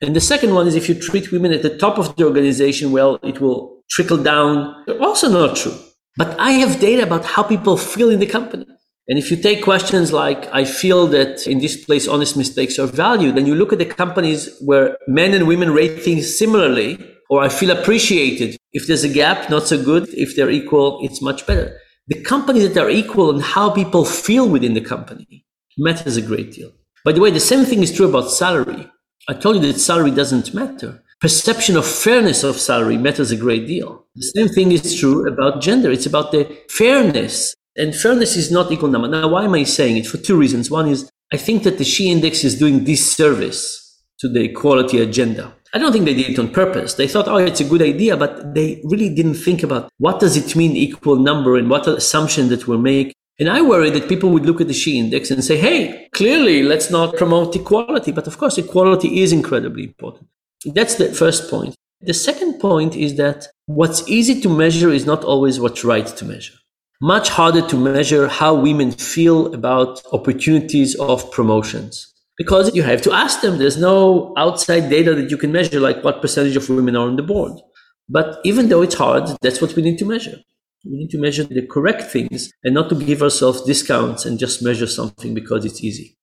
And 0.02 0.16
the 0.16 0.20
second 0.20 0.54
one 0.54 0.66
is 0.66 0.74
if 0.74 0.88
you 0.88 0.96
treat 0.96 1.30
women 1.30 1.52
at 1.52 1.62
the 1.62 1.78
top 1.78 1.98
of 1.98 2.16
the 2.16 2.24
organization 2.24 2.90
well, 2.90 3.20
it 3.22 3.40
will 3.40 3.80
trickle 3.88 4.20
down. 4.20 4.74
Also 5.00 5.28
not 5.28 5.54
true. 5.54 5.78
But 6.16 6.36
I 6.40 6.50
have 6.62 6.80
data 6.80 7.04
about 7.04 7.24
how 7.24 7.44
people 7.44 7.76
feel 7.76 8.10
in 8.10 8.18
the 8.18 8.26
company. 8.26 8.66
And 9.08 9.18
if 9.18 9.30
you 9.30 9.38
take 9.38 9.64
questions 9.64 10.12
like, 10.12 10.52
I 10.52 10.66
feel 10.66 11.06
that 11.08 11.46
in 11.46 11.60
this 11.60 11.82
place, 11.82 12.06
honest 12.06 12.36
mistakes 12.36 12.78
are 12.78 12.86
valued, 12.86 13.36
then 13.36 13.46
you 13.46 13.54
look 13.54 13.72
at 13.72 13.78
the 13.78 13.86
companies 13.86 14.54
where 14.60 14.98
men 15.06 15.32
and 15.32 15.48
women 15.48 15.72
rate 15.72 16.02
things 16.02 16.38
similarly, 16.38 16.98
or 17.30 17.42
I 17.42 17.48
feel 17.48 17.70
appreciated. 17.70 18.58
If 18.74 18.86
there's 18.86 19.04
a 19.04 19.08
gap, 19.08 19.48
not 19.48 19.66
so 19.66 19.82
good. 19.82 20.08
If 20.10 20.36
they're 20.36 20.50
equal, 20.50 21.00
it's 21.02 21.22
much 21.22 21.46
better. 21.46 21.78
The 22.08 22.22
companies 22.22 22.72
that 22.74 22.84
are 22.84 22.90
equal 22.90 23.30
and 23.30 23.42
how 23.42 23.70
people 23.70 24.04
feel 24.04 24.46
within 24.46 24.74
the 24.74 24.82
company 24.82 25.46
matters 25.78 26.18
a 26.18 26.22
great 26.22 26.52
deal. 26.52 26.72
By 27.04 27.12
the 27.12 27.20
way, 27.20 27.30
the 27.30 27.40
same 27.40 27.64
thing 27.64 27.82
is 27.82 27.94
true 27.94 28.08
about 28.08 28.30
salary. 28.30 28.90
I 29.26 29.34
told 29.34 29.56
you 29.56 29.72
that 29.72 29.78
salary 29.78 30.10
doesn't 30.10 30.52
matter. 30.52 31.02
Perception 31.20 31.76
of 31.76 31.86
fairness 31.86 32.44
of 32.44 32.56
salary 32.56 32.98
matters 32.98 33.30
a 33.30 33.36
great 33.36 33.66
deal. 33.66 34.06
The 34.14 34.32
same 34.36 34.48
thing 34.48 34.72
is 34.72 34.98
true 34.98 35.26
about 35.26 35.62
gender. 35.62 35.90
It's 35.90 36.06
about 36.06 36.32
the 36.32 36.44
fairness 36.68 37.54
and 37.78 37.94
fairness 37.94 38.36
is 38.36 38.50
not 38.50 38.70
equal 38.72 38.88
number. 38.88 39.08
Now, 39.08 39.28
why 39.28 39.44
am 39.44 39.54
I 39.54 39.62
saying 39.62 39.96
it? 39.96 40.06
For 40.06 40.18
two 40.18 40.36
reasons. 40.36 40.70
One 40.70 40.88
is 40.88 41.10
I 41.32 41.36
think 41.36 41.62
that 41.62 41.78
the 41.78 41.84
SHE 41.84 42.10
index 42.10 42.42
is 42.42 42.58
doing 42.58 42.84
disservice 42.84 44.02
to 44.18 44.28
the 44.28 44.42
equality 44.42 45.00
agenda. 45.00 45.54
I 45.74 45.78
don't 45.78 45.92
think 45.92 46.06
they 46.06 46.14
did 46.14 46.30
it 46.30 46.38
on 46.38 46.50
purpose. 46.50 46.94
They 46.94 47.06
thought, 47.06 47.28
oh, 47.28 47.36
it's 47.36 47.60
a 47.60 47.64
good 47.64 47.82
idea, 47.82 48.16
but 48.16 48.54
they 48.54 48.80
really 48.84 49.14
didn't 49.14 49.34
think 49.34 49.62
about 49.62 49.90
what 49.98 50.18
does 50.18 50.36
it 50.36 50.56
mean 50.56 50.74
equal 50.74 51.16
number 51.16 51.56
and 51.56 51.68
what 51.68 51.86
assumption 51.86 52.48
that 52.48 52.66
we'll 52.66 52.78
make. 52.78 53.14
And 53.38 53.50
I 53.50 53.60
worry 53.60 53.90
that 53.90 54.08
people 54.08 54.30
would 54.30 54.46
look 54.46 54.60
at 54.60 54.66
the 54.66 54.74
SHE 54.74 54.98
index 54.98 55.30
and 55.30 55.44
say, 55.44 55.58
hey, 55.58 56.08
clearly 56.12 56.62
let's 56.62 56.90
not 56.90 57.16
promote 57.16 57.54
equality. 57.54 58.10
But 58.10 58.26
of 58.26 58.38
course, 58.38 58.56
equality 58.58 59.20
is 59.20 59.32
incredibly 59.32 59.84
important. 59.84 60.28
That's 60.64 60.94
the 60.96 61.12
first 61.12 61.50
point. 61.50 61.76
The 62.00 62.14
second 62.14 62.58
point 62.58 62.96
is 62.96 63.16
that 63.16 63.48
what's 63.66 64.08
easy 64.08 64.40
to 64.40 64.48
measure 64.48 64.90
is 64.90 65.04
not 65.04 65.22
always 65.22 65.60
what's 65.60 65.84
right 65.84 66.06
to 66.06 66.24
measure 66.24 66.54
much 67.00 67.28
harder 67.28 67.62
to 67.68 67.76
measure 67.76 68.26
how 68.28 68.54
women 68.54 68.90
feel 68.90 69.54
about 69.54 70.02
opportunities 70.12 70.96
of 70.96 71.30
promotions 71.30 72.12
because 72.36 72.74
you 72.74 72.82
have 72.82 73.02
to 73.02 73.12
ask 73.12 73.40
them. 73.40 73.58
There's 73.58 73.76
no 73.76 74.34
outside 74.36 74.90
data 74.90 75.14
that 75.14 75.30
you 75.30 75.36
can 75.36 75.52
measure, 75.52 75.80
like 75.80 76.02
what 76.02 76.20
percentage 76.20 76.56
of 76.56 76.68
women 76.68 76.96
are 76.96 77.06
on 77.06 77.16
the 77.16 77.22
board. 77.22 77.52
But 78.08 78.40
even 78.44 78.68
though 78.68 78.82
it's 78.82 78.96
hard, 78.96 79.28
that's 79.42 79.60
what 79.60 79.76
we 79.76 79.82
need 79.82 79.98
to 79.98 80.04
measure. 80.04 80.38
We 80.84 80.96
need 80.96 81.10
to 81.10 81.18
measure 81.18 81.44
the 81.44 81.66
correct 81.66 82.02
things 82.02 82.50
and 82.64 82.74
not 82.74 82.88
to 82.88 82.94
give 82.94 83.22
ourselves 83.22 83.62
discounts 83.62 84.24
and 84.24 84.38
just 84.38 84.62
measure 84.62 84.86
something 84.86 85.34
because 85.34 85.64
it's 85.64 85.82
easy. 85.84 86.17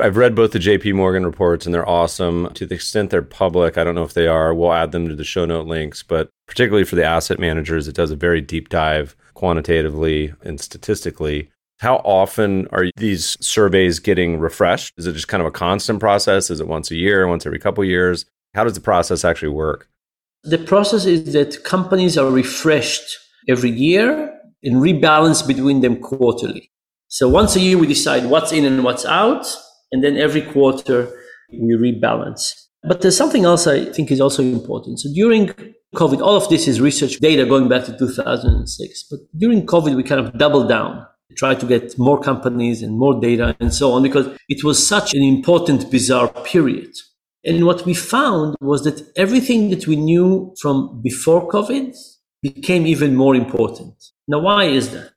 I've 0.00 0.16
read 0.16 0.34
both 0.34 0.52
the 0.52 0.58
JP 0.58 0.94
Morgan 0.94 1.24
reports 1.24 1.66
and 1.66 1.74
they're 1.74 1.88
awesome. 1.88 2.52
To 2.54 2.66
the 2.66 2.74
extent 2.74 3.10
they're 3.10 3.22
public, 3.22 3.76
I 3.76 3.84
don't 3.84 3.94
know 3.94 4.04
if 4.04 4.14
they 4.14 4.26
are. 4.26 4.54
We'll 4.54 4.72
add 4.72 4.92
them 4.92 5.08
to 5.08 5.14
the 5.14 5.24
show 5.24 5.44
note 5.44 5.66
links, 5.66 6.02
but 6.02 6.30
particularly 6.46 6.84
for 6.84 6.96
the 6.96 7.04
asset 7.04 7.38
managers, 7.38 7.88
it 7.88 7.94
does 7.94 8.10
a 8.10 8.16
very 8.16 8.40
deep 8.40 8.68
dive 8.68 9.16
quantitatively 9.34 10.34
and 10.42 10.60
statistically. 10.60 11.50
How 11.78 11.96
often 11.96 12.66
are 12.72 12.86
these 12.96 13.36
surveys 13.44 14.00
getting 14.00 14.38
refreshed? 14.38 14.94
Is 14.96 15.06
it 15.06 15.12
just 15.12 15.28
kind 15.28 15.40
of 15.40 15.46
a 15.46 15.52
constant 15.52 16.00
process? 16.00 16.50
Is 16.50 16.60
it 16.60 16.66
once 16.66 16.90
a 16.90 16.96
year, 16.96 17.28
once 17.28 17.46
every 17.46 17.60
couple 17.60 17.84
years? 17.84 18.26
How 18.54 18.64
does 18.64 18.74
the 18.74 18.80
process 18.80 19.24
actually 19.24 19.50
work? 19.50 19.88
The 20.42 20.58
process 20.58 21.04
is 21.04 21.32
that 21.32 21.62
companies 21.64 22.18
are 22.18 22.30
refreshed 22.30 23.16
every 23.48 23.70
year 23.70 24.34
and 24.62 24.76
rebalanced 24.76 25.46
between 25.46 25.80
them 25.80 25.96
quarterly. 26.00 26.70
So 27.08 27.28
once 27.28 27.54
a 27.56 27.60
year, 27.60 27.78
we 27.78 27.86
decide 27.86 28.26
what's 28.26 28.52
in 28.52 28.64
and 28.64 28.82
what's 28.82 29.04
out. 29.04 29.46
And 29.92 30.04
then 30.04 30.16
every 30.16 30.42
quarter, 30.42 31.08
we 31.50 31.74
rebalance. 31.74 32.52
But 32.82 33.00
there's 33.00 33.16
something 33.16 33.44
else 33.44 33.66
I 33.66 33.86
think 33.86 34.10
is 34.10 34.20
also 34.20 34.42
important. 34.42 35.00
So 35.00 35.08
during 35.12 35.48
COVID, 35.94 36.20
all 36.20 36.36
of 36.36 36.48
this 36.48 36.68
is 36.68 36.80
research 36.80 37.16
data 37.16 37.46
going 37.46 37.68
back 37.68 37.84
to 37.86 37.96
2006. 37.96 39.04
But 39.10 39.20
during 39.36 39.66
COVID, 39.66 39.96
we 39.96 40.02
kind 40.02 40.20
of 40.20 40.36
doubled 40.38 40.68
down, 40.68 41.06
tried 41.36 41.60
to 41.60 41.66
get 41.66 41.98
more 41.98 42.20
companies 42.20 42.82
and 42.82 42.98
more 42.98 43.18
data 43.20 43.56
and 43.60 43.72
so 43.72 43.92
on, 43.92 44.02
because 44.02 44.28
it 44.48 44.62
was 44.62 44.86
such 44.86 45.14
an 45.14 45.22
important, 45.22 45.90
bizarre 45.90 46.28
period. 46.28 46.90
And 47.44 47.64
what 47.64 47.86
we 47.86 47.94
found 47.94 48.56
was 48.60 48.84
that 48.84 49.10
everything 49.16 49.70
that 49.70 49.86
we 49.86 49.96
knew 49.96 50.54
from 50.60 51.00
before 51.02 51.48
COVID 51.48 51.96
became 52.42 52.86
even 52.86 53.16
more 53.16 53.34
important. 53.34 53.94
Now, 54.28 54.40
why 54.40 54.64
is 54.64 54.90
that? 54.90 55.12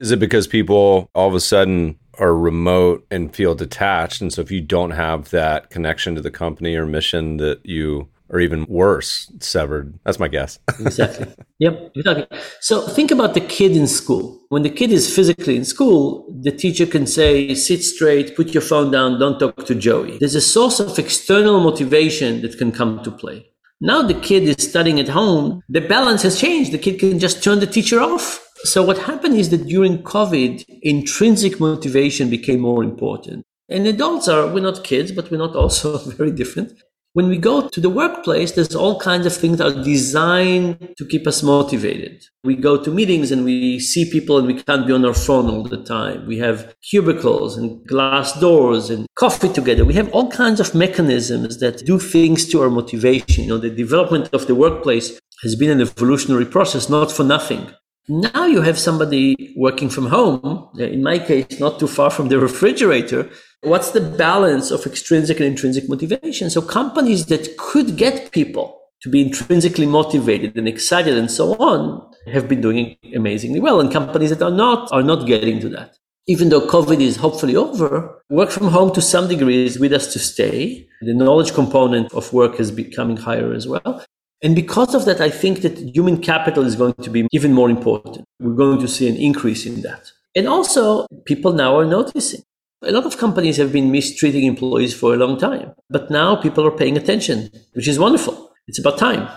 Is 0.00 0.10
it 0.10 0.18
because 0.18 0.46
people 0.46 1.08
all 1.14 1.28
of 1.28 1.34
a 1.34 1.40
sudden 1.40 1.98
are 2.18 2.36
remote 2.36 3.06
and 3.10 3.34
feel 3.34 3.54
detached? 3.54 4.20
And 4.20 4.32
so 4.32 4.42
if 4.42 4.50
you 4.50 4.60
don't 4.60 4.92
have 4.92 5.30
that 5.30 5.70
connection 5.70 6.14
to 6.14 6.20
the 6.20 6.30
company 6.30 6.74
or 6.76 6.86
mission 6.86 7.36
that 7.38 7.64
you 7.64 8.08
or 8.28 8.40
even 8.40 8.66
worse, 8.66 9.30
severed. 9.40 9.98
That's 10.04 10.18
my 10.18 10.28
guess. 10.28 10.58
exactly. 10.80 11.26
Yep. 11.58 11.92
Exactly. 11.94 12.38
So 12.60 12.86
think 12.88 13.10
about 13.10 13.34
the 13.34 13.40
kid 13.40 13.72
in 13.76 13.86
school. 13.86 14.40
When 14.48 14.62
the 14.62 14.70
kid 14.70 14.90
is 14.90 15.14
physically 15.14 15.56
in 15.56 15.64
school, 15.64 16.26
the 16.28 16.50
teacher 16.50 16.86
can 16.86 17.06
say, 17.06 17.54
sit 17.54 17.82
straight, 17.82 18.36
put 18.36 18.52
your 18.52 18.62
phone 18.62 18.90
down, 18.90 19.18
don't 19.18 19.38
talk 19.38 19.64
to 19.66 19.74
Joey. 19.74 20.18
There's 20.18 20.34
a 20.34 20.40
source 20.40 20.80
of 20.80 20.98
external 20.98 21.60
motivation 21.60 22.42
that 22.42 22.58
can 22.58 22.72
come 22.72 23.02
to 23.04 23.10
play. 23.10 23.46
Now 23.80 24.02
the 24.02 24.14
kid 24.14 24.44
is 24.44 24.68
studying 24.68 24.98
at 24.98 25.08
home. 25.08 25.62
The 25.68 25.82
balance 25.82 26.22
has 26.22 26.40
changed. 26.40 26.72
The 26.72 26.78
kid 26.78 26.98
can 26.98 27.18
just 27.18 27.44
turn 27.44 27.60
the 27.60 27.66
teacher 27.66 28.00
off. 28.00 28.42
So 28.64 28.82
what 28.82 28.98
happened 28.98 29.36
is 29.36 29.50
that 29.50 29.66
during 29.66 30.02
COVID, 30.02 30.64
intrinsic 30.82 31.60
motivation 31.60 32.30
became 32.30 32.60
more 32.60 32.82
important. 32.82 33.44
And 33.68 33.86
adults 33.86 34.28
are, 34.28 34.46
we're 34.46 34.60
not 34.60 34.84
kids, 34.84 35.12
but 35.12 35.30
we're 35.30 35.38
not 35.38 35.56
also 35.56 35.98
very 36.20 36.30
different 36.30 36.72
When 37.16 37.30
we 37.30 37.38
go 37.38 37.66
to 37.66 37.80
the 37.80 37.88
workplace, 37.88 38.52
there's 38.52 38.74
all 38.74 39.00
kinds 39.00 39.24
of 39.24 39.34
things 39.34 39.56
that 39.56 39.68
are 39.68 39.82
designed 39.82 40.92
to 40.98 41.06
keep 41.06 41.26
us 41.26 41.42
motivated. 41.42 42.22
We 42.44 42.56
go 42.56 42.76
to 42.76 42.90
meetings 42.90 43.32
and 43.32 43.42
we 43.42 43.80
see 43.80 44.10
people 44.10 44.36
and 44.36 44.46
we 44.46 44.62
can't 44.62 44.86
be 44.86 44.92
on 44.92 45.02
our 45.02 45.14
phone 45.14 45.48
all 45.48 45.62
the 45.62 45.82
time. 45.82 46.26
We 46.26 46.36
have 46.40 46.74
cubicles 46.82 47.56
and 47.56 47.82
glass 47.86 48.38
doors 48.38 48.90
and 48.90 49.06
coffee 49.14 49.50
together. 49.50 49.82
We 49.86 49.94
have 49.94 50.12
all 50.12 50.30
kinds 50.30 50.60
of 50.60 50.74
mechanisms 50.74 51.58
that 51.60 51.86
do 51.86 51.98
things 51.98 52.46
to 52.50 52.60
our 52.60 52.68
motivation. 52.68 53.44
You 53.44 53.48
know, 53.48 53.56
the 53.56 53.70
development 53.70 54.28
of 54.34 54.46
the 54.46 54.54
workplace 54.54 55.18
has 55.42 55.56
been 55.56 55.70
an 55.70 55.80
evolutionary 55.80 56.44
process, 56.44 56.90
not 56.90 57.10
for 57.10 57.24
nothing. 57.24 57.72
Now 58.08 58.46
you 58.46 58.62
have 58.62 58.78
somebody 58.78 59.52
working 59.56 59.88
from 59.88 60.06
home, 60.06 60.68
uh, 60.78 60.84
in 60.84 61.02
my 61.02 61.18
case, 61.18 61.58
not 61.58 61.80
too 61.80 61.88
far 61.88 62.08
from 62.08 62.28
the 62.28 62.38
refrigerator. 62.38 63.28
What's 63.62 63.90
the 63.90 64.00
balance 64.00 64.70
of 64.70 64.86
extrinsic 64.86 65.40
and 65.40 65.46
intrinsic 65.46 65.88
motivation? 65.88 66.48
So 66.48 66.62
companies 66.62 67.26
that 67.26 67.56
could 67.56 67.96
get 67.96 68.30
people 68.30 68.80
to 69.02 69.08
be 69.08 69.22
intrinsically 69.22 69.86
motivated 69.86 70.56
and 70.56 70.68
excited 70.68 71.18
and 71.18 71.28
so 71.28 71.54
on 71.54 72.08
have 72.32 72.48
been 72.48 72.60
doing 72.60 72.96
amazingly 73.12 73.58
well. 73.58 73.80
And 73.80 73.92
companies 73.92 74.30
that 74.30 74.42
are 74.42 74.52
not 74.52 74.88
are 74.92 75.02
not 75.02 75.26
getting 75.26 75.58
to 75.60 75.68
that. 75.70 75.96
Even 76.28 76.48
though 76.48 76.66
COVID 76.66 77.00
is 77.00 77.16
hopefully 77.16 77.56
over, 77.56 78.22
work 78.30 78.50
from 78.50 78.68
home 78.68 78.92
to 78.94 79.02
some 79.02 79.28
degree 79.28 79.66
is 79.66 79.80
with 79.80 79.92
us 79.92 80.12
to 80.12 80.20
stay. 80.20 80.88
The 81.00 81.14
knowledge 81.14 81.54
component 81.54 82.12
of 82.14 82.32
work 82.32 82.60
is 82.60 82.70
becoming 82.70 83.16
higher 83.16 83.52
as 83.52 83.66
well. 83.66 84.04
And 84.46 84.54
because 84.54 84.94
of 84.94 85.06
that, 85.06 85.20
I 85.20 85.28
think 85.28 85.62
that 85.62 85.76
human 85.92 86.18
capital 86.22 86.62
is 86.62 86.76
going 86.76 86.94
to 87.02 87.10
be 87.10 87.26
even 87.32 87.52
more 87.52 87.68
important. 87.68 88.24
We're 88.38 88.54
going 88.54 88.78
to 88.78 88.86
see 88.86 89.08
an 89.08 89.16
increase 89.16 89.66
in 89.66 89.82
that. 89.82 90.12
And 90.36 90.46
also, 90.46 91.08
people 91.24 91.52
now 91.52 91.76
are 91.76 91.84
noticing. 91.84 92.42
A 92.84 92.92
lot 92.92 93.06
of 93.06 93.18
companies 93.18 93.56
have 93.56 93.72
been 93.72 93.90
mistreating 93.90 94.44
employees 94.44 94.94
for 94.94 95.12
a 95.12 95.16
long 95.16 95.36
time, 95.36 95.74
but 95.90 96.12
now 96.12 96.36
people 96.36 96.64
are 96.64 96.70
paying 96.70 96.96
attention, 96.96 97.50
which 97.72 97.88
is 97.88 97.98
wonderful. 97.98 98.52
It's 98.68 98.78
about 98.78 98.98
time. 98.98 99.28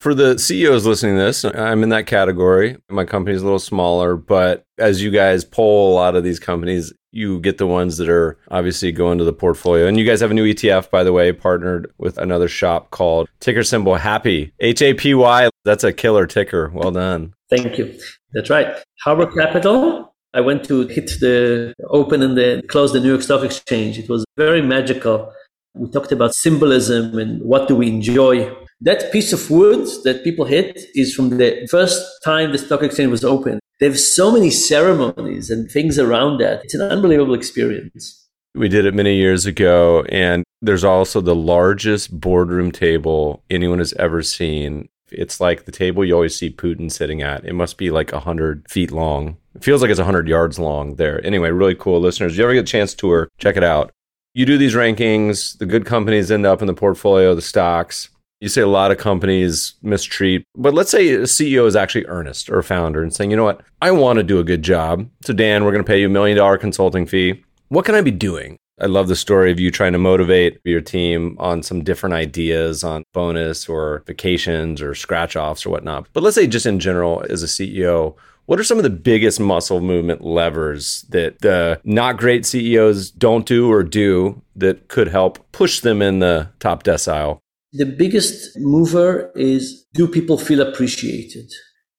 For 0.00 0.14
the 0.14 0.38
CEOs 0.38 0.86
listening 0.86 1.16
to 1.16 1.20
this, 1.20 1.44
I'm 1.44 1.82
in 1.82 1.90
that 1.90 2.06
category. 2.06 2.78
My 2.88 3.04
company's 3.04 3.42
a 3.42 3.44
little 3.44 3.58
smaller, 3.58 4.16
but 4.16 4.64
as 4.78 5.02
you 5.02 5.10
guys 5.10 5.44
poll 5.44 5.92
a 5.92 5.94
lot 5.94 6.16
of 6.16 6.24
these 6.24 6.40
companies, 6.40 6.90
you 7.12 7.38
get 7.40 7.58
the 7.58 7.66
ones 7.66 7.98
that 7.98 8.08
are 8.08 8.38
obviously 8.50 8.92
going 8.92 9.18
to 9.18 9.24
the 9.24 9.32
portfolio. 9.34 9.86
And 9.86 9.98
you 9.98 10.06
guys 10.06 10.20
have 10.20 10.30
a 10.30 10.34
new 10.34 10.46
ETF, 10.46 10.88
by 10.88 11.04
the 11.04 11.12
way, 11.12 11.32
partnered 11.32 11.92
with 11.98 12.16
another 12.16 12.48
shop 12.48 12.90
called 12.90 13.28
ticker 13.40 13.62
symbol 13.62 13.94
Happy, 13.96 14.54
H 14.60 14.80
A 14.80 14.94
P 14.94 15.12
Y. 15.12 15.50
That's 15.66 15.84
a 15.84 15.92
killer 15.92 16.26
ticker. 16.26 16.70
Well 16.72 16.92
done. 16.92 17.34
Thank 17.50 17.76
you. 17.76 17.98
That's 18.32 18.48
right. 18.48 18.74
Harbor 19.04 19.26
Capital. 19.26 20.14
I 20.32 20.40
went 20.40 20.64
to 20.66 20.86
hit 20.86 21.10
the 21.20 21.74
open 21.88 22.22
and 22.22 22.38
then 22.38 22.66
close 22.68 22.94
the 22.94 23.00
New 23.00 23.08
York 23.08 23.22
Stock 23.22 23.44
Exchange. 23.44 23.98
It 23.98 24.08
was 24.08 24.24
very 24.38 24.62
magical. 24.62 25.30
We 25.74 25.90
talked 25.90 26.12
about 26.12 26.34
symbolism 26.34 27.18
and 27.18 27.42
what 27.42 27.68
do 27.68 27.76
we 27.76 27.88
enjoy. 27.88 28.56
That 28.82 29.12
piece 29.12 29.32
of 29.34 29.50
wood 29.50 29.86
that 30.04 30.24
people 30.24 30.46
hit 30.46 30.80
is 30.94 31.14
from 31.14 31.28
the 31.36 31.68
first 31.70 32.02
time 32.24 32.50
the 32.50 32.58
stock 32.58 32.82
exchange 32.82 33.10
was 33.10 33.24
open. 33.24 33.60
They 33.78 33.86
have 33.86 33.98
so 33.98 34.32
many 34.32 34.50
ceremonies 34.50 35.50
and 35.50 35.70
things 35.70 35.98
around 35.98 36.38
that. 36.38 36.64
It's 36.64 36.74
an 36.74 36.82
unbelievable 36.82 37.34
experience. 37.34 38.26
We 38.54 38.68
did 38.68 38.86
it 38.86 38.94
many 38.94 39.16
years 39.16 39.44
ago, 39.44 40.04
and 40.08 40.44
there's 40.62 40.82
also 40.82 41.20
the 41.20 41.34
largest 41.34 42.18
boardroom 42.20 42.72
table 42.72 43.44
anyone 43.50 43.78
has 43.78 43.92
ever 43.94 44.22
seen. 44.22 44.88
It's 45.12 45.40
like 45.40 45.66
the 45.66 45.72
table 45.72 46.04
you 46.04 46.14
always 46.14 46.36
see 46.36 46.50
Putin 46.50 46.90
sitting 46.90 47.20
at. 47.20 47.44
It 47.44 47.54
must 47.54 47.76
be 47.76 47.90
like 47.90 48.12
100 48.12 48.68
feet 48.70 48.92
long. 48.92 49.36
It 49.54 49.62
feels 49.62 49.82
like 49.82 49.90
it's 49.90 50.00
100 50.00 50.26
yards 50.26 50.58
long 50.58 50.96
there. 50.96 51.24
Anyway, 51.24 51.50
really 51.50 51.74
cool. 51.74 52.00
Listeners, 52.00 52.32
if 52.32 52.38
you 52.38 52.44
ever 52.44 52.54
get 52.54 52.60
a 52.60 52.64
chance 52.64 52.92
to 52.92 52.96
tour, 52.96 53.28
check 53.38 53.56
it 53.56 53.64
out. 53.64 53.90
You 54.32 54.46
do 54.46 54.56
these 54.56 54.74
rankings, 54.74 55.58
the 55.58 55.66
good 55.66 55.84
companies 55.84 56.30
end 56.30 56.46
up 56.46 56.60
in 56.62 56.66
the 56.66 56.74
portfolio, 56.74 57.34
the 57.34 57.42
stocks. 57.42 58.08
You 58.40 58.48
say 58.48 58.62
a 58.62 58.66
lot 58.66 58.90
of 58.90 58.96
companies 58.96 59.74
mistreat, 59.82 60.46
but 60.54 60.72
let's 60.72 60.90
say 60.90 61.10
a 61.10 61.20
CEO 61.24 61.66
is 61.66 61.76
actually 61.76 62.06
earnest 62.06 62.48
or 62.48 62.58
a 62.58 62.64
founder 62.64 63.02
and 63.02 63.14
saying, 63.14 63.30
you 63.30 63.36
know 63.36 63.44
what, 63.44 63.60
I 63.82 63.90
want 63.90 64.16
to 64.16 64.22
do 64.22 64.38
a 64.38 64.44
good 64.44 64.62
job. 64.62 65.06
So, 65.22 65.34
Dan, 65.34 65.62
we're 65.62 65.72
going 65.72 65.84
to 65.84 65.86
pay 65.86 66.00
you 66.00 66.06
a 66.06 66.10
million 66.10 66.38
dollar 66.38 66.56
consulting 66.56 67.04
fee. 67.04 67.44
What 67.68 67.84
can 67.84 67.94
I 67.94 68.00
be 68.00 68.10
doing? 68.10 68.56
I 68.80 68.86
love 68.86 69.08
the 69.08 69.16
story 69.16 69.52
of 69.52 69.60
you 69.60 69.70
trying 69.70 69.92
to 69.92 69.98
motivate 69.98 70.58
your 70.64 70.80
team 70.80 71.36
on 71.38 71.62
some 71.62 71.84
different 71.84 72.14
ideas 72.14 72.82
on 72.82 73.04
bonus 73.12 73.68
or 73.68 74.02
vacations 74.06 74.80
or 74.80 74.94
scratch 74.94 75.36
offs 75.36 75.66
or 75.66 75.70
whatnot. 75.70 76.08
But 76.14 76.22
let's 76.22 76.34
say, 76.34 76.46
just 76.46 76.64
in 76.64 76.80
general, 76.80 77.22
as 77.28 77.42
a 77.42 77.46
CEO, 77.46 78.16
what 78.46 78.58
are 78.58 78.64
some 78.64 78.78
of 78.78 78.84
the 78.84 78.90
biggest 78.90 79.38
muscle 79.38 79.82
movement 79.82 80.24
levers 80.24 81.02
that 81.10 81.40
the 81.40 81.78
not 81.84 82.16
great 82.16 82.46
CEOs 82.46 83.10
don't 83.10 83.44
do 83.44 83.70
or 83.70 83.82
do 83.82 84.40
that 84.56 84.88
could 84.88 85.08
help 85.08 85.52
push 85.52 85.80
them 85.80 86.00
in 86.00 86.20
the 86.20 86.48
top 86.58 86.82
decile? 86.82 87.40
The 87.72 87.86
biggest 87.86 88.58
mover 88.58 89.30
is 89.36 89.86
do 89.94 90.08
people 90.08 90.36
feel 90.36 90.60
appreciated? 90.60 91.52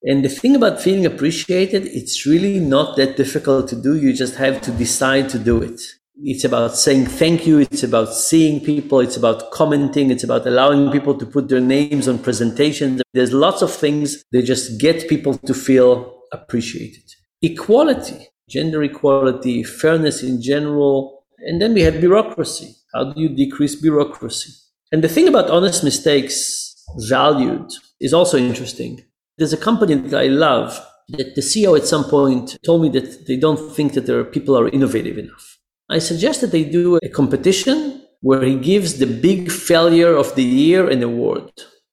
And 0.04 0.26
the 0.26 0.30
thing 0.30 0.56
about 0.56 0.82
feeling 0.82 1.06
appreciated, 1.06 1.86
it's 1.86 2.26
really 2.26 2.60
not 2.60 2.98
that 2.98 3.16
difficult 3.16 3.70
to 3.70 3.82
do. 3.82 3.96
You 3.96 4.14
just 4.14 4.36
have 4.36 4.60
to 4.62 4.72
decide 4.72 5.30
to 5.30 5.40
do 5.40 5.62
it. 5.62 5.80
It's 6.24 6.44
about 6.44 6.76
saying 6.76 7.06
thank 7.06 7.48
you. 7.48 7.60
It's 7.60 7.84
about 7.84 8.14
seeing 8.14 8.60
people. 8.60 9.00
It's 9.00 9.16
about 9.16 9.52
commenting. 9.52 10.12
It's 10.12 10.26
about 10.26 10.46
allowing 10.46 10.92
people 10.92 11.18
to 11.18 11.26
put 11.26 11.48
their 11.48 11.62
names 11.62 12.08
on 12.08 12.20
presentations. 12.20 13.02
There's 13.14 13.32
lots 13.32 13.62
of 13.62 13.72
things 13.74 14.26
that 14.32 14.44
just 14.44 14.80
get 14.80 15.08
people 15.08 15.38
to 15.38 15.54
feel 15.54 16.22
appreciated. 16.34 17.04
Equality, 17.42 18.28
gender 18.50 18.84
equality, 18.84 19.64
fairness 19.64 20.22
in 20.22 20.42
general. 20.42 21.24
And 21.40 21.62
then 21.62 21.74
we 21.74 21.82
have 21.82 22.02
bureaucracy. 22.02 22.76
How 22.94 23.14
do 23.14 23.22
you 23.22 23.30
decrease 23.30 23.76
bureaucracy? 23.76 24.52
And 24.92 25.04
the 25.04 25.10
thing 25.10 25.28
about 25.28 25.50
honest 25.50 25.84
mistakes 25.84 26.84
valued 27.08 27.72
is 28.02 28.14
also 28.14 28.38
interesting. 28.38 29.04
There's 29.38 29.54
a 29.54 29.58
company 29.58 29.96
that 29.96 30.20
I 30.20 30.28
love 30.28 30.80
that 31.10 31.36
the 31.36 31.42
CEO 31.42 31.78
at 31.78 31.88
some 31.88 32.04
point 32.04 32.58
told 32.66 32.82
me 32.82 32.90
that 32.90 33.28
they 33.28 33.38
don't 33.38 33.74
think 33.74 33.94
that 33.94 34.06
their 34.06 34.24
people 34.24 34.58
are 34.58 34.68
innovative 34.70 35.18
enough. 35.18 35.58
I 35.90 36.00
suggest 36.00 36.42
that 36.42 36.52
they 36.52 36.64
do 36.64 36.98
a 36.98 37.10
competition 37.10 38.04
where 38.22 38.44
he 38.44 38.56
gives 38.56 39.00
the 39.00 39.06
big 39.08 39.52
failure 39.52 40.16
of 40.16 40.36
the 40.36 40.44
year 40.44 40.90
an 40.90 41.04
award. 41.04 41.52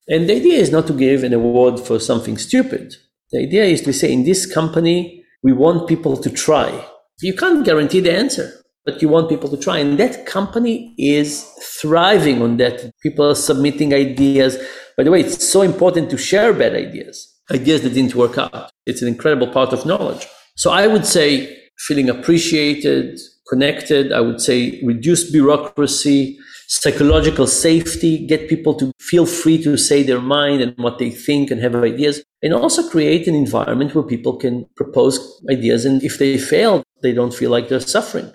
And 0.09 0.29
the 0.29 0.37
idea 0.37 0.59
is 0.59 0.71
not 0.71 0.87
to 0.89 0.93
give 0.93 1.23
an 1.23 1.35
award 1.35 1.81
for 1.81 1.99
something 1.99 2.37
stupid. 2.37 2.97
The 3.31 3.41
idea 3.41 3.65
is 3.65 3.83
to 3.83 3.93
say, 3.93 4.13
in 4.13 4.25
this 4.25 4.47
company, 4.47 5.25
we 5.43 5.53
want 5.53 5.89
people 5.89 6.17
to 6.17 6.31
try. 6.31 6.87
You 7.21 7.35
can't 7.35 7.65
guarantee 7.65 8.01
the 8.01 8.17
answer 8.17 8.53
but 8.89 9.03
you 9.03 9.09
want 9.11 9.29
people 9.29 9.51
to 9.51 9.59
try. 9.59 9.77
And 9.77 10.01
that 10.01 10.25
company 10.25 10.95
is 10.97 11.45
thriving 11.79 12.41
on 12.41 12.57
that. 12.57 12.91
People 13.03 13.29
are 13.29 13.35
submitting 13.35 13.93
ideas. 13.93 14.57
By 14.97 15.03
the 15.05 15.11
way, 15.11 15.21
it's 15.21 15.47
so 15.47 15.61
important 15.61 16.09
to 16.09 16.17
share 16.17 16.55
bad 16.55 16.75
ideas, 16.75 17.17
ideas 17.51 17.83
that 17.83 17.93
didn't 17.93 18.15
work 18.15 18.39
out. 18.39 18.71
It's 18.87 19.03
an 19.03 19.09
incredible 19.09 19.49
part 19.49 19.75
of 19.75 19.85
knowledge. 19.85 20.27
So 20.57 20.71
I 20.71 20.87
would 20.87 21.05
say 21.05 21.55
feeling 21.81 22.09
appreciated, 22.09 23.21
connected. 23.51 24.11
I 24.11 24.21
would 24.21 24.41
say 24.41 24.81
reduce 24.83 25.31
bureaucracy, 25.31 26.39
psychological 26.69 27.47
safety, 27.47 28.27
get 28.27 28.49
people 28.49 28.73
to 28.77 28.91
feel 29.01 29.27
free 29.27 29.63
to 29.65 29.77
say 29.77 30.03
their 30.03 30.23
mind 30.23 30.63
and 30.63 30.75
what 30.79 30.99
they 30.99 31.11
think 31.11 31.51
and 31.51 31.61
have 31.61 31.75
ideas. 31.75 32.25
And 32.43 32.55
also 32.55 32.89
create 32.89 33.29
an 33.29 33.35
environment 33.35 33.95
where 33.95 34.05
people 34.15 34.37
can 34.39 34.65
propose 34.77 35.19
ideas. 35.51 35.85
And 35.85 36.03
if 36.03 36.17
they 36.19 36.39
fail, 36.39 36.83
they 37.03 37.13
don't 37.13 37.35
feel 37.35 37.51
like 37.51 37.69
they're 37.69 37.81
suffering 37.81 38.33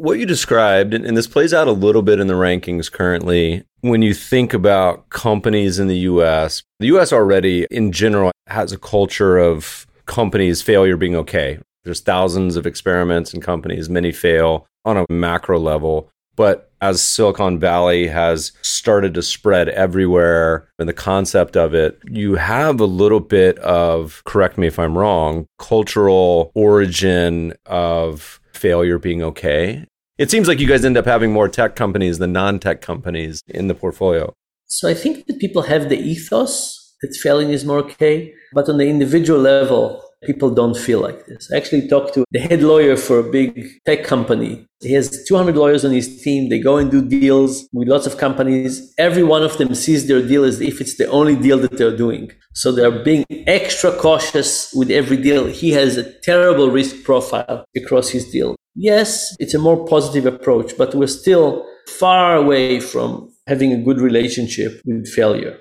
what 0.00 0.18
you 0.18 0.24
described, 0.24 0.94
and, 0.94 1.14
this 1.14 1.26
plays 1.26 1.52
out 1.52 1.68
a 1.68 1.72
little 1.72 2.00
bit 2.00 2.20
in 2.20 2.26
the 2.26 2.34
rankings 2.34 2.90
currently, 2.90 3.62
when 3.82 4.00
you 4.00 4.14
think 4.14 4.54
about 4.54 5.10
companies 5.10 5.78
in 5.78 5.88
the 5.88 5.98
US, 5.98 6.62
the 6.78 6.86
US 6.86 7.12
already 7.12 7.66
in 7.70 7.92
general 7.92 8.32
has 8.46 8.72
a 8.72 8.78
culture 8.78 9.36
of 9.36 9.86
companies 10.06 10.62
failure 10.62 10.96
being 10.96 11.14
okay. 11.16 11.58
There's 11.84 12.00
thousands 12.00 12.56
of 12.56 12.66
experiments 12.66 13.34
and 13.34 13.42
companies, 13.42 13.90
many 13.90 14.10
fail 14.10 14.66
on 14.86 14.96
a 14.96 15.04
macro 15.10 15.58
level. 15.58 16.10
But 16.34 16.70
as 16.80 17.02
Silicon 17.02 17.58
Valley 17.58 18.06
has 18.06 18.52
started 18.62 19.12
to 19.14 19.22
spread 19.22 19.68
everywhere 19.68 20.66
and 20.78 20.88
the 20.88 20.94
concept 20.94 21.58
of 21.58 21.74
it, 21.74 21.98
you 22.06 22.36
have 22.36 22.80
a 22.80 22.86
little 22.86 23.20
bit 23.20 23.58
of, 23.58 24.22
correct 24.24 24.56
me 24.56 24.66
if 24.66 24.78
I'm 24.78 24.96
wrong, 24.96 25.46
cultural 25.58 26.52
origin 26.54 27.52
of 27.66 28.40
failure 28.54 28.98
being 28.98 29.22
okay. 29.22 29.84
It 30.20 30.30
seems 30.30 30.48
like 30.48 30.60
you 30.60 30.68
guys 30.68 30.84
end 30.84 30.98
up 30.98 31.06
having 31.06 31.32
more 31.32 31.48
tech 31.48 31.74
companies 31.74 32.18
than 32.18 32.30
non 32.30 32.58
tech 32.58 32.82
companies 32.82 33.42
in 33.48 33.68
the 33.68 33.74
portfolio. 33.74 34.34
So 34.66 34.86
I 34.86 34.92
think 34.92 35.26
that 35.26 35.38
people 35.38 35.62
have 35.62 35.88
the 35.88 35.98
ethos 35.98 36.94
that 37.00 37.16
failing 37.22 37.52
is 37.52 37.64
more 37.64 37.78
okay, 37.78 38.34
but 38.52 38.68
on 38.68 38.76
the 38.76 38.86
individual 38.86 39.40
level, 39.40 40.04
people 40.24 40.50
don't 40.50 40.76
feel 40.76 41.00
like 41.00 41.26
this. 41.26 41.50
I 41.52 41.56
actually 41.56 41.88
talked 41.88 42.14
to 42.14 42.24
the 42.30 42.40
head 42.40 42.62
lawyer 42.62 42.96
for 42.96 43.18
a 43.18 43.30
big 43.30 43.68
tech 43.84 44.04
company. 44.04 44.66
He 44.80 44.92
has 44.94 45.24
200 45.24 45.56
lawyers 45.56 45.84
on 45.84 45.92
his 45.92 46.22
team. 46.22 46.48
They 46.48 46.58
go 46.58 46.76
and 46.78 46.90
do 46.90 47.06
deals 47.06 47.68
with 47.72 47.88
lots 47.88 48.06
of 48.06 48.18
companies. 48.18 48.94
Every 48.98 49.22
one 49.22 49.42
of 49.42 49.58
them 49.58 49.74
sees 49.74 50.08
their 50.08 50.26
deal 50.26 50.44
as 50.44 50.60
if 50.60 50.80
it's 50.80 50.96
the 50.96 51.08
only 51.08 51.36
deal 51.36 51.58
that 51.58 51.76
they're 51.76 51.96
doing. 51.96 52.30
So 52.54 52.72
they're 52.72 53.04
being 53.04 53.24
extra 53.46 53.92
cautious 53.92 54.72
with 54.74 54.90
every 54.90 55.16
deal. 55.16 55.46
He 55.46 55.70
has 55.72 55.96
a 55.96 56.12
terrible 56.20 56.70
risk 56.70 57.04
profile 57.04 57.64
across 57.76 58.08
his 58.10 58.30
deal. 58.30 58.56
Yes, 58.74 59.36
it's 59.38 59.54
a 59.54 59.58
more 59.58 59.84
positive 59.86 60.26
approach, 60.26 60.76
but 60.78 60.94
we're 60.94 61.08
still 61.08 61.66
far 61.88 62.36
away 62.36 62.80
from 62.80 63.30
having 63.46 63.72
a 63.72 63.82
good 63.82 64.00
relationship 64.00 64.80
with 64.84 65.08
failure. 65.08 65.58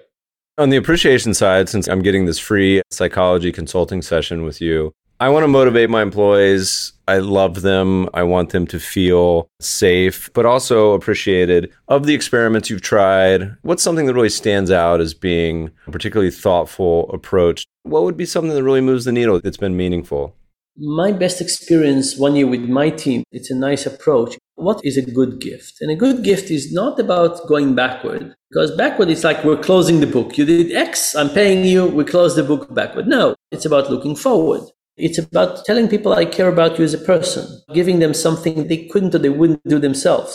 On 0.59 0.69
the 0.69 0.75
appreciation 0.75 1.33
side, 1.33 1.69
since 1.69 1.87
I'm 1.87 2.01
getting 2.01 2.25
this 2.25 2.37
free 2.37 2.81
psychology 2.91 3.49
consulting 3.49 4.01
session 4.01 4.43
with 4.43 4.59
you, 4.59 4.91
I 5.21 5.29
want 5.29 5.45
to 5.45 5.47
motivate 5.47 5.89
my 5.89 6.01
employees. 6.01 6.91
I 7.07 7.19
love 7.19 7.61
them. 7.61 8.09
I 8.13 8.23
want 8.23 8.49
them 8.49 8.67
to 8.67 8.77
feel 8.77 9.47
safe, 9.61 10.29
but 10.33 10.45
also 10.45 10.91
appreciated 10.91 11.71
of 11.87 12.05
the 12.05 12.13
experiments 12.13 12.69
you've 12.69 12.81
tried. 12.81 13.55
What's 13.61 13.81
something 13.81 14.05
that 14.05 14.13
really 14.13 14.27
stands 14.27 14.69
out 14.69 14.99
as 14.99 15.13
being 15.13 15.71
a 15.87 15.91
particularly 15.91 16.29
thoughtful 16.29 17.09
approach? 17.13 17.65
What 17.83 18.03
would 18.03 18.17
be 18.17 18.25
something 18.25 18.53
that 18.53 18.63
really 18.63 18.81
moves 18.81 19.05
the 19.05 19.13
needle 19.13 19.39
that's 19.39 19.55
been 19.55 19.77
meaningful? 19.77 20.35
My 20.81 21.11
best 21.11 21.41
experience 21.41 22.17
one 22.17 22.37
year 22.37 22.47
with 22.47 22.69
my 22.69 22.89
team, 22.89 23.25
it's 23.33 23.51
a 23.51 23.55
nice 23.55 23.85
approach. 23.85 24.37
What 24.55 24.79
is 24.85 24.95
a 24.95 25.01
good 25.01 25.41
gift? 25.41 25.81
And 25.81 25.91
a 25.91 25.95
good 25.95 26.23
gift 26.23 26.49
is 26.49 26.71
not 26.71 26.97
about 26.97 27.45
going 27.49 27.75
backward, 27.75 28.33
because 28.49 28.71
backward 28.77 29.09
it's 29.09 29.25
like 29.25 29.43
we're 29.43 29.57
closing 29.57 29.99
the 29.99 30.07
book. 30.07 30.37
You 30.37 30.45
did 30.45 30.71
X, 30.71 31.15
I'm 31.15 31.31
paying 31.31 31.65
you, 31.65 31.85
we 31.85 32.05
close 32.05 32.37
the 32.37 32.43
book 32.43 32.73
backward. 32.73 33.07
No, 33.07 33.35
it's 33.51 33.65
about 33.65 33.91
looking 33.91 34.15
forward. 34.15 34.61
It's 34.95 35.17
about 35.17 35.65
telling 35.65 35.89
people 35.89 36.13
I 36.13 36.23
care 36.23 36.47
about 36.47 36.79
you 36.79 36.85
as 36.85 36.93
a 36.93 36.97
person, 36.97 37.61
giving 37.73 37.99
them 37.99 38.13
something 38.13 38.69
they 38.69 38.85
couldn't 38.85 39.13
or 39.13 39.19
they 39.19 39.27
wouldn't 39.27 39.67
do 39.67 39.79
themselves, 39.79 40.33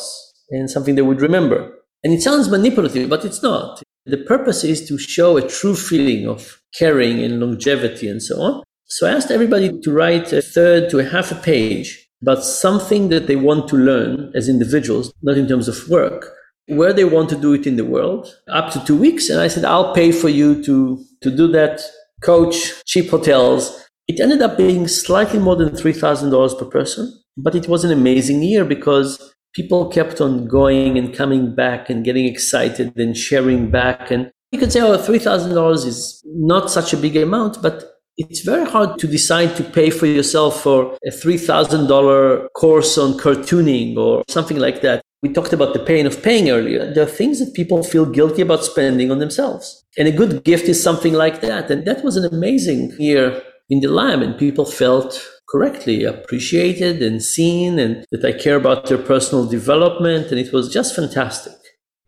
and 0.50 0.70
something 0.70 0.94
they 0.94 1.00
would 1.00 1.22
remember. 1.22 1.72
And 2.02 2.12
it 2.12 2.20
sounds 2.20 2.50
manipulative, 2.50 3.08
but 3.08 3.24
it's 3.24 3.42
not. 3.42 3.82
The 4.04 4.18
purpose 4.18 4.62
is 4.62 4.86
to 4.88 4.98
show 4.98 5.38
a 5.38 5.48
true 5.48 5.74
feeling 5.74 6.28
of 6.28 6.60
caring 6.78 7.24
and 7.24 7.40
longevity 7.40 8.08
and 8.08 8.22
so 8.22 8.42
on. 8.42 8.62
So 8.86 9.06
I 9.06 9.12
asked 9.12 9.30
everybody 9.30 9.80
to 9.80 9.92
write 9.92 10.32
a 10.32 10.42
third 10.42 10.90
to 10.90 10.98
a 10.98 11.04
half 11.04 11.32
a 11.32 11.36
page 11.36 12.06
about 12.20 12.44
something 12.44 13.08
that 13.08 13.26
they 13.26 13.36
want 13.36 13.68
to 13.68 13.76
learn 13.76 14.30
as 14.34 14.48
individuals, 14.48 15.12
not 15.22 15.38
in 15.38 15.48
terms 15.48 15.68
of 15.68 15.88
work, 15.88 16.30
where 16.66 16.92
they 16.92 17.04
want 17.04 17.28
to 17.30 17.36
do 17.36 17.54
it 17.54 17.66
in 17.66 17.76
the 17.76 17.84
world, 17.84 18.28
up 18.48 18.72
to 18.72 18.84
two 18.84 18.96
weeks. 18.96 19.28
And 19.30 19.40
I 19.40 19.48
said, 19.48 19.64
I'll 19.64 19.94
pay 19.94 20.12
for 20.12 20.28
you 20.28 20.62
to, 20.64 21.02
to 21.22 21.30
do 21.34 21.48
that, 21.48 21.80
coach, 22.22 22.84
cheap 22.84 23.10
hotels. 23.10 23.84
It 24.06 24.20
ended 24.20 24.42
up 24.42 24.56
being 24.56 24.86
slightly 24.86 25.38
more 25.38 25.56
than 25.56 25.70
$3,000 25.70 26.58
per 26.58 26.64
person, 26.66 27.12
but 27.36 27.54
it 27.54 27.68
was 27.68 27.84
an 27.84 27.90
amazing 27.90 28.42
year 28.42 28.64
because 28.64 29.34
people 29.54 29.88
kept 29.88 30.20
on 30.20 30.46
going 30.46 30.98
and 30.98 31.14
coming 31.14 31.54
back 31.54 31.88
and 31.88 32.04
getting 32.04 32.26
excited 32.26 32.98
and 32.98 33.16
sharing 33.16 33.70
back. 33.70 34.10
And 34.10 34.30
you 34.52 34.58
could 34.58 34.72
say, 34.72 34.80
oh, 34.80 34.98
$3,000 34.98 35.86
is 35.86 36.22
not 36.26 36.70
such 36.70 36.92
a 36.92 36.98
big 36.98 37.16
amount, 37.16 37.62
but 37.62 37.93
it's 38.16 38.40
very 38.40 38.64
hard 38.64 38.98
to 38.98 39.06
decide 39.06 39.56
to 39.56 39.64
pay 39.64 39.90
for 39.90 40.06
yourself 40.06 40.62
for 40.62 40.96
a 41.04 41.10
$3,000 41.10 42.46
course 42.54 42.96
on 42.96 43.14
cartooning 43.14 43.96
or 43.96 44.22
something 44.28 44.58
like 44.58 44.82
that. 44.82 45.02
We 45.22 45.32
talked 45.32 45.52
about 45.52 45.72
the 45.72 45.80
pain 45.80 46.06
of 46.06 46.22
paying 46.22 46.50
earlier. 46.50 46.92
There 46.92 47.04
are 47.04 47.18
things 47.20 47.40
that 47.40 47.54
people 47.54 47.82
feel 47.82 48.04
guilty 48.04 48.42
about 48.42 48.62
spending 48.64 49.10
on 49.10 49.18
themselves. 49.18 49.84
And 49.96 50.06
a 50.06 50.12
good 50.12 50.44
gift 50.44 50.68
is 50.68 50.82
something 50.82 51.14
like 51.14 51.40
that. 51.40 51.70
And 51.70 51.86
that 51.86 52.04
was 52.04 52.16
an 52.16 52.26
amazing 52.32 52.92
year 52.98 53.42
in 53.70 53.80
the 53.80 53.88
lab, 53.88 54.20
and 54.20 54.38
people 54.38 54.66
felt 54.66 55.26
correctly 55.48 56.04
appreciated 56.04 57.02
and 57.02 57.22
seen, 57.22 57.78
and 57.78 58.04
that 58.10 58.24
I 58.24 58.32
care 58.32 58.56
about 58.56 58.86
their 58.86 58.98
personal 58.98 59.46
development. 59.46 60.26
And 60.26 60.38
it 60.38 60.52
was 60.52 60.70
just 60.70 60.94
fantastic. 60.94 61.54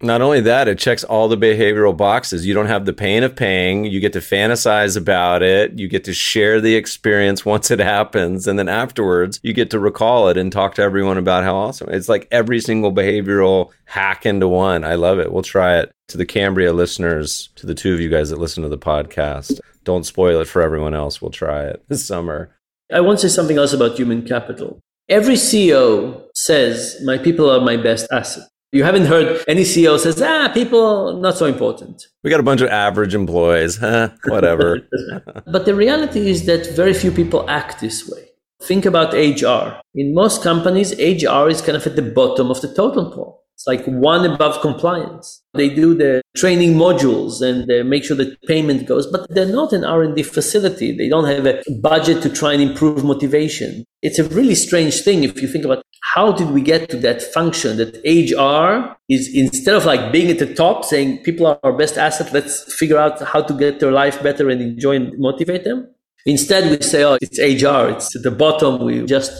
Not 0.02 0.20
only 0.20 0.42
that, 0.42 0.68
it 0.68 0.78
checks 0.78 1.04
all 1.04 1.26
the 1.26 1.38
behavioral 1.38 1.96
boxes. 1.96 2.46
You 2.46 2.52
don't 2.52 2.66
have 2.66 2.84
the 2.84 2.92
pain 2.92 3.22
of 3.22 3.34
paying. 3.34 3.86
You 3.86 3.98
get 3.98 4.12
to 4.12 4.18
fantasize 4.18 4.94
about 4.94 5.42
it. 5.42 5.78
You 5.78 5.88
get 5.88 6.04
to 6.04 6.12
share 6.12 6.60
the 6.60 6.74
experience 6.74 7.44
once 7.46 7.70
it 7.70 7.78
happens. 7.78 8.46
And 8.46 8.58
then 8.58 8.68
afterwards, 8.68 9.40
you 9.42 9.54
get 9.54 9.70
to 9.70 9.78
recall 9.78 10.28
it 10.28 10.36
and 10.36 10.52
talk 10.52 10.74
to 10.74 10.82
everyone 10.82 11.16
about 11.16 11.44
how 11.44 11.56
awesome. 11.56 11.88
It's 11.90 12.10
like 12.10 12.28
every 12.30 12.60
single 12.60 12.92
behavioral 12.92 13.70
hack 13.86 14.26
into 14.26 14.48
one. 14.48 14.84
I 14.84 14.96
love 14.96 15.18
it. 15.18 15.32
We'll 15.32 15.42
try 15.42 15.78
it. 15.78 15.92
To 16.08 16.16
the 16.16 16.26
Cambria 16.26 16.72
listeners, 16.72 17.48
to 17.56 17.66
the 17.66 17.74
two 17.74 17.92
of 17.92 18.00
you 18.00 18.08
guys 18.08 18.30
that 18.30 18.38
listen 18.38 18.62
to 18.62 18.68
the 18.68 18.78
podcast, 18.78 19.58
don't 19.82 20.06
spoil 20.06 20.40
it 20.40 20.46
for 20.46 20.62
everyone 20.62 20.94
else. 20.94 21.20
We'll 21.20 21.32
try 21.32 21.64
it 21.64 21.82
this 21.88 22.06
summer. 22.06 22.54
I 22.92 23.00
want 23.00 23.18
to 23.18 23.28
say 23.28 23.34
something 23.34 23.58
else 23.58 23.72
about 23.72 23.96
human 23.96 24.22
capital. 24.22 24.78
Every 25.08 25.34
CEO 25.34 26.26
says, 26.34 26.96
My 27.04 27.18
people 27.18 27.50
are 27.50 27.60
my 27.60 27.76
best 27.76 28.06
asset. 28.12 28.44
You 28.72 28.84
haven't 28.84 29.06
heard 29.06 29.44
any 29.46 29.62
CEO 29.62 29.98
says, 29.98 30.20
ah, 30.20 30.50
people 30.52 31.18
not 31.20 31.36
so 31.36 31.46
important. 31.46 32.06
We 32.24 32.30
got 32.30 32.40
a 32.40 32.42
bunch 32.42 32.60
of 32.60 32.68
average 32.68 33.14
employees, 33.14 33.76
huh? 33.80 34.10
Whatever. 34.26 34.80
but 35.46 35.64
the 35.64 35.74
reality 35.74 36.28
is 36.28 36.46
that 36.46 36.66
very 36.74 36.92
few 36.92 37.12
people 37.12 37.48
act 37.48 37.80
this 37.80 38.08
way. 38.08 38.22
Think 38.62 38.86
about 38.86 39.12
HR. 39.12 39.80
In 39.94 40.14
most 40.14 40.42
companies, 40.42 40.92
HR 40.98 41.48
is 41.48 41.60
kind 41.60 41.76
of 41.76 41.86
at 41.86 41.94
the 41.94 42.02
bottom 42.02 42.50
of 42.50 42.60
the 42.60 42.72
totem 42.74 43.12
pole. 43.12 43.44
It's 43.56 43.66
like 43.66 43.86
one 43.86 44.30
above 44.30 44.60
compliance. 44.60 45.42
They 45.54 45.70
do 45.70 45.94
the 45.94 46.20
training 46.36 46.74
modules 46.74 47.40
and 47.40 47.66
they 47.66 47.82
make 47.82 48.04
sure 48.04 48.16
that 48.18 48.38
payment 48.42 48.86
goes, 48.86 49.06
but 49.06 49.26
they're 49.30 49.46
not 49.46 49.72
an 49.72 49.82
R&D 49.82 50.24
facility. 50.24 50.94
They 50.94 51.08
don't 51.08 51.24
have 51.24 51.46
a 51.46 51.62
budget 51.80 52.22
to 52.24 52.28
try 52.28 52.52
and 52.52 52.60
improve 52.60 53.02
motivation. 53.02 53.84
It's 54.02 54.18
a 54.18 54.24
really 54.24 54.54
strange 54.54 55.00
thing 55.00 55.24
if 55.24 55.40
you 55.40 55.48
think 55.48 55.64
about 55.64 55.82
how 56.14 56.32
did 56.32 56.50
we 56.50 56.62
get 56.62 56.88
to 56.90 56.96
that 56.98 57.22
function 57.22 57.76
that 57.78 57.96
HR 58.04 58.96
is 59.08 59.28
instead 59.34 59.74
of 59.74 59.84
like 59.84 60.12
being 60.12 60.30
at 60.30 60.38
the 60.38 60.54
top 60.54 60.84
saying 60.84 61.18
people 61.18 61.46
are 61.46 61.58
our 61.62 61.72
best 61.72 61.98
asset, 61.98 62.32
let's 62.32 62.72
figure 62.74 62.98
out 62.98 63.20
how 63.22 63.42
to 63.42 63.52
get 63.54 63.80
their 63.80 63.92
life 63.92 64.22
better 64.22 64.48
and 64.48 64.60
enjoy 64.60 64.96
and 64.96 65.18
motivate 65.18 65.64
them. 65.64 65.88
Instead, 66.24 66.70
we 66.70 66.84
say, 66.84 67.04
oh, 67.04 67.18
it's 67.20 67.38
HR. 67.38 67.88
It's 67.94 68.14
at 68.16 68.22
the 68.22 68.30
bottom. 68.30 68.84
We 68.84 69.04
just 69.06 69.32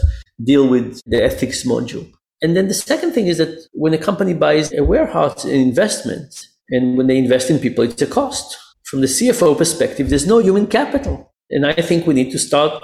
deal 0.43 0.67
with 0.67 1.01
the 1.05 1.23
ethics 1.23 1.63
module. 1.63 2.09
And 2.41 2.55
then 2.55 2.67
the 2.67 2.73
second 2.73 3.13
thing 3.13 3.27
is 3.27 3.39
that 3.39 3.67
when 3.73 3.93
a 3.93 3.97
company 3.97 4.33
buys 4.33 4.71
a 4.73 4.83
warehouse 4.83 5.43
an 5.43 5.51
investment, 5.51 6.47
and 6.69 6.97
when 6.97 7.07
they 7.07 7.17
invest 7.17 7.49
in 7.49 7.59
people, 7.59 7.83
it's 7.83 8.01
a 8.01 8.07
cost. 8.07 8.57
From 8.85 9.01
the 9.01 9.07
CFO 9.07 9.57
perspective, 9.57 10.09
there's 10.09 10.27
no 10.27 10.39
human 10.39 10.67
capital. 10.67 11.33
And 11.49 11.65
I 11.65 11.73
think 11.73 12.05
we 12.05 12.13
need 12.13 12.31
to 12.31 12.39
start 12.39 12.83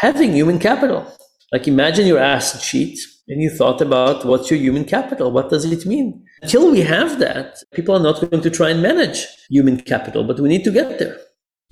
having 0.00 0.32
human 0.32 0.58
capital. 0.58 1.06
Like 1.52 1.68
imagine 1.68 2.06
your 2.06 2.18
asset 2.18 2.60
sheet 2.60 2.98
and 3.28 3.42
you 3.42 3.50
thought 3.50 3.80
about 3.80 4.24
what's 4.24 4.50
your 4.50 4.60
human 4.60 4.84
capital? 4.84 5.30
What 5.30 5.50
does 5.50 5.64
it 5.64 5.86
mean? 5.86 6.24
Until 6.42 6.70
we 6.70 6.80
have 6.80 7.18
that, 7.20 7.62
people 7.72 7.96
are 7.96 8.02
not 8.02 8.20
going 8.30 8.42
to 8.42 8.50
try 8.50 8.70
and 8.70 8.82
manage 8.82 9.26
human 9.48 9.80
capital, 9.80 10.24
but 10.24 10.40
we 10.40 10.48
need 10.48 10.64
to 10.64 10.70
get 10.70 10.98
there. 10.98 11.18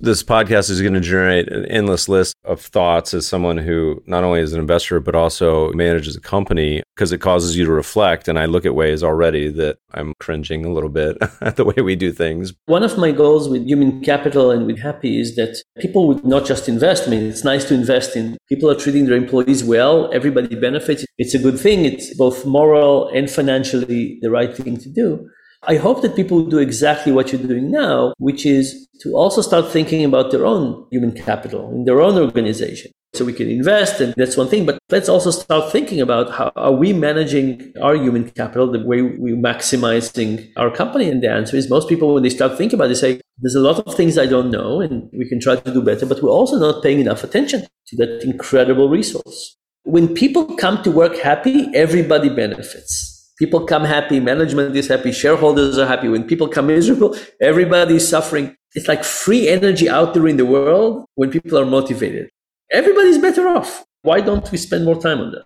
This 0.03 0.21
podcast 0.21 0.69
is 0.69 0.81
going 0.81 0.95
to 0.95 0.99
generate 0.99 1.47
an 1.49 1.65
endless 1.67 2.09
list 2.09 2.35
of 2.43 2.59
thoughts 2.59 3.13
as 3.13 3.25
someone 3.25 3.57
who 3.57 4.03
not 4.05 4.25
only 4.25 4.41
is 4.41 4.51
an 4.51 4.59
investor, 4.59 4.99
but 4.99 5.15
also 5.15 5.71
manages 5.71 6.17
a 6.17 6.19
company 6.19 6.83
because 6.93 7.13
it 7.13 7.19
causes 7.19 7.55
you 7.55 7.63
to 7.63 7.71
reflect. 7.71 8.27
And 8.27 8.37
I 8.37 8.43
look 8.43 8.65
at 8.65 8.75
ways 8.75 9.01
already 9.01 9.47
that 9.51 9.77
I'm 9.93 10.13
cringing 10.19 10.65
a 10.65 10.73
little 10.73 10.89
bit 10.89 11.17
at 11.41 11.55
the 11.55 11.63
way 11.63 11.75
we 11.81 11.95
do 11.95 12.11
things. 12.11 12.53
One 12.65 12.83
of 12.83 12.97
my 12.97 13.13
goals 13.13 13.47
with 13.47 13.65
human 13.65 14.01
capital 14.03 14.51
and 14.51 14.65
with 14.65 14.79
Happy 14.79 15.21
is 15.21 15.37
that 15.37 15.63
people 15.79 16.05
would 16.09 16.25
not 16.25 16.45
just 16.45 16.67
invest. 16.67 17.07
I 17.07 17.11
mean, 17.11 17.23
it's 17.23 17.45
nice 17.45 17.63
to 17.69 17.73
invest 17.73 18.17
in 18.17 18.37
people 18.49 18.69
are 18.69 18.75
treating 18.75 19.05
their 19.05 19.15
employees 19.15 19.63
well. 19.63 20.13
Everybody 20.13 20.53
benefits. 20.53 21.05
It's 21.17 21.33
a 21.33 21.39
good 21.39 21.57
thing. 21.57 21.85
It's 21.85 22.13
both 22.17 22.45
moral 22.45 23.07
and 23.07 23.31
financially 23.31 24.19
the 24.21 24.31
right 24.31 24.53
thing 24.53 24.75
to 24.75 24.89
do. 24.89 25.29
I 25.65 25.77
hope 25.77 26.01
that 26.01 26.15
people 26.15 26.45
do 26.45 26.57
exactly 26.57 27.13
what 27.13 27.31
you're 27.31 27.41
doing 27.41 27.71
now, 27.71 28.13
which 28.17 28.45
is 28.45 28.85
to 28.99 29.13
also 29.13 29.41
start 29.41 29.69
thinking 29.69 30.03
about 30.03 30.29
their 30.31 30.45
own 30.45 30.85
human 30.91 31.13
capital 31.13 31.71
in 31.71 31.85
their 31.85 32.01
own 32.01 32.17
organization. 32.17 32.91
So 33.13 33.23
we 33.23 33.31
can 33.31 33.49
invest, 33.49 34.01
and 34.01 34.13
that's 34.17 34.35
one 34.35 34.49
thing. 34.49 34.65
But 34.65 34.79
let's 34.89 35.07
also 35.07 35.31
start 35.31 35.71
thinking 35.71 36.01
about 36.01 36.31
how 36.31 36.51
are 36.57 36.73
we 36.73 36.91
managing 36.91 37.71
our 37.81 37.95
human 37.95 38.29
capital, 38.31 38.69
the 38.69 38.79
way 38.79 39.03
we're 39.03 39.37
maximizing 39.37 40.51
our 40.57 40.69
company. 40.69 41.09
And 41.09 41.23
the 41.23 41.29
answer 41.29 41.55
is 41.55 41.69
most 41.69 41.87
people, 41.87 42.13
when 42.13 42.23
they 42.23 42.29
start 42.29 42.57
thinking 42.57 42.77
about 42.77 42.91
it, 42.91 42.95
say, 42.95 43.21
there's 43.37 43.55
a 43.55 43.61
lot 43.61 43.79
of 43.87 43.95
things 43.95 44.17
I 44.17 44.25
don't 44.25 44.51
know, 44.51 44.81
and 44.81 45.09
we 45.13 45.29
can 45.29 45.39
try 45.39 45.55
to 45.55 45.73
do 45.73 45.81
better, 45.81 46.05
but 46.05 46.21
we're 46.21 46.29
also 46.29 46.57
not 46.57 46.83
paying 46.83 46.99
enough 46.99 47.23
attention 47.23 47.67
to 47.87 47.95
that 47.97 48.23
incredible 48.23 48.89
resource. 48.89 49.55
When 49.83 50.13
people 50.13 50.57
come 50.57 50.81
to 50.83 50.91
work 50.91 51.15
happy, 51.17 51.69
everybody 51.73 52.29
benefits 52.29 53.12
People 53.39 53.65
come 53.65 53.83
happy, 53.83 54.19
management 54.19 54.75
is 54.75 54.87
happy, 54.87 55.11
shareholders 55.11 55.77
are 55.77 55.87
happy. 55.87 56.07
When 56.07 56.23
people 56.23 56.47
come 56.47 56.67
miserable, 56.67 57.17
everybody 57.41 57.95
is 57.95 58.07
suffering. 58.07 58.55
It's 58.75 58.87
like 58.87 59.03
free 59.03 59.47
energy 59.47 59.89
out 59.89 60.13
there 60.13 60.27
in 60.27 60.37
the 60.37 60.45
world 60.45 61.05
when 61.15 61.31
people 61.31 61.57
are 61.57 61.65
motivated. 61.65 62.29
Everybody's 62.71 63.17
better 63.17 63.47
off. 63.47 63.83
Why 64.03 64.21
don't 64.21 64.51
we 64.51 64.57
spend 64.57 64.85
more 64.85 64.99
time 64.99 65.19
on 65.19 65.31
that? 65.31 65.45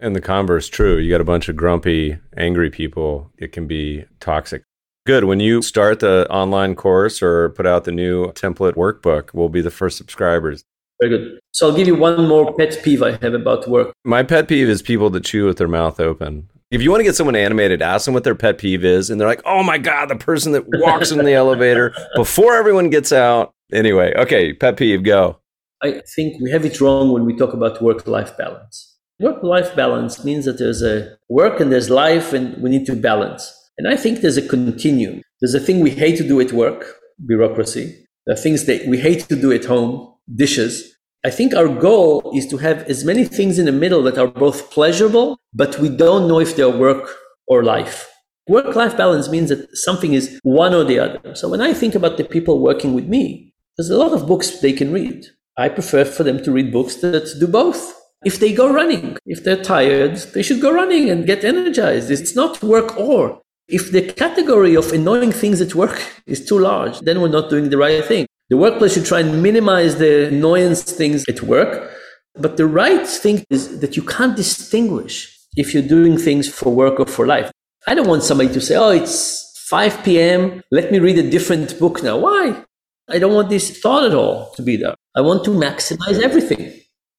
And 0.00 0.14
the 0.16 0.20
converse 0.20 0.68
true. 0.68 0.96
You 0.96 1.10
got 1.10 1.20
a 1.20 1.24
bunch 1.24 1.48
of 1.48 1.56
grumpy, 1.56 2.18
angry 2.36 2.70
people. 2.70 3.30
It 3.36 3.52
can 3.52 3.66
be 3.66 4.04
toxic. 4.20 4.62
Good. 5.06 5.24
When 5.24 5.40
you 5.40 5.62
start 5.62 6.00
the 6.00 6.26
online 6.30 6.74
course 6.74 7.22
or 7.22 7.50
put 7.50 7.66
out 7.66 7.84
the 7.84 7.92
new 7.92 8.32
template 8.32 8.74
workbook, 8.74 9.30
we'll 9.32 9.48
be 9.48 9.60
the 9.60 9.70
first 9.70 9.96
subscribers. 9.96 10.64
Very 11.00 11.16
good. 11.16 11.40
So 11.52 11.68
I'll 11.68 11.76
give 11.76 11.86
you 11.86 11.94
one 11.94 12.28
more 12.28 12.54
pet 12.54 12.78
peeve 12.82 13.02
I 13.02 13.12
have 13.12 13.34
about 13.34 13.68
work. 13.68 13.92
My 14.04 14.22
pet 14.22 14.48
peeve 14.48 14.68
is 14.68 14.82
people 14.82 15.10
that 15.10 15.24
chew 15.24 15.46
with 15.46 15.58
their 15.58 15.68
mouth 15.68 15.98
open. 16.00 16.48
If 16.70 16.82
you 16.82 16.90
want 16.90 17.00
to 17.00 17.04
get 17.04 17.16
someone 17.16 17.36
animated, 17.36 17.80
ask 17.80 18.04
them 18.04 18.12
what 18.12 18.24
their 18.24 18.34
pet 18.34 18.58
peeve 18.58 18.84
is, 18.84 19.08
and 19.08 19.18
they're 19.18 19.28
like, 19.28 19.42
"Oh 19.46 19.62
my 19.62 19.78
god, 19.78 20.10
the 20.10 20.16
person 20.16 20.52
that 20.52 20.64
walks 20.66 21.10
in 21.10 21.24
the 21.24 21.32
elevator 21.32 21.94
before 22.16 22.56
everyone 22.56 22.90
gets 22.90 23.10
out." 23.10 23.54
Anyway, 23.72 24.12
okay, 24.16 24.52
pet 24.52 24.76
peeve, 24.76 25.02
go. 25.02 25.38
I 25.82 26.02
think 26.14 26.42
we 26.42 26.50
have 26.50 26.66
it 26.66 26.80
wrong 26.80 27.12
when 27.12 27.24
we 27.24 27.36
talk 27.36 27.54
about 27.54 27.80
work-life 27.80 28.36
balance. 28.36 28.96
Work-life 29.20 29.74
balance 29.76 30.24
means 30.24 30.44
that 30.44 30.58
there's 30.58 30.82
a 30.82 31.16
work 31.28 31.60
and 31.60 31.72
there's 31.72 31.88
life, 31.88 32.32
and 32.32 32.60
we 32.62 32.68
need 32.68 32.84
to 32.86 32.96
balance. 32.96 33.54
And 33.78 33.88
I 33.88 33.96
think 33.96 34.20
there's 34.20 34.36
a 34.36 34.46
continuum. 34.46 35.22
There's 35.40 35.54
a 35.54 35.60
thing 35.60 35.80
we 35.80 35.90
hate 35.90 36.18
to 36.18 36.26
do 36.26 36.40
at 36.40 36.52
work, 36.52 36.96
bureaucracy. 37.26 38.06
There 38.26 38.34
are 38.34 38.38
things 38.38 38.66
that 38.66 38.86
we 38.86 38.98
hate 38.98 39.28
to 39.28 39.36
do 39.36 39.52
at 39.52 39.64
home, 39.64 40.12
dishes. 40.34 40.97
I 41.26 41.30
think 41.30 41.52
our 41.52 41.66
goal 41.66 42.30
is 42.32 42.46
to 42.46 42.58
have 42.58 42.84
as 42.84 43.04
many 43.04 43.24
things 43.24 43.58
in 43.58 43.64
the 43.64 43.72
middle 43.72 44.04
that 44.04 44.18
are 44.18 44.28
both 44.28 44.70
pleasurable, 44.70 45.36
but 45.52 45.76
we 45.80 45.88
don't 45.88 46.28
know 46.28 46.38
if 46.38 46.54
they're 46.54 46.70
work 46.70 47.10
or 47.48 47.64
life. 47.64 48.08
Work 48.48 48.76
life 48.76 48.96
balance 48.96 49.28
means 49.28 49.48
that 49.48 49.76
something 49.76 50.14
is 50.14 50.38
one 50.44 50.74
or 50.74 50.84
the 50.84 51.00
other. 51.00 51.34
So 51.34 51.48
when 51.48 51.60
I 51.60 51.74
think 51.74 51.96
about 51.96 52.18
the 52.18 52.24
people 52.24 52.60
working 52.60 52.94
with 52.94 53.08
me, 53.08 53.52
there's 53.76 53.90
a 53.90 53.98
lot 53.98 54.12
of 54.12 54.28
books 54.28 54.60
they 54.60 54.72
can 54.72 54.92
read. 54.92 55.26
I 55.56 55.68
prefer 55.68 56.04
for 56.04 56.22
them 56.22 56.40
to 56.44 56.52
read 56.52 56.72
books 56.72 56.94
that 56.96 57.34
do 57.40 57.48
both. 57.48 58.00
If 58.24 58.38
they 58.38 58.52
go 58.52 58.72
running, 58.72 59.18
if 59.26 59.42
they're 59.42 59.62
tired, 59.62 60.18
they 60.34 60.42
should 60.44 60.60
go 60.60 60.72
running 60.72 61.10
and 61.10 61.26
get 61.26 61.44
energized. 61.44 62.12
It's 62.12 62.36
not 62.36 62.62
work 62.62 62.96
or. 62.96 63.40
If 63.66 63.90
the 63.90 64.12
category 64.12 64.76
of 64.76 64.92
annoying 64.92 65.32
things 65.32 65.60
at 65.60 65.74
work 65.74 66.00
is 66.26 66.46
too 66.46 66.60
large, 66.60 67.00
then 67.00 67.20
we're 67.20 67.28
not 67.28 67.50
doing 67.50 67.70
the 67.70 67.76
right 67.76 68.04
thing. 68.04 68.27
The 68.50 68.56
workplace 68.56 68.94
should 68.94 69.04
try 69.04 69.20
and 69.20 69.42
minimize 69.42 69.96
the 69.96 70.28
annoyance 70.28 70.82
things 70.82 71.24
at 71.28 71.42
work. 71.42 71.90
But 72.34 72.56
the 72.56 72.66
right 72.66 73.06
thing 73.06 73.44
is 73.50 73.80
that 73.80 73.96
you 73.96 74.02
can't 74.02 74.36
distinguish 74.36 75.36
if 75.56 75.74
you're 75.74 75.82
doing 75.82 76.16
things 76.16 76.48
for 76.48 76.74
work 76.74 76.98
or 76.98 77.06
for 77.06 77.26
life. 77.26 77.50
I 77.86 77.94
don't 77.94 78.08
want 78.08 78.22
somebody 78.22 78.52
to 78.54 78.60
say, 78.60 78.76
oh, 78.76 78.90
it's 78.90 79.66
5 79.68 80.02
p.m. 80.02 80.62
Let 80.70 80.90
me 80.90 80.98
read 80.98 81.18
a 81.18 81.28
different 81.28 81.78
book 81.78 82.02
now. 82.02 82.16
Why? 82.16 82.64
I 83.10 83.18
don't 83.18 83.34
want 83.34 83.50
this 83.50 83.78
thought 83.80 84.04
at 84.04 84.14
all 84.14 84.50
to 84.56 84.62
be 84.62 84.76
there. 84.76 84.94
I 85.14 85.20
want 85.20 85.44
to 85.44 85.50
maximize 85.50 86.22
everything. 86.22 86.72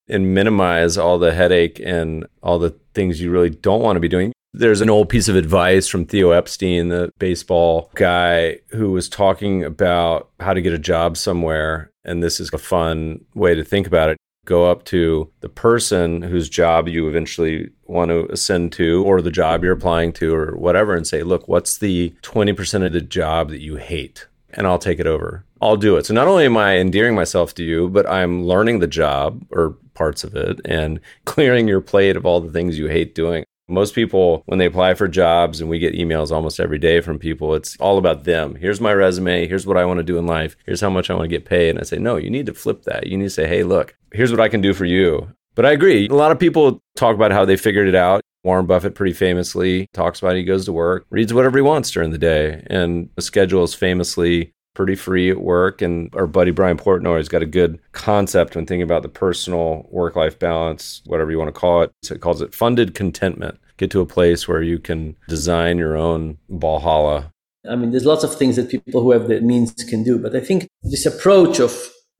And 0.07 0.33
minimize 0.33 0.97
all 0.97 1.19
the 1.19 1.33
headache 1.33 1.79
and 1.83 2.25
all 2.41 2.57
the 2.57 2.75
things 2.95 3.21
you 3.21 3.29
really 3.29 3.51
don't 3.51 3.81
want 3.81 3.97
to 3.97 3.99
be 3.99 4.07
doing. 4.07 4.31
There's 4.53 4.81
an 4.81 4.89
old 4.89 5.09
piece 5.09 5.27
of 5.27 5.35
advice 5.35 5.87
from 5.87 6.05
Theo 6.05 6.31
Epstein, 6.31 6.89
the 6.89 7.11
baseball 7.19 7.91
guy, 7.93 8.59
who 8.69 8.91
was 8.91 9.07
talking 9.07 9.63
about 9.63 10.29
how 10.39 10.53
to 10.53 10.61
get 10.61 10.73
a 10.73 10.79
job 10.79 11.17
somewhere. 11.17 11.91
And 12.03 12.23
this 12.23 12.39
is 12.39 12.49
a 12.51 12.57
fun 12.57 13.23
way 13.35 13.53
to 13.53 13.63
think 13.63 13.85
about 13.85 14.09
it. 14.09 14.17
Go 14.45 14.69
up 14.69 14.85
to 14.85 15.29
the 15.41 15.49
person 15.49 16.23
whose 16.23 16.49
job 16.49 16.87
you 16.87 17.07
eventually 17.07 17.69
want 17.85 18.09
to 18.09 18.25
ascend 18.31 18.71
to, 18.73 19.03
or 19.05 19.21
the 19.21 19.29
job 19.29 19.63
you're 19.63 19.73
applying 19.73 20.13
to, 20.13 20.33
or 20.33 20.57
whatever, 20.57 20.95
and 20.95 21.05
say, 21.05 21.21
Look, 21.21 21.47
what's 21.47 21.77
the 21.77 22.15
20% 22.23 22.85
of 22.85 22.93
the 22.93 23.01
job 23.01 23.49
that 23.49 23.61
you 23.61 23.75
hate? 23.75 24.27
And 24.51 24.65
I'll 24.65 24.79
take 24.79 24.99
it 24.99 25.05
over. 25.05 25.45
I'll 25.61 25.77
do 25.77 25.97
it. 25.97 26.07
So 26.07 26.15
not 26.15 26.27
only 26.27 26.45
am 26.45 26.57
I 26.57 26.77
endearing 26.77 27.13
myself 27.13 27.53
to 27.55 27.63
you, 27.63 27.89
but 27.89 28.09
I'm 28.09 28.45
learning 28.45 28.79
the 28.79 28.87
job 28.87 29.45
or 29.51 29.77
parts 29.93 30.23
of 30.23 30.35
it 30.35 30.59
and 30.65 30.99
clearing 31.25 31.67
your 31.67 31.81
plate 31.81 32.15
of 32.15 32.25
all 32.25 32.41
the 32.41 32.51
things 32.51 32.79
you 32.79 32.87
hate 32.87 33.13
doing. 33.13 33.43
Most 33.69 33.93
people, 33.93 34.43
when 34.47 34.59
they 34.59 34.65
apply 34.65 34.95
for 34.95 35.07
jobs, 35.07 35.61
and 35.61 35.69
we 35.69 35.79
get 35.79 35.93
emails 35.93 36.31
almost 36.31 36.59
every 36.59 36.79
day 36.79 37.01
from 37.01 37.19
people, 37.19 37.55
it's 37.55 37.77
all 37.79 37.97
about 37.97 38.23
them. 38.23 38.55
Here's 38.55 38.81
my 38.81 38.93
resume. 38.93 39.47
Here's 39.47 39.67
what 39.67 39.77
I 39.77 39.85
want 39.85 39.99
to 39.99 40.03
do 40.03 40.17
in 40.17 40.25
life. 40.25 40.55
Here's 40.65 40.81
how 40.81 40.89
much 40.89 41.09
I 41.09 41.13
want 41.13 41.25
to 41.25 41.29
get 41.29 41.45
paid. 41.45 41.69
And 41.69 41.79
I 41.79 41.83
say, 41.83 41.97
no, 41.97 42.17
you 42.17 42.29
need 42.29 42.47
to 42.47 42.53
flip 42.53 42.83
that. 42.83 43.07
You 43.07 43.17
need 43.17 43.25
to 43.25 43.29
say, 43.29 43.47
hey, 43.47 43.63
look, 43.63 43.95
here's 44.11 44.31
what 44.31 44.41
I 44.41 44.49
can 44.49 44.61
do 44.61 44.73
for 44.73 44.85
you. 44.85 45.31
But 45.55 45.65
I 45.65 45.71
agree. 45.71 46.07
A 46.07 46.13
lot 46.13 46.31
of 46.31 46.39
people 46.39 46.81
talk 46.95 47.15
about 47.15 47.31
how 47.31 47.45
they 47.45 47.57
figured 47.57 47.87
it 47.87 47.95
out. 47.95 48.21
Warren 48.43 48.65
Buffett 48.65 48.95
pretty 48.95 49.13
famously 49.13 49.87
talks 49.93 50.19
about 50.19 50.35
he 50.35 50.43
goes 50.43 50.65
to 50.65 50.71
work, 50.71 51.05
reads 51.09 51.33
whatever 51.33 51.57
he 51.57 51.61
wants 51.61 51.91
during 51.91 52.11
the 52.11 52.17
day, 52.17 52.63
and 52.67 53.09
the 53.15 53.21
schedule 53.21 53.63
is 53.63 53.75
famously 53.75 54.53
pretty 54.79 54.95
free 54.95 55.29
at 55.29 55.41
work. 55.41 55.81
And 55.81 56.09
our 56.15 56.25
buddy 56.25 56.51
Brian 56.51 56.77
Portnoy 56.77 57.17
has 57.17 57.27
got 57.27 57.41
a 57.41 57.45
good 57.45 57.81
concept 57.91 58.55
when 58.55 58.65
thinking 58.65 58.81
about 58.81 59.03
the 59.03 59.09
personal 59.09 59.85
work 59.91 60.15
life 60.15 60.39
balance, 60.39 61.01
whatever 61.05 61.31
you 61.31 61.37
want 61.37 61.53
to 61.53 61.59
call 61.59 61.81
it. 61.81 61.91
So 62.01 62.15
it 62.15 62.21
calls 62.21 62.41
it 62.41 62.55
funded 62.55 62.95
contentment. 62.95 63.59
Get 63.75 63.91
to 63.91 63.99
a 63.99 64.05
place 64.05 64.47
where 64.47 64.63
you 64.63 64.79
can 64.79 65.17
design 65.27 65.79
your 65.79 65.97
own 65.97 66.37
Valhalla. 66.47 67.33
I 67.69 67.75
mean, 67.75 67.91
there's 67.91 68.05
lots 68.05 68.23
of 68.23 68.33
things 68.33 68.55
that 68.55 68.69
people 68.69 69.01
who 69.01 69.11
have 69.11 69.27
the 69.27 69.41
means 69.41 69.73
can 69.73 70.01
do. 70.01 70.17
But 70.17 70.33
I 70.33 70.39
think 70.39 70.69
this 70.81 71.05
approach 71.05 71.59
of 71.59 71.73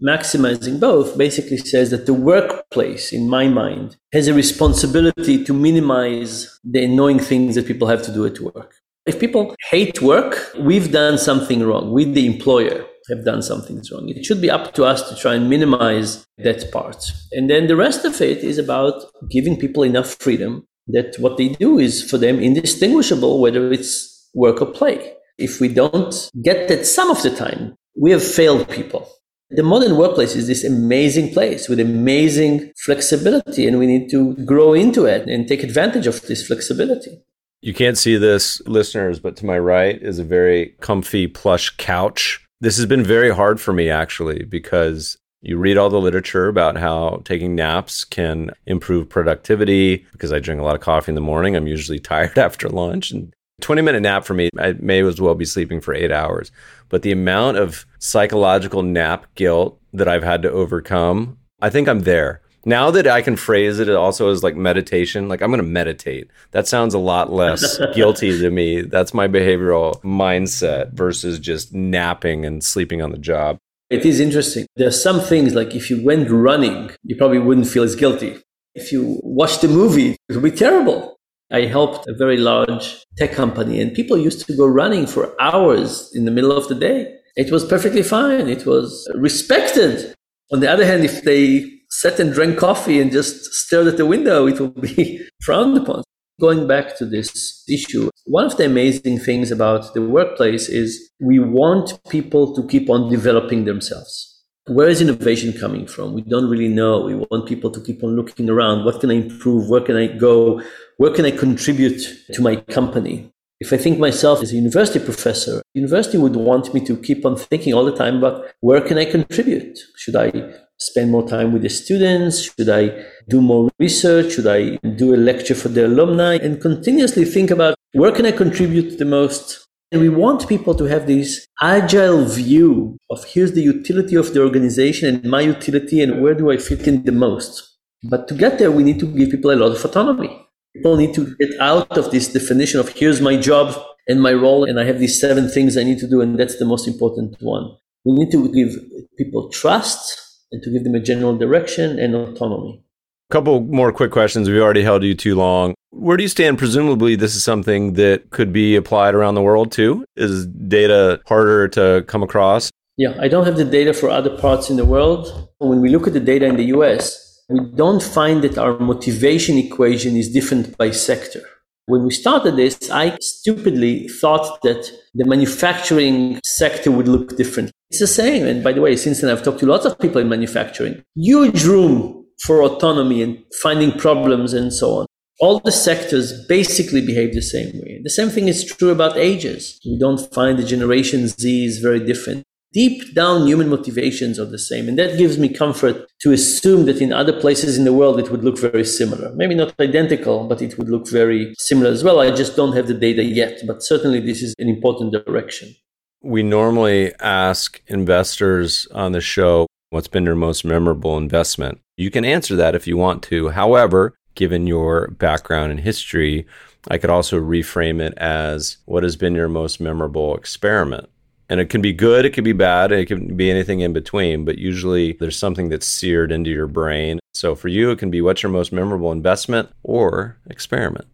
maximizing 0.06 0.82
both 0.82 1.18
basically 1.18 1.60
says 1.60 1.92
that 1.92 2.08
the 2.08 2.14
workplace, 2.14 3.14
in 3.14 3.30
my 3.30 3.48
mind, 3.48 3.96
has 4.12 4.28
a 4.28 4.34
responsibility 4.34 5.46
to 5.46 5.54
minimize 5.54 6.60
the 6.66 6.84
annoying 6.84 7.20
things 7.20 7.56
that 7.56 7.68
people 7.68 7.88
have 7.88 8.04
to 8.04 8.14
do 8.14 8.26
at 8.26 8.42
work. 8.42 8.76
If 9.10 9.20
people 9.20 9.56
hate 9.72 10.04
work, 10.04 10.52
we've 10.60 10.92
done 10.92 11.18
something 11.18 11.64
wrong. 11.64 11.92
We, 11.92 12.06
the 12.06 12.28
employer, 12.28 12.86
have 13.10 13.26
done 13.26 13.42
something 13.42 13.82
wrong. 13.92 14.08
It 14.08 14.24
should 14.24 14.40
be 14.40 14.52
up 14.52 14.76
to 14.76 14.86
us 14.86 15.10
to 15.10 15.16
try 15.16 15.34
and 15.34 15.50
minimize 15.50 16.28
that 16.38 16.72
part. 16.72 17.12
And 17.32 17.50
then 17.50 17.66
the 17.66 17.76
rest 17.76 18.06
of 18.06 18.22
it 18.22 18.44
is 18.44 18.60
about 18.60 18.94
giving 19.32 19.58
people 19.58 19.82
enough 19.82 20.14
freedom 20.20 20.68
that 20.90 21.16
what 21.18 21.38
they 21.38 21.50
do 21.50 21.80
is 21.80 22.08
for 22.08 22.20
them 22.20 22.38
indistinguishable, 22.40 23.42
whether 23.42 23.74
it's 23.74 24.30
work 24.36 24.62
or 24.62 24.68
play. 24.68 25.14
If 25.40 25.60
we 25.60 25.70
don't 25.70 26.30
get 26.44 26.68
that 26.68 26.86
some 26.86 27.10
of 27.10 27.24
the 27.24 27.36
time, 27.36 27.76
we 28.00 28.12
have 28.12 28.24
failed 28.24 28.70
people. 28.70 29.10
The 29.50 29.64
modern 29.64 29.98
workplace 29.98 30.36
is 30.36 30.46
this 30.46 30.64
amazing 30.64 31.34
place 31.34 31.68
with 31.68 31.80
amazing 31.80 32.74
flexibility, 32.86 33.66
and 33.66 33.80
we 33.80 33.88
need 33.88 34.12
to 34.12 34.36
grow 34.46 34.76
into 34.76 35.06
it 35.06 35.28
and 35.28 35.48
take 35.48 35.64
advantage 35.64 36.06
of 36.06 36.22
this 36.28 36.46
flexibility. 36.46 37.24
You 37.62 37.74
can't 37.74 37.98
see 37.98 38.16
this, 38.16 38.62
listeners, 38.66 39.20
but 39.20 39.36
to 39.38 39.46
my 39.46 39.60
right 39.60 40.02
is 40.02 40.18
a 40.18 40.24
very 40.24 40.76
comfy 40.80 41.28
plush 41.28 41.76
couch. 41.78 42.46
This 42.62 42.78
has 42.78 42.86
been 42.86 43.04
very 43.04 43.32
hard 43.32 43.60
for 43.60 43.74
me, 43.74 43.90
actually, 43.90 44.46
because 44.46 45.18
you 45.42 45.58
read 45.58 45.78
all 45.78 45.90
the 45.90 46.00
literature 46.00 46.48
about 46.48 46.78
how 46.78 47.22
taking 47.26 47.56
naps 47.56 48.06
can 48.06 48.52
improve 48.66 49.10
productivity. 49.10 50.06
Because 50.14 50.32
I 50.32 50.40
drink 50.40 50.62
a 50.62 50.64
lot 50.64 50.76
of 50.76 50.82
coffee 50.82 51.12
in 51.12 51.16
the 51.16 51.22
morning, 51.22 51.56
I'm 51.56 51.68
usually 51.68 52.00
tired 52.00 52.38
after 52.38 52.70
lunch. 52.70 53.12
And 53.12 53.34
20 53.60 53.82
minute 53.82 54.02
nap 54.02 54.24
for 54.24 54.34
me, 54.34 54.50
I 54.58 54.74
may 54.80 55.04
as 55.04 55.20
well 55.20 55.36
be 55.36 55.46
sleeping 55.46 55.82
for 55.82 55.94
eight 55.94 56.14
hours. 56.14 56.52
But 56.88 57.02
the 57.02 57.12
amount 57.12 57.58
of 57.58 57.86
psychological 58.00 58.84
nap 58.84 59.26
guilt 59.36 59.78
that 59.92 60.08
I've 60.08 60.24
had 60.24 60.42
to 60.44 60.52
overcome, 60.52 61.38
I 61.62 61.70
think 61.70 61.90
I'm 61.90 62.02
there 62.02 62.42
now 62.66 62.92
that 62.92 63.08
I 63.08 63.22
can 63.22 63.36
phrase 63.36 63.80
it 63.80 63.90
also 63.90 64.30
as 64.30 64.44
like 64.44 64.56
meditation, 64.56 65.28
like 65.28 65.42
I'm 65.42 65.50
going 65.50 65.62
to 65.62 65.68
meditate. 65.68 66.30
That 66.52 66.68
sounds 66.68 66.94
a 66.94 67.00
lot 67.00 67.32
less 67.32 67.80
guilty 67.94 68.38
to 68.40 68.50
me. 68.50 68.82
That's 68.82 69.14
my 69.14 69.28
behavioral 69.28 70.02
mindset 70.02 70.92
versus 70.94 71.40
just 71.40 71.74
napping 71.74 72.46
and 72.46 72.64
sleeping 72.64 73.02
on 73.02 73.12
the 73.12 73.18
job. 73.18 73.58
It 73.90 74.06
is 74.06 74.20
interesting. 74.20 74.68
There 74.76 74.88
are 74.88 74.92
some 74.92 75.20
things 75.20 75.56
like 75.56 75.74
if 75.74 75.90
you 75.90 76.04
went 76.04 76.30
running, 76.30 76.92
you 77.04 77.16
probably 77.16 77.40
wouldn't 77.40 77.68
feel 77.68 77.84
as 77.84 77.96
guilty. 77.96 78.38
If 78.76 78.92
you 78.92 79.20
watched 79.24 79.64
a 79.64 79.68
movie, 79.68 80.16
it 80.28 80.36
would 80.36 80.44
be 80.44 80.52
terrible. 80.52 81.18
I 81.52 81.62
helped 81.62 82.08
a 82.08 82.14
very 82.14 82.38
large 82.38 83.04
tech 83.18 83.32
company 83.32 83.82
and 83.82 83.94
people 83.94 84.18
used 84.18 84.46
to 84.46 84.56
go 84.56 84.68
running 84.68 85.08
for 85.08 85.36
hours 85.42 86.12
in 86.14 86.26
the 86.26 86.32
middle 86.32 86.52
of 86.52 86.68
the 86.68 86.76
day. 86.76 87.16
It 87.36 87.52
was 87.52 87.66
perfectly 87.66 88.04
fine. 88.04 88.48
It 88.48 88.68
was 88.68 89.10
respected. 89.16 90.14
On 90.52 90.60
the 90.60 90.70
other 90.70 90.86
hand, 90.86 91.04
if 91.04 91.24
they 91.24 91.79
sat 91.90 92.20
and 92.20 92.34
drank 92.34 92.58
coffee 92.58 93.00
and 93.00 93.12
just 93.12 93.54
stared 93.54 93.88
at 93.88 93.98
the 93.98 94.06
window, 94.06 94.48
it 94.48 94.60
will 94.60 94.70
be 94.70 95.28
frowned 95.42 95.78
upon. 95.78 96.04
Going 96.40 96.68
back 96.68 96.98
to 96.98 97.06
this 97.06 97.66
issue, 97.68 98.10
one 98.26 98.46
of 98.46 98.56
the 98.56 98.66
amazing 98.66 99.20
things 99.20 99.52
about 99.52 99.94
the 99.94 100.02
workplace 100.02 100.70
is 100.70 101.10
we 101.20 101.38
want 101.38 102.00
people 102.10 102.56
to 102.56 102.66
keep 102.66 102.90
on 102.90 103.10
developing 103.10 103.66
themselves. 103.66 104.42
Where 104.68 104.88
is 104.88 105.02
innovation 105.02 105.52
coming 105.60 105.86
from? 105.86 106.14
We 106.14 106.22
don't 106.22 106.50
really 106.50 106.70
know. 106.70 107.02
We 107.02 107.16
want 107.16 107.48
people 107.48 107.72
to 107.72 107.82
keep 107.82 108.04
on 108.04 108.16
looking 108.16 108.50
around. 108.50 108.86
What 108.86 109.02
can 109.02 109.12
I 109.12 109.16
improve? 109.16 109.68
Where 109.68 109.82
can 109.82 109.98
I 109.98 110.08
go? 110.08 110.62
Where 110.98 111.12
can 111.12 111.26
I 111.26 111.32
contribute 111.32 112.02
to 112.32 112.42
my 112.42 112.56
company? 112.56 113.32
If 113.60 113.74
I 113.74 113.78
think 113.78 114.00
myself 114.00 114.42
as 114.42 114.54
a 114.54 114.56
university 114.56 115.04
professor, 115.04 115.62
university 115.74 116.18
would 116.18 116.38
want 116.38 116.74
me 116.74 116.80
to 116.86 116.96
keep 116.96 117.26
on 117.26 117.36
thinking 117.36 117.74
all 117.74 117.84
the 117.84 117.96
time 117.96 118.18
about 118.18 118.46
where 118.62 118.80
can 118.80 118.98
I 118.98 119.04
contribute? 119.04 119.78
Should 119.98 120.16
I 120.16 120.32
spend 120.80 121.12
more 121.12 121.28
time 121.28 121.52
with 121.52 121.64
the 121.64 121.70
students? 121.70 122.44
Should 122.44 122.70
I 122.70 123.04
do 123.28 123.42
more 123.42 123.70
research? 123.78 124.34
Should 124.34 124.48
I 124.48 124.78
do 124.96 125.14
a 125.14 125.18
lecture 125.18 125.56
for 125.56 125.68
the 125.68 125.88
alumni? 125.88 126.36
And 126.36 126.62
continuously 126.62 127.26
think 127.26 127.52
about 127.52 127.76
where 127.92 128.14
can 128.14 128.26
I 128.26 128.32
contribute 128.32 128.98
the 128.98 129.04
most? 129.04 129.68
And 129.92 130.00
we 130.00 130.08
want 130.08 130.48
people 130.48 130.74
to 130.76 130.86
have 130.86 131.06
this 131.06 131.46
agile 131.62 132.24
view 132.24 132.98
of 133.10 133.26
here's 133.26 133.52
the 133.52 133.62
utility 133.62 134.16
of 134.16 134.34
the 134.34 134.42
organization 134.42 135.14
and 135.14 135.26
my 135.26 135.42
utility 135.42 136.00
and 136.00 136.22
where 136.22 136.34
do 136.34 136.50
I 136.50 136.56
fit 136.58 136.88
in 136.88 137.04
the 137.04 137.12
most. 137.12 137.76
But 138.04 138.30
to 138.30 138.36
get 138.36 138.58
there, 138.58 138.72
we 138.72 138.84
need 138.84 139.00
to 139.02 139.08
give 139.08 139.32
people 139.32 139.52
a 139.52 139.56
lot 139.56 139.76
of 139.76 139.84
autonomy. 139.84 140.46
People 140.76 140.98
need 140.98 141.14
to 141.16 141.36
get 141.38 141.60
out 141.60 141.98
of 141.98 142.12
this 142.12 142.32
definition 142.32 142.80
of 142.80 142.90
here's 142.90 143.22
my 143.22 143.36
job 143.36 143.76
and 144.08 144.22
my 144.22 144.34
role, 144.34 144.64
and 144.64 144.80
I 144.80 144.86
have 144.86 145.00
these 145.00 145.20
seven 145.20 145.50
things 145.50 145.78
I 145.78 145.84
need 145.84 146.00
to 146.00 146.08
do, 146.08 146.22
and 146.22 146.40
that's 146.40 146.58
the 146.58 146.66
most 146.66 146.88
important 146.88 147.36
one. 147.42 147.72
We 148.06 148.14
need 148.14 148.32
to 148.32 148.52
give 148.54 148.76
people 149.18 149.50
trust 149.50 150.20
and 150.52 150.62
to 150.64 150.72
give 150.72 150.84
them 150.84 150.96
a 150.96 151.00
general 151.00 151.38
direction 151.38 152.00
and 152.00 152.16
autonomy. 152.16 152.84
A 153.30 153.34
couple 153.34 153.62
more 153.62 153.92
quick 153.92 154.12
questions. 154.12 154.50
We've 154.50 154.62
already 154.62 154.82
held 154.82 155.04
you 155.04 155.14
too 155.14 155.36
long. 155.36 155.76
Where 155.92 156.18
do 156.18 156.24
you 156.24 156.30
stand? 156.30 156.58
Presumably, 156.58 157.16
this 157.16 157.36
is 157.36 157.44
something 157.44 157.94
that 157.94 158.30
could 158.30 158.54
be 158.54 158.76
applied 158.76 159.16
around 159.16 159.36
the 159.36 159.42
world 159.42 159.72
too. 159.72 160.06
Is 160.16 160.46
data 160.48 161.20
harder 161.28 161.68
to 161.70 162.04
come 162.08 162.24
across? 162.24 162.72
Yeah, 162.98 163.16
I 163.20 163.28
don't 163.28 163.46
have 163.46 163.58
the 163.58 163.66
data 163.66 163.94
for 163.94 164.10
other 164.10 164.36
parts 164.38 164.70
in 164.70 164.78
the 164.78 164.86
world. 164.86 165.50
When 165.60 165.82
we 165.82 165.90
look 165.90 166.08
at 166.08 166.14
the 166.14 166.20
data 166.20 166.46
in 166.46 166.58
the 166.58 166.66
US, 166.76 167.29
we 167.50 167.60
don't 167.76 168.04
find 168.04 168.44
that 168.44 168.58
our 168.58 168.78
motivation 168.80 169.58
equation 169.58 170.16
is 170.16 170.32
different 170.32 170.78
by 170.78 170.92
sector. 170.92 171.42
When 171.88 172.04
we 172.04 172.12
started 172.12 172.56
this, 172.56 172.92
I 172.92 173.18
stupidly 173.20 174.08
thought 174.08 174.62
that 174.62 174.92
the 175.16 175.26
manufacturing 175.26 176.40
sector 176.46 176.92
would 176.92 177.08
look 177.08 177.36
different. 177.36 177.72
It's 177.90 178.00
the 178.00 178.06
same. 178.06 178.46
And 178.46 178.64
by 178.64 178.74
the 178.74 178.82
way, 178.82 178.96
since 178.96 179.22
then, 179.22 179.32
I've 179.32 179.44
talked 179.44 179.60
to 179.62 179.66
lots 179.66 179.86
of 179.86 179.98
people 179.98 180.22
in 180.22 180.30
manufacturing. 180.30 181.02
Huge 181.16 181.64
room 181.64 182.28
for 182.46 182.62
autonomy 182.62 183.24
and 183.24 183.44
finding 183.64 183.92
problems 183.92 184.54
and 184.54 184.72
so 184.72 185.00
on. 185.00 185.06
All 185.42 185.60
the 185.60 185.72
sectors 185.72 186.46
basically 186.48 187.04
behave 187.04 187.34
the 187.34 187.42
same 187.42 187.72
way. 187.82 188.02
The 188.04 188.10
same 188.12 188.30
thing 188.30 188.48
is 188.48 188.64
true 188.64 188.92
about 188.92 189.18
ages. 189.18 189.80
We 189.84 189.98
don't 189.98 190.32
find 190.32 190.60
the 190.60 190.64
Generation 190.64 191.28
Z 191.28 191.66
is 191.66 191.80
very 191.80 192.06
different. 192.06 192.44
Deep 192.72 193.16
down, 193.16 193.48
human 193.48 193.68
motivations 193.68 194.40
are 194.40 194.46
the 194.46 194.60
same. 194.60 194.88
And 194.88 194.98
that 195.00 195.18
gives 195.18 195.40
me 195.40 195.50
comfort 195.50 196.08
to 196.20 196.32
assume 196.32 196.86
that 196.86 197.02
in 197.02 197.12
other 197.12 197.34
places 197.34 197.80
in 197.80 197.84
the 197.84 197.94
world, 197.94 198.20
it 198.20 198.30
would 198.30 198.44
look 198.44 198.60
very 198.60 198.86
similar. 198.86 199.34
Maybe 199.34 199.56
not 199.56 199.74
identical, 199.80 200.48
but 200.48 200.62
it 200.62 200.78
would 200.78 200.88
look 200.88 201.10
very 201.10 201.56
similar 201.58 201.90
as 201.90 202.04
well. 202.04 202.20
I 202.20 202.30
just 202.30 202.56
don't 202.56 202.76
have 202.76 202.88
the 202.88 202.94
data 202.94 203.24
yet, 203.24 203.62
but 203.66 203.82
certainly 203.82 204.20
this 204.20 204.44
is 204.44 204.54
an 204.60 204.70
important 204.70 205.14
direction. 205.14 205.76
We 206.22 206.44
normally 206.44 207.14
ask 207.20 207.82
investors 207.88 208.88
on 208.94 209.14
the 209.14 209.22
show 209.22 209.66
what's 209.90 210.08
been 210.08 210.26
their 210.26 210.36
most 210.36 210.64
memorable 210.64 211.18
investment. 211.18 211.82
You 211.98 212.12
can 212.12 212.24
answer 212.24 212.56
that 212.56 212.76
if 212.76 212.86
you 212.86 212.98
want 212.98 213.24
to. 213.24 213.50
However, 213.50 214.14
given 214.36 214.68
your 214.68 215.08
background 215.08 215.72
and 215.72 215.80
history, 215.80 216.46
I 216.88 217.00
could 217.00 217.10
also 217.10 217.40
reframe 217.40 218.00
it 218.00 218.14
as 218.18 218.78
what 218.86 219.04
has 219.04 219.16
been 219.16 219.34
your 219.34 219.50
most 219.50 219.82
memorable 219.82 220.36
experiment? 220.36 221.10
And 221.50 221.60
it 221.60 221.70
can 221.70 221.82
be 221.82 221.94
good, 221.94 222.26
it 222.26 222.34
can 222.34 222.44
be 222.44 222.54
bad, 222.54 222.92
it 222.92 223.08
can 223.08 223.36
be 223.36 223.50
anything 223.50 223.80
in 223.80 223.92
between, 223.92 224.46
but 224.46 224.60
usually 224.60 225.14
there's 225.14 225.38
something 225.38 225.70
that's 225.70 225.88
seared 225.88 226.32
into 226.32 226.52
your 226.52 226.68
brain. 226.68 227.20
So 227.34 227.56
for 227.56 227.70
you, 227.70 227.90
it 227.90 227.98
can 227.98 228.12
be 228.12 228.22
what's 228.22 228.44
your 228.44 228.52
most 228.52 228.72
memorable 228.72 229.12
investment 229.12 229.70
or 229.82 230.38
experiment? 230.48 231.08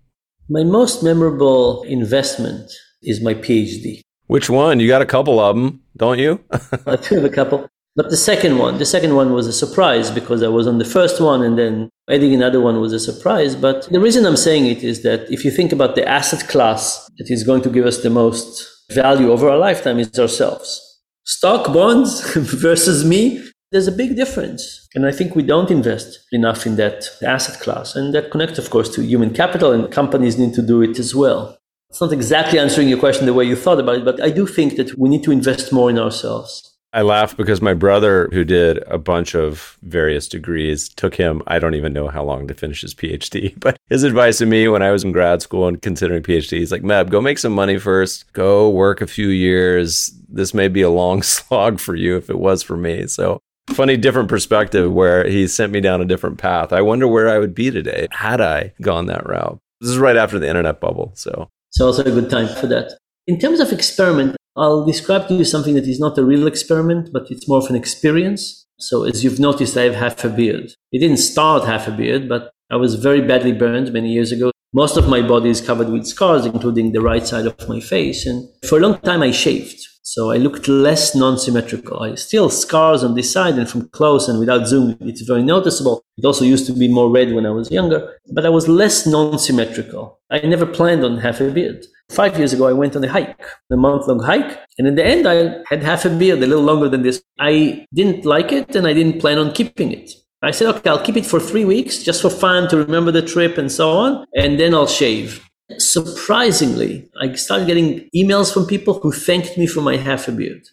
My 0.49 0.63
most 0.63 1.03
memorable 1.03 1.83
investment 1.83 2.69
is 3.01 3.21
my 3.21 3.33
PhD. 3.33 4.01
Which 4.27 4.49
one? 4.49 4.79
You 4.79 4.87
got 4.87 5.01
a 5.01 5.05
couple 5.05 5.39
of 5.39 5.55
them, 5.55 5.81
don't 5.95 6.19
you? 6.19 6.43
I 6.85 6.97
do 6.97 7.15
have 7.15 7.25
a 7.25 7.29
couple. 7.29 7.67
But 7.95 8.09
the 8.09 8.17
second 8.17 8.57
one, 8.57 8.77
the 8.77 8.85
second 8.85 9.15
one 9.15 9.31
was 9.31 9.47
a 9.47 9.53
surprise 9.53 10.11
because 10.11 10.43
I 10.43 10.49
was 10.49 10.67
on 10.67 10.79
the 10.79 10.85
first 10.85 11.21
one 11.21 11.41
and 11.41 11.57
then 11.57 11.89
adding 12.09 12.33
another 12.33 12.59
one 12.59 12.81
was 12.81 12.91
a 12.91 12.99
surprise. 12.99 13.55
But 13.55 13.87
the 13.89 14.01
reason 14.01 14.25
I'm 14.25 14.35
saying 14.35 14.65
it 14.65 14.83
is 14.83 15.03
that 15.03 15.31
if 15.31 15.45
you 15.45 15.51
think 15.51 15.71
about 15.71 15.95
the 15.95 16.05
asset 16.05 16.49
class 16.49 17.09
that 17.17 17.31
is 17.31 17.43
going 17.43 17.61
to 17.61 17.69
give 17.69 17.85
us 17.85 18.03
the 18.03 18.09
most 18.09 18.74
value 18.91 19.31
over 19.31 19.47
a 19.47 19.57
lifetime 19.57 19.99
is 19.99 20.17
ourselves. 20.19 21.01
Stock 21.23 21.73
bonds 21.73 22.21
versus 22.35 23.03
me, 23.03 23.43
there's 23.71 23.87
a 23.87 23.91
big 23.91 24.15
difference. 24.15 24.87
And 24.93 25.05
I 25.05 25.11
think 25.11 25.35
we 25.35 25.43
don't 25.43 25.71
invest 25.71 26.19
enough 26.31 26.65
in 26.65 26.75
that 26.77 27.09
asset 27.23 27.59
class. 27.59 27.95
And 27.95 28.13
that 28.13 28.31
connects, 28.31 28.59
of 28.59 28.69
course, 28.69 28.89
to 28.95 29.03
human 29.03 29.33
capital, 29.33 29.71
and 29.71 29.91
companies 29.91 30.37
need 30.37 30.53
to 30.53 30.61
do 30.61 30.81
it 30.81 30.99
as 30.99 31.15
well. 31.15 31.57
It's 31.89 32.01
not 32.01 32.13
exactly 32.13 32.59
answering 32.59 32.89
your 32.89 32.99
question 32.99 33.25
the 33.25 33.33
way 33.33 33.45
you 33.45 33.55
thought 33.55 33.79
about 33.79 33.97
it, 33.97 34.05
but 34.05 34.21
I 34.21 34.29
do 34.29 34.45
think 34.45 34.75
that 34.75 34.97
we 34.97 35.09
need 35.09 35.23
to 35.23 35.31
invest 35.31 35.73
more 35.73 35.89
in 35.89 35.97
ourselves. 35.97 36.74
I 36.95 37.01
laugh 37.01 37.35
because 37.35 37.61
my 37.61 37.73
brother, 37.73 38.29
who 38.31 38.45
did 38.45 38.81
a 38.87 38.97
bunch 38.97 39.35
of 39.35 39.77
various 39.81 40.29
degrees, 40.29 40.87
took 40.87 41.15
him, 41.15 41.41
I 41.45 41.59
don't 41.59 41.75
even 41.75 41.91
know 41.91 42.07
how 42.07 42.23
long 42.23 42.47
to 42.47 42.53
finish 42.53 42.81
his 42.81 42.95
PhD. 42.95 43.53
But 43.65 43.77
his 43.89 44.03
advice 44.03 44.37
to 44.37 44.45
me 44.45 44.69
when 44.69 44.81
I 44.81 44.91
was 44.91 45.03
in 45.03 45.11
grad 45.11 45.41
school 45.41 45.67
and 45.67 45.81
considering 45.81 46.23
PhD, 46.23 46.59
he's 46.59 46.71
like, 46.71 46.83
Meb, 46.83 47.09
go 47.09 47.19
make 47.19 47.37
some 47.37 47.51
money 47.51 47.77
first, 47.77 48.31
go 48.31 48.69
work 48.69 49.01
a 49.01 49.07
few 49.07 49.27
years. 49.27 50.11
This 50.29 50.53
may 50.53 50.69
be 50.69 50.81
a 50.81 50.89
long 50.89 51.21
slog 51.35 51.81
for 51.81 51.95
you 51.95 52.15
if 52.15 52.29
it 52.29 52.39
was 52.39 52.63
for 52.63 52.77
me. 52.77 53.07
So 53.07 53.41
funny 53.71 53.97
different 53.97 54.29
perspective 54.29 54.93
where 54.93 55.27
he 55.27 55.47
sent 55.47 55.73
me 55.73 55.81
down 55.81 55.99
a 55.99 56.05
different 56.05 56.37
path. 56.37 56.71
I 56.71 56.81
wonder 56.81 57.09
where 57.09 57.27
I 57.27 57.39
would 57.39 57.53
be 57.53 57.71
today 57.71 58.07
had 58.11 58.39
I 58.39 58.73
gone 58.81 59.07
that 59.07 59.27
route. 59.27 59.59
This 59.81 59.89
is 59.89 59.97
right 59.97 60.15
after 60.15 60.39
the 60.39 60.47
internet 60.47 60.79
bubble. 60.79 61.11
So 61.15 61.49
it's 61.71 61.81
also 61.81 62.03
a 62.03 62.11
good 62.11 62.29
time 62.29 62.47
for 62.55 62.67
that. 62.67 62.97
In 63.27 63.37
terms 63.37 63.59
of 63.59 63.73
experiment, 63.73 64.37
I'll 64.57 64.85
describe 64.85 65.27
to 65.27 65.33
you 65.33 65.43
something 65.43 65.75
that 65.75 65.87
is 65.87 65.99
not 65.99 66.17
a 66.17 66.23
real 66.23 66.47
experiment, 66.47 67.09
but 67.11 67.29
it's 67.29 67.47
more 67.47 67.57
of 67.57 67.69
an 67.69 67.75
experience. 67.75 68.65
So 68.79 69.03
as 69.03 69.23
you've 69.23 69.39
noticed, 69.39 69.75
I 69.75 69.83
have 69.83 69.95
half 69.95 70.23
a 70.23 70.29
beard. 70.29 70.71
It 70.91 70.99
didn't 70.99 71.17
start 71.17 71.65
half 71.65 71.87
a 71.87 71.91
beard, 71.91 72.29
but 72.29 72.51
I 72.71 72.77
was 72.77 72.95
very 72.95 73.21
badly 73.21 73.51
burned 73.51 73.91
many 73.91 74.11
years 74.11 74.31
ago. 74.31 74.51
Most 74.73 74.97
of 74.97 75.07
my 75.09 75.21
body 75.21 75.49
is 75.49 75.61
covered 75.61 75.89
with 75.89 76.07
scars, 76.07 76.45
including 76.45 76.91
the 76.91 77.01
right 77.01 77.25
side 77.25 77.45
of 77.45 77.69
my 77.69 77.79
face. 77.79 78.25
And 78.25 78.47
for 78.67 78.77
a 78.77 78.81
long 78.81 78.99
time, 78.99 79.21
I 79.21 79.31
shaved. 79.31 79.87
So 80.07 80.29
I 80.29 80.37
looked 80.37 80.67
less 80.67 81.15
non-symmetrical. 81.15 81.99
I 81.99 82.13
still 82.13 82.51
scars 82.51 83.03
on 83.03 83.15
this 83.15 83.33
side 83.33 83.55
and 83.55 83.67
from 83.67 83.89
close 83.89 84.27
and 84.27 84.39
without 84.39 84.67
zoom, 84.67 84.95
it's 85.01 85.21
very 85.21 85.41
noticeable. 85.41 86.05
It 86.15 86.25
also 86.25 86.45
used 86.45 86.67
to 86.67 86.73
be 86.73 86.87
more 86.87 87.09
red 87.09 87.33
when 87.33 87.47
I 87.47 87.49
was 87.49 87.71
younger, 87.71 88.15
but 88.31 88.45
I 88.45 88.49
was 88.49 88.67
less 88.67 89.07
non-symmetrical. 89.07 90.19
I 90.29 90.41
never 90.41 90.67
planned 90.67 91.03
on 91.03 91.17
half 91.17 91.41
a 91.41 91.49
beard. 91.49 91.87
Five 92.11 92.37
years 92.37 92.53
ago, 92.53 92.67
I 92.67 92.73
went 92.73 92.95
on 92.95 93.03
a 93.03 93.09
hike, 93.09 93.41
a 93.71 93.75
month 93.75 94.07
long 94.07 94.19
hike. 94.19 94.59
And 94.77 94.87
in 94.87 94.93
the 94.93 95.03
end, 95.03 95.27
I 95.27 95.63
had 95.67 95.81
half 95.81 96.05
a 96.05 96.11
beard, 96.11 96.37
a 96.37 96.45
little 96.45 96.63
longer 96.63 96.87
than 96.87 97.01
this. 97.01 97.23
I 97.39 97.87
didn't 97.91 98.25
like 98.25 98.51
it 98.51 98.75
and 98.75 98.85
I 98.85 98.93
didn't 98.93 99.19
plan 99.19 99.39
on 99.39 99.53
keeping 99.53 99.91
it. 99.91 100.11
I 100.43 100.51
said, 100.51 100.67
okay, 100.67 100.91
I'll 100.91 101.03
keep 101.03 101.17
it 101.17 101.25
for 101.25 101.39
three 101.39 101.65
weeks 101.65 102.03
just 102.03 102.21
for 102.21 102.29
fun 102.29 102.69
to 102.69 102.77
remember 102.77 103.11
the 103.11 103.23
trip 103.23 103.57
and 103.57 103.71
so 103.71 103.89
on. 103.89 104.27
And 104.35 104.59
then 104.59 104.75
I'll 104.75 104.85
shave. 104.85 105.43
Surprisingly, 105.77 107.09
I 107.19 107.33
started 107.33 107.67
getting 107.67 108.09
emails 108.15 108.53
from 108.53 108.67
people 108.67 108.99
who 108.99 109.11
thanked 109.11 109.57
me 109.57 109.65
for 109.65 109.81
my 109.81 109.97
half 109.97 110.27
a 110.27 110.31
beard. 110.31 110.63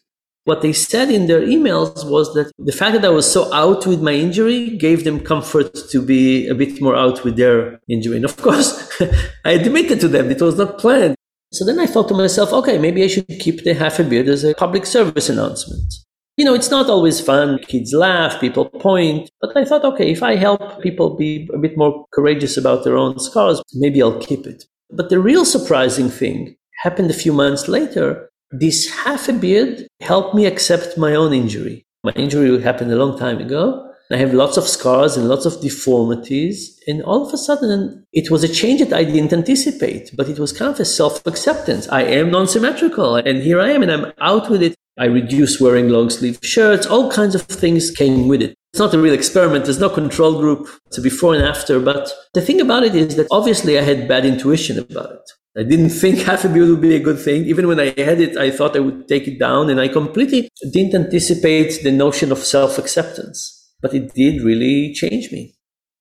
What 0.44 0.60
they 0.60 0.72
said 0.72 1.10
in 1.10 1.28
their 1.28 1.40
emails 1.40 2.04
was 2.04 2.34
that 2.34 2.50
the 2.58 2.72
fact 2.72 2.94
that 2.94 3.04
I 3.04 3.10
was 3.10 3.30
so 3.30 3.52
out 3.54 3.86
with 3.86 4.02
my 4.02 4.12
injury 4.12 4.76
gave 4.76 5.04
them 5.04 5.20
comfort 5.20 5.72
to 5.90 6.02
be 6.02 6.48
a 6.48 6.54
bit 6.54 6.82
more 6.82 6.96
out 6.96 7.24
with 7.24 7.36
their 7.36 7.80
injury. 7.88 8.16
And 8.16 8.24
of 8.24 8.36
course, 8.36 9.00
I 9.44 9.52
admitted 9.52 10.00
to 10.00 10.08
them 10.08 10.30
it 10.30 10.42
was 10.42 10.58
not 10.58 10.78
planned. 10.78 11.14
So 11.52 11.64
then 11.64 11.78
I 11.78 11.86
thought 11.86 12.08
to 12.08 12.14
myself, 12.14 12.52
okay, 12.52 12.76
maybe 12.78 13.04
I 13.04 13.06
should 13.06 13.28
keep 13.28 13.62
the 13.62 13.74
half 13.74 13.98
a 13.98 14.04
beard 14.04 14.28
as 14.28 14.42
a 14.42 14.54
public 14.54 14.84
service 14.84 15.28
announcement. 15.28 15.94
You 16.36 16.44
know, 16.44 16.54
it's 16.54 16.70
not 16.70 16.90
always 16.90 17.20
fun. 17.20 17.58
Kids 17.60 17.92
laugh, 17.92 18.40
people 18.40 18.64
point. 18.64 19.30
But 19.40 19.56
I 19.56 19.64
thought, 19.64 19.84
okay, 19.84 20.10
if 20.10 20.22
I 20.22 20.36
help 20.36 20.82
people 20.82 21.14
be 21.14 21.48
a 21.54 21.58
bit 21.58 21.76
more 21.76 22.06
courageous 22.12 22.56
about 22.56 22.84
their 22.84 22.96
own 22.96 23.18
scars, 23.20 23.62
maybe 23.74 24.02
I'll 24.02 24.18
keep 24.18 24.46
it. 24.46 24.64
But 24.94 25.08
the 25.08 25.18
real 25.18 25.46
surprising 25.46 26.10
thing 26.10 26.54
happened 26.82 27.10
a 27.10 27.14
few 27.14 27.32
months 27.32 27.66
later. 27.66 28.28
This 28.50 28.90
half 28.90 29.26
a 29.26 29.32
beard 29.32 29.86
helped 30.02 30.34
me 30.34 30.44
accept 30.44 30.98
my 30.98 31.14
own 31.14 31.32
injury. 31.32 31.86
My 32.04 32.12
injury 32.12 32.60
happened 32.60 32.92
a 32.92 32.96
long 32.96 33.18
time 33.18 33.38
ago. 33.38 33.88
I 34.10 34.16
have 34.16 34.34
lots 34.34 34.58
of 34.58 34.68
scars 34.68 35.16
and 35.16 35.26
lots 35.26 35.46
of 35.46 35.62
deformities. 35.62 36.78
And 36.86 37.02
all 37.04 37.26
of 37.26 37.32
a 37.32 37.38
sudden, 37.38 38.04
it 38.12 38.30
was 38.30 38.44
a 38.44 38.52
change 38.52 38.80
that 38.80 38.92
I 38.92 39.04
didn't 39.04 39.32
anticipate, 39.32 40.10
but 40.14 40.28
it 40.28 40.38
was 40.38 40.52
kind 40.52 40.74
of 40.74 40.78
a 40.78 40.84
self 40.84 41.26
acceptance. 41.26 41.88
I 41.88 42.02
am 42.02 42.30
non 42.30 42.46
symmetrical, 42.46 43.16
and 43.16 43.42
here 43.42 43.60
I 43.60 43.70
am, 43.70 43.82
and 43.82 43.90
I'm 43.90 44.12
out 44.20 44.50
with 44.50 44.62
it. 44.62 44.74
I 44.98 45.06
reduced 45.06 45.62
wearing 45.62 45.88
long 45.88 46.10
sleeve 46.10 46.38
shirts. 46.42 46.86
All 46.86 47.10
kinds 47.10 47.34
of 47.34 47.42
things 47.42 47.90
came 47.90 48.28
with 48.28 48.42
it. 48.42 48.54
It's 48.72 48.80
not 48.80 48.94
a 48.94 48.98
real 48.98 49.12
experiment. 49.12 49.64
There's 49.64 49.78
no 49.78 49.90
control 49.90 50.40
group. 50.40 50.66
It's 50.86 50.96
a 50.96 51.02
before 51.02 51.34
and 51.34 51.44
after. 51.44 51.78
But 51.78 52.10
the 52.32 52.40
thing 52.40 52.58
about 52.58 52.84
it 52.84 52.94
is 52.94 53.16
that 53.16 53.26
obviously 53.30 53.78
I 53.78 53.82
had 53.82 54.08
bad 54.08 54.24
intuition 54.24 54.78
about 54.78 55.12
it. 55.12 55.30
I 55.58 55.62
didn't 55.62 55.90
think 56.02 56.20
half 56.20 56.46
a 56.46 56.48
beard 56.48 56.70
would 56.70 56.80
be 56.80 56.96
a 56.96 57.00
good 57.00 57.18
thing. 57.18 57.44
Even 57.44 57.68
when 57.68 57.78
I 57.78 57.92
had 58.00 58.18
it, 58.22 58.38
I 58.38 58.50
thought 58.50 58.74
I 58.74 58.80
would 58.80 59.08
take 59.08 59.28
it 59.28 59.38
down 59.38 59.68
and 59.68 59.78
I 59.78 59.88
completely 59.88 60.48
didn't 60.72 60.94
anticipate 60.94 61.82
the 61.82 61.92
notion 61.92 62.32
of 62.32 62.38
self 62.38 62.78
acceptance. 62.78 63.58
But 63.82 63.92
it 63.92 64.14
did 64.14 64.40
really 64.40 64.94
change 64.94 65.30
me. 65.30 65.54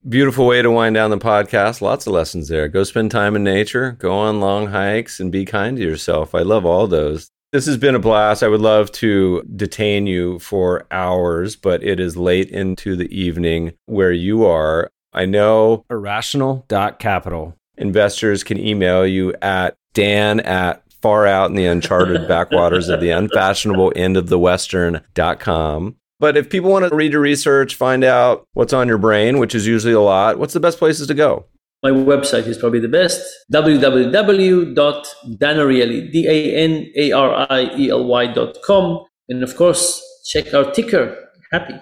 Beautiful 0.08 0.48
way 0.48 0.62
to 0.62 0.72
wind 0.72 0.96
down 0.96 1.12
the 1.12 1.18
podcast. 1.18 1.82
Lots 1.82 2.08
of 2.08 2.14
lessons 2.14 2.48
there. 2.48 2.70
Go 2.70 2.84
spend 2.84 3.12
time 3.12 3.36
in 3.36 3.44
nature, 3.44 3.98
go 4.00 4.14
on 4.14 4.40
long 4.40 4.68
hikes, 4.68 5.20
and 5.20 5.30
be 5.30 5.44
kind 5.44 5.76
to 5.76 5.84
yourself. 5.84 6.34
I 6.34 6.42
love 6.42 6.66
all 6.66 6.88
those. 6.88 7.30
This 7.52 7.66
has 7.66 7.76
been 7.76 7.96
a 7.96 8.00
blast. 8.00 8.44
I 8.44 8.48
would 8.48 8.62
love 8.62 8.94
to 8.94 9.44
detain 9.58 10.08
you 10.08 10.40
for 10.40 10.86
hours, 10.90 11.58
but 11.58 11.84
it 11.84 12.00
is 12.00 12.16
late 12.16 12.50
into 12.50 12.96
the 12.96 13.14
evening 13.14 13.74
where 13.88 14.14
you 14.14 14.46
are. 14.46 14.90
I 15.12 15.26
know 15.26 15.84
irrational.capital. 15.90 17.58
Investors 17.78 18.46
can 18.46 18.58
email 18.58 19.06
you 19.06 19.34
at 19.42 19.76
dan 19.94 20.40
at 20.40 20.82
far 21.02 21.28
out 21.28 21.50
in 21.50 21.58
the 21.58 21.66
uncharted 21.66 22.26
backwaters 22.26 22.88
of 22.88 23.02
the 23.02 23.10
unfashionable 23.10 23.92
end 23.98 24.16
of 24.16 24.30
the 24.30 24.40
western.com. 24.40 25.98
But 26.22 26.38
if 26.38 26.50
people 26.50 26.72
want 26.72 26.88
to 26.88 26.96
read 26.96 27.12
your 27.12 27.22
research, 27.22 27.76
find 27.76 28.06
out 28.06 28.46
what's 28.54 28.72
on 28.72 28.88
your 28.88 29.00
brain, 29.00 29.40
which 29.40 29.56
is 29.56 29.68
usually 29.68 29.94
a 29.94 30.00
lot, 30.00 30.40
what's 30.40 30.54
the 30.54 30.62
best 30.62 30.78
places 30.78 31.08
to 31.08 31.14
go? 31.14 31.48
My 31.84 31.90
website 31.90 32.46
is 32.46 32.60
probably 32.60 32.80
the 32.80 32.88
best 32.88 33.20
www.danariely, 33.52 36.12
D 36.12 36.28
A 36.28 36.56
N 36.56 36.92
A 36.96 37.12
R 37.12 37.48
I 37.50 37.76
E 37.76 37.90
L 37.90 38.06
Y.com. 38.06 39.06
And 39.30 39.44
of 39.44 39.56
course, 39.56 40.02
check 40.26 40.54
our 40.54 40.72
ticker, 40.72 41.18
happy. 41.52 41.74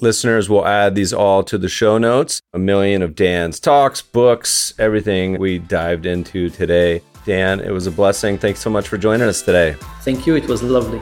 Listeners 0.00 0.50
will 0.50 0.66
add 0.66 0.94
these 0.94 1.12
all 1.12 1.42
to 1.44 1.56
the 1.56 1.68
show 1.68 1.96
notes. 1.96 2.40
A 2.52 2.58
million 2.58 3.02
of 3.02 3.14
Dan's 3.14 3.60
talks, 3.60 4.02
books, 4.02 4.74
everything 4.78 5.38
we 5.38 5.58
dived 5.58 6.06
into 6.06 6.50
today. 6.50 7.02
Dan, 7.24 7.60
it 7.60 7.70
was 7.70 7.86
a 7.86 7.90
blessing. 7.90 8.38
Thanks 8.38 8.60
so 8.60 8.68
much 8.68 8.88
for 8.88 8.98
joining 8.98 9.28
us 9.28 9.42
today. 9.42 9.76
Thank 10.02 10.26
you. 10.26 10.36
It 10.36 10.48
was 10.48 10.62
lovely. 10.62 11.00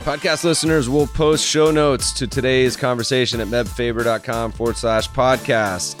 Podcast 0.00 0.44
listeners 0.44 0.88
will 0.88 1.06
post 1.06 1.44
show 1.44 1.70
notes 1.70 2.12
to 2.12 2.26
today's 2.26 2.76
conversation 2.76 3.40
at 3.40 3.48
mebfaber.com 3.48 4.52
forward 4.52 4.76
slash 4.76 5.08
podcast. 5.10 6.00